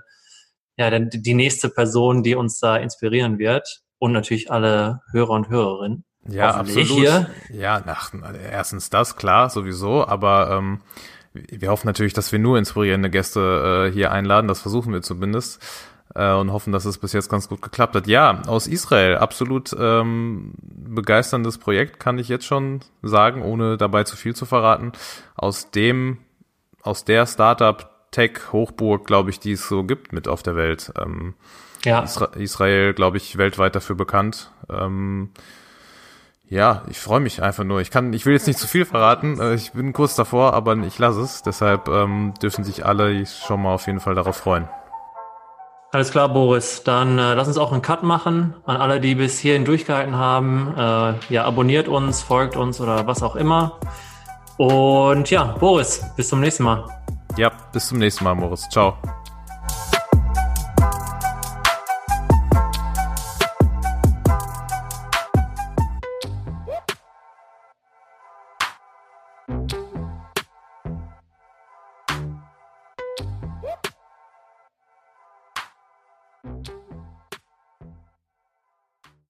ja, 0.75 0.89
die 0.99 1.33
nächste 1.33 1.69
Person, 1.69 2.21
die 2.21 2.35
uns 2.35 2.59
da 2.59 2.75
inspirieren 2.75 3.39
wird. 3.39 3.81
Und 3.97 4.11
natürlich 4.11 4.51
alle 4.51 4.99
Hörer 5.13 5.35
und 5.35 5.47
Hörerinnen. 5.47 6.03
Ja, 6.27 6.51
absolut. 6.51 6.87
Hier. 6.87 7.29
Ja, 7.49 7.81
nach, 7.85 8.11
erstens 8.51 8.89
das, 8.89 9.15
klar, 9.15 9.49
sowieso, 9.49 10.07
aber 10.07 10.51
ähm, 10.51 10.81
wir 11.33 11.69
hoffen 11.69 11.87
natürlich, 11.87 12.13
dass 12.13 12.31
wir 12.31 12.39
nur 12.39 12.57
inspirierende 12.57 13.09
Gäste 13.09 13.87
äh, 13.89 13.93
hier 13.93 14.11
einladen, 14.11 14.47
das 14.47 14.61
versuchen 14.61 14.93
wir 14.93 15.01
zumindest 15.01 15.63
äh, 16.15 16.31
und 16.33 16.51
hoffen, 16.51 16.73
dass 16.73 16.85
es 16.85 16.97
bis 16.97 17.13
jetzt 17.13 17.29
ganz 17.29 17.47
gut 17.49 17.61
geklappt 17.61 17.95
hat. 17.95 18.07
Ja, 18.07 18.41
aus 18.47 18.67
Israel, 18.67 19.17
absolut 19.17 19.75
ähm, 19.77 20.53
begeisterndes 20.61 21.57
Projekt, 21.57 21.99
kann 21.99 22.19
ich 22.19 22.27
jetzt 22.27 22.45
schon 22.45 22.81
sagen, 23.01 23.41
ohne 23.41 23.77
dabei 23.77 24.03
zu 24.03 24.15
viel 24.15 24.35
zu 24.35 24.45
verraten. 24.45 24.91
Aus 25.35 25.71
dem, 25.71 26.17
aus 26.81 27.05
der 27.05 27.25
Startup-Tech-Hochburg, 27.25 29.05
glaube 29.07 29.29
ich, 29.29 29.39
die 29.39 29.53
es 29.53 29.67
so 29.67 29.83
gibt 29.83 30.13
mit 30.13 30.27
auf 30.27 30.43
der 30.43 30.55
Welt. 30.55 30.91
Ähm, 30.99 31.35
ja. 31.83 32.03
Isra 32.03 32.25
Israel, 32.35 32.93
glaube 32.93 33.17
ich, 33.17 33.37
weltweit 33.37 33.75
dafür 33.75 33.95
bekannt. 33.95 34.51
Ähm, 34.69 35.29
ja, 36.51 36.83
ich 36.89 36.99
freue 36.99 37.21
mich 37.21 37.41
einfach 37.41 37.63
nur. 37.63 37.79
Ich 37.79 37.91
kann, 37.91 38.11
ich 38.11 38.25
will 38.25 38.33
jetzt 38.33 38.45
nicht 38.45 38.59
zu 38.59 38.67
viel 38.67 38.83
verraten. 38.83 39.39
Äh, 39.39 39.53
ich 39.55 39.71
bin 39.71 39.93
kurz 39.93 40.15
davor, 40.15 40.53
aber 40.53 40.75
ich 40.75 40.99
lasse 40.99 41.21
es. 41.21 41.41
Deshalb 41.43 41.87
ähm, 41.87 42.33
dürfen 42.41 42.65
sich 42.65 42.85
alle 42.85 43.25
schon 43.25 43.61
mal 43.61 43.73
auf 43.73 43.87
jeden 43.87 44.01
Fall 44.01 44.15
darauf 44.15 44.35
freuen. 44.35 44.67
Alles 45.93 46.11
klar, 46.11 46.27
Boris. 46.27 46.83
Dann 46.83 47.17
äh, 47.17 47.35
lass 47.35 47.47
uns 47.47 47.57
auch 47.57 47.71
einen 47.71 47.81
Cut 47.81 48.03
machen. 48.03 48.53
An 48.65 48.75
alle, 48.75 48.99
die 48.99 49.15
bis 49.15 49.39
hierhin 49.39 49.63
durchgehalten 49.63 50.17
haben, 50.17 50.73
äh, 50.75 51.13
ja, 51.33 51.45
abonniert 51.45 51.87
uns, 51.87 52.21
folgt 52.21 52.57
uns 52.57 52.81
oder 52.81 53.07
was 53.07 53.23
auch 53.23 53.37
immer. 53.37 53.79
Und 54.57 55.29
ja, 55.29 55.55
Boris, 55.57 56.03
bis 56.17 56.27
zum 56.27 56.41
nächsten 56.41 56.63
Mal. 56.63 56.83
Ja, 57.37 57.49
bis 57.71 57.87
zum 57.87 57.97
nächsten 57.97 58.25
Mal, 58.25 58.35
Boris. 58.35 58.67
Ciao. 58.69 58.97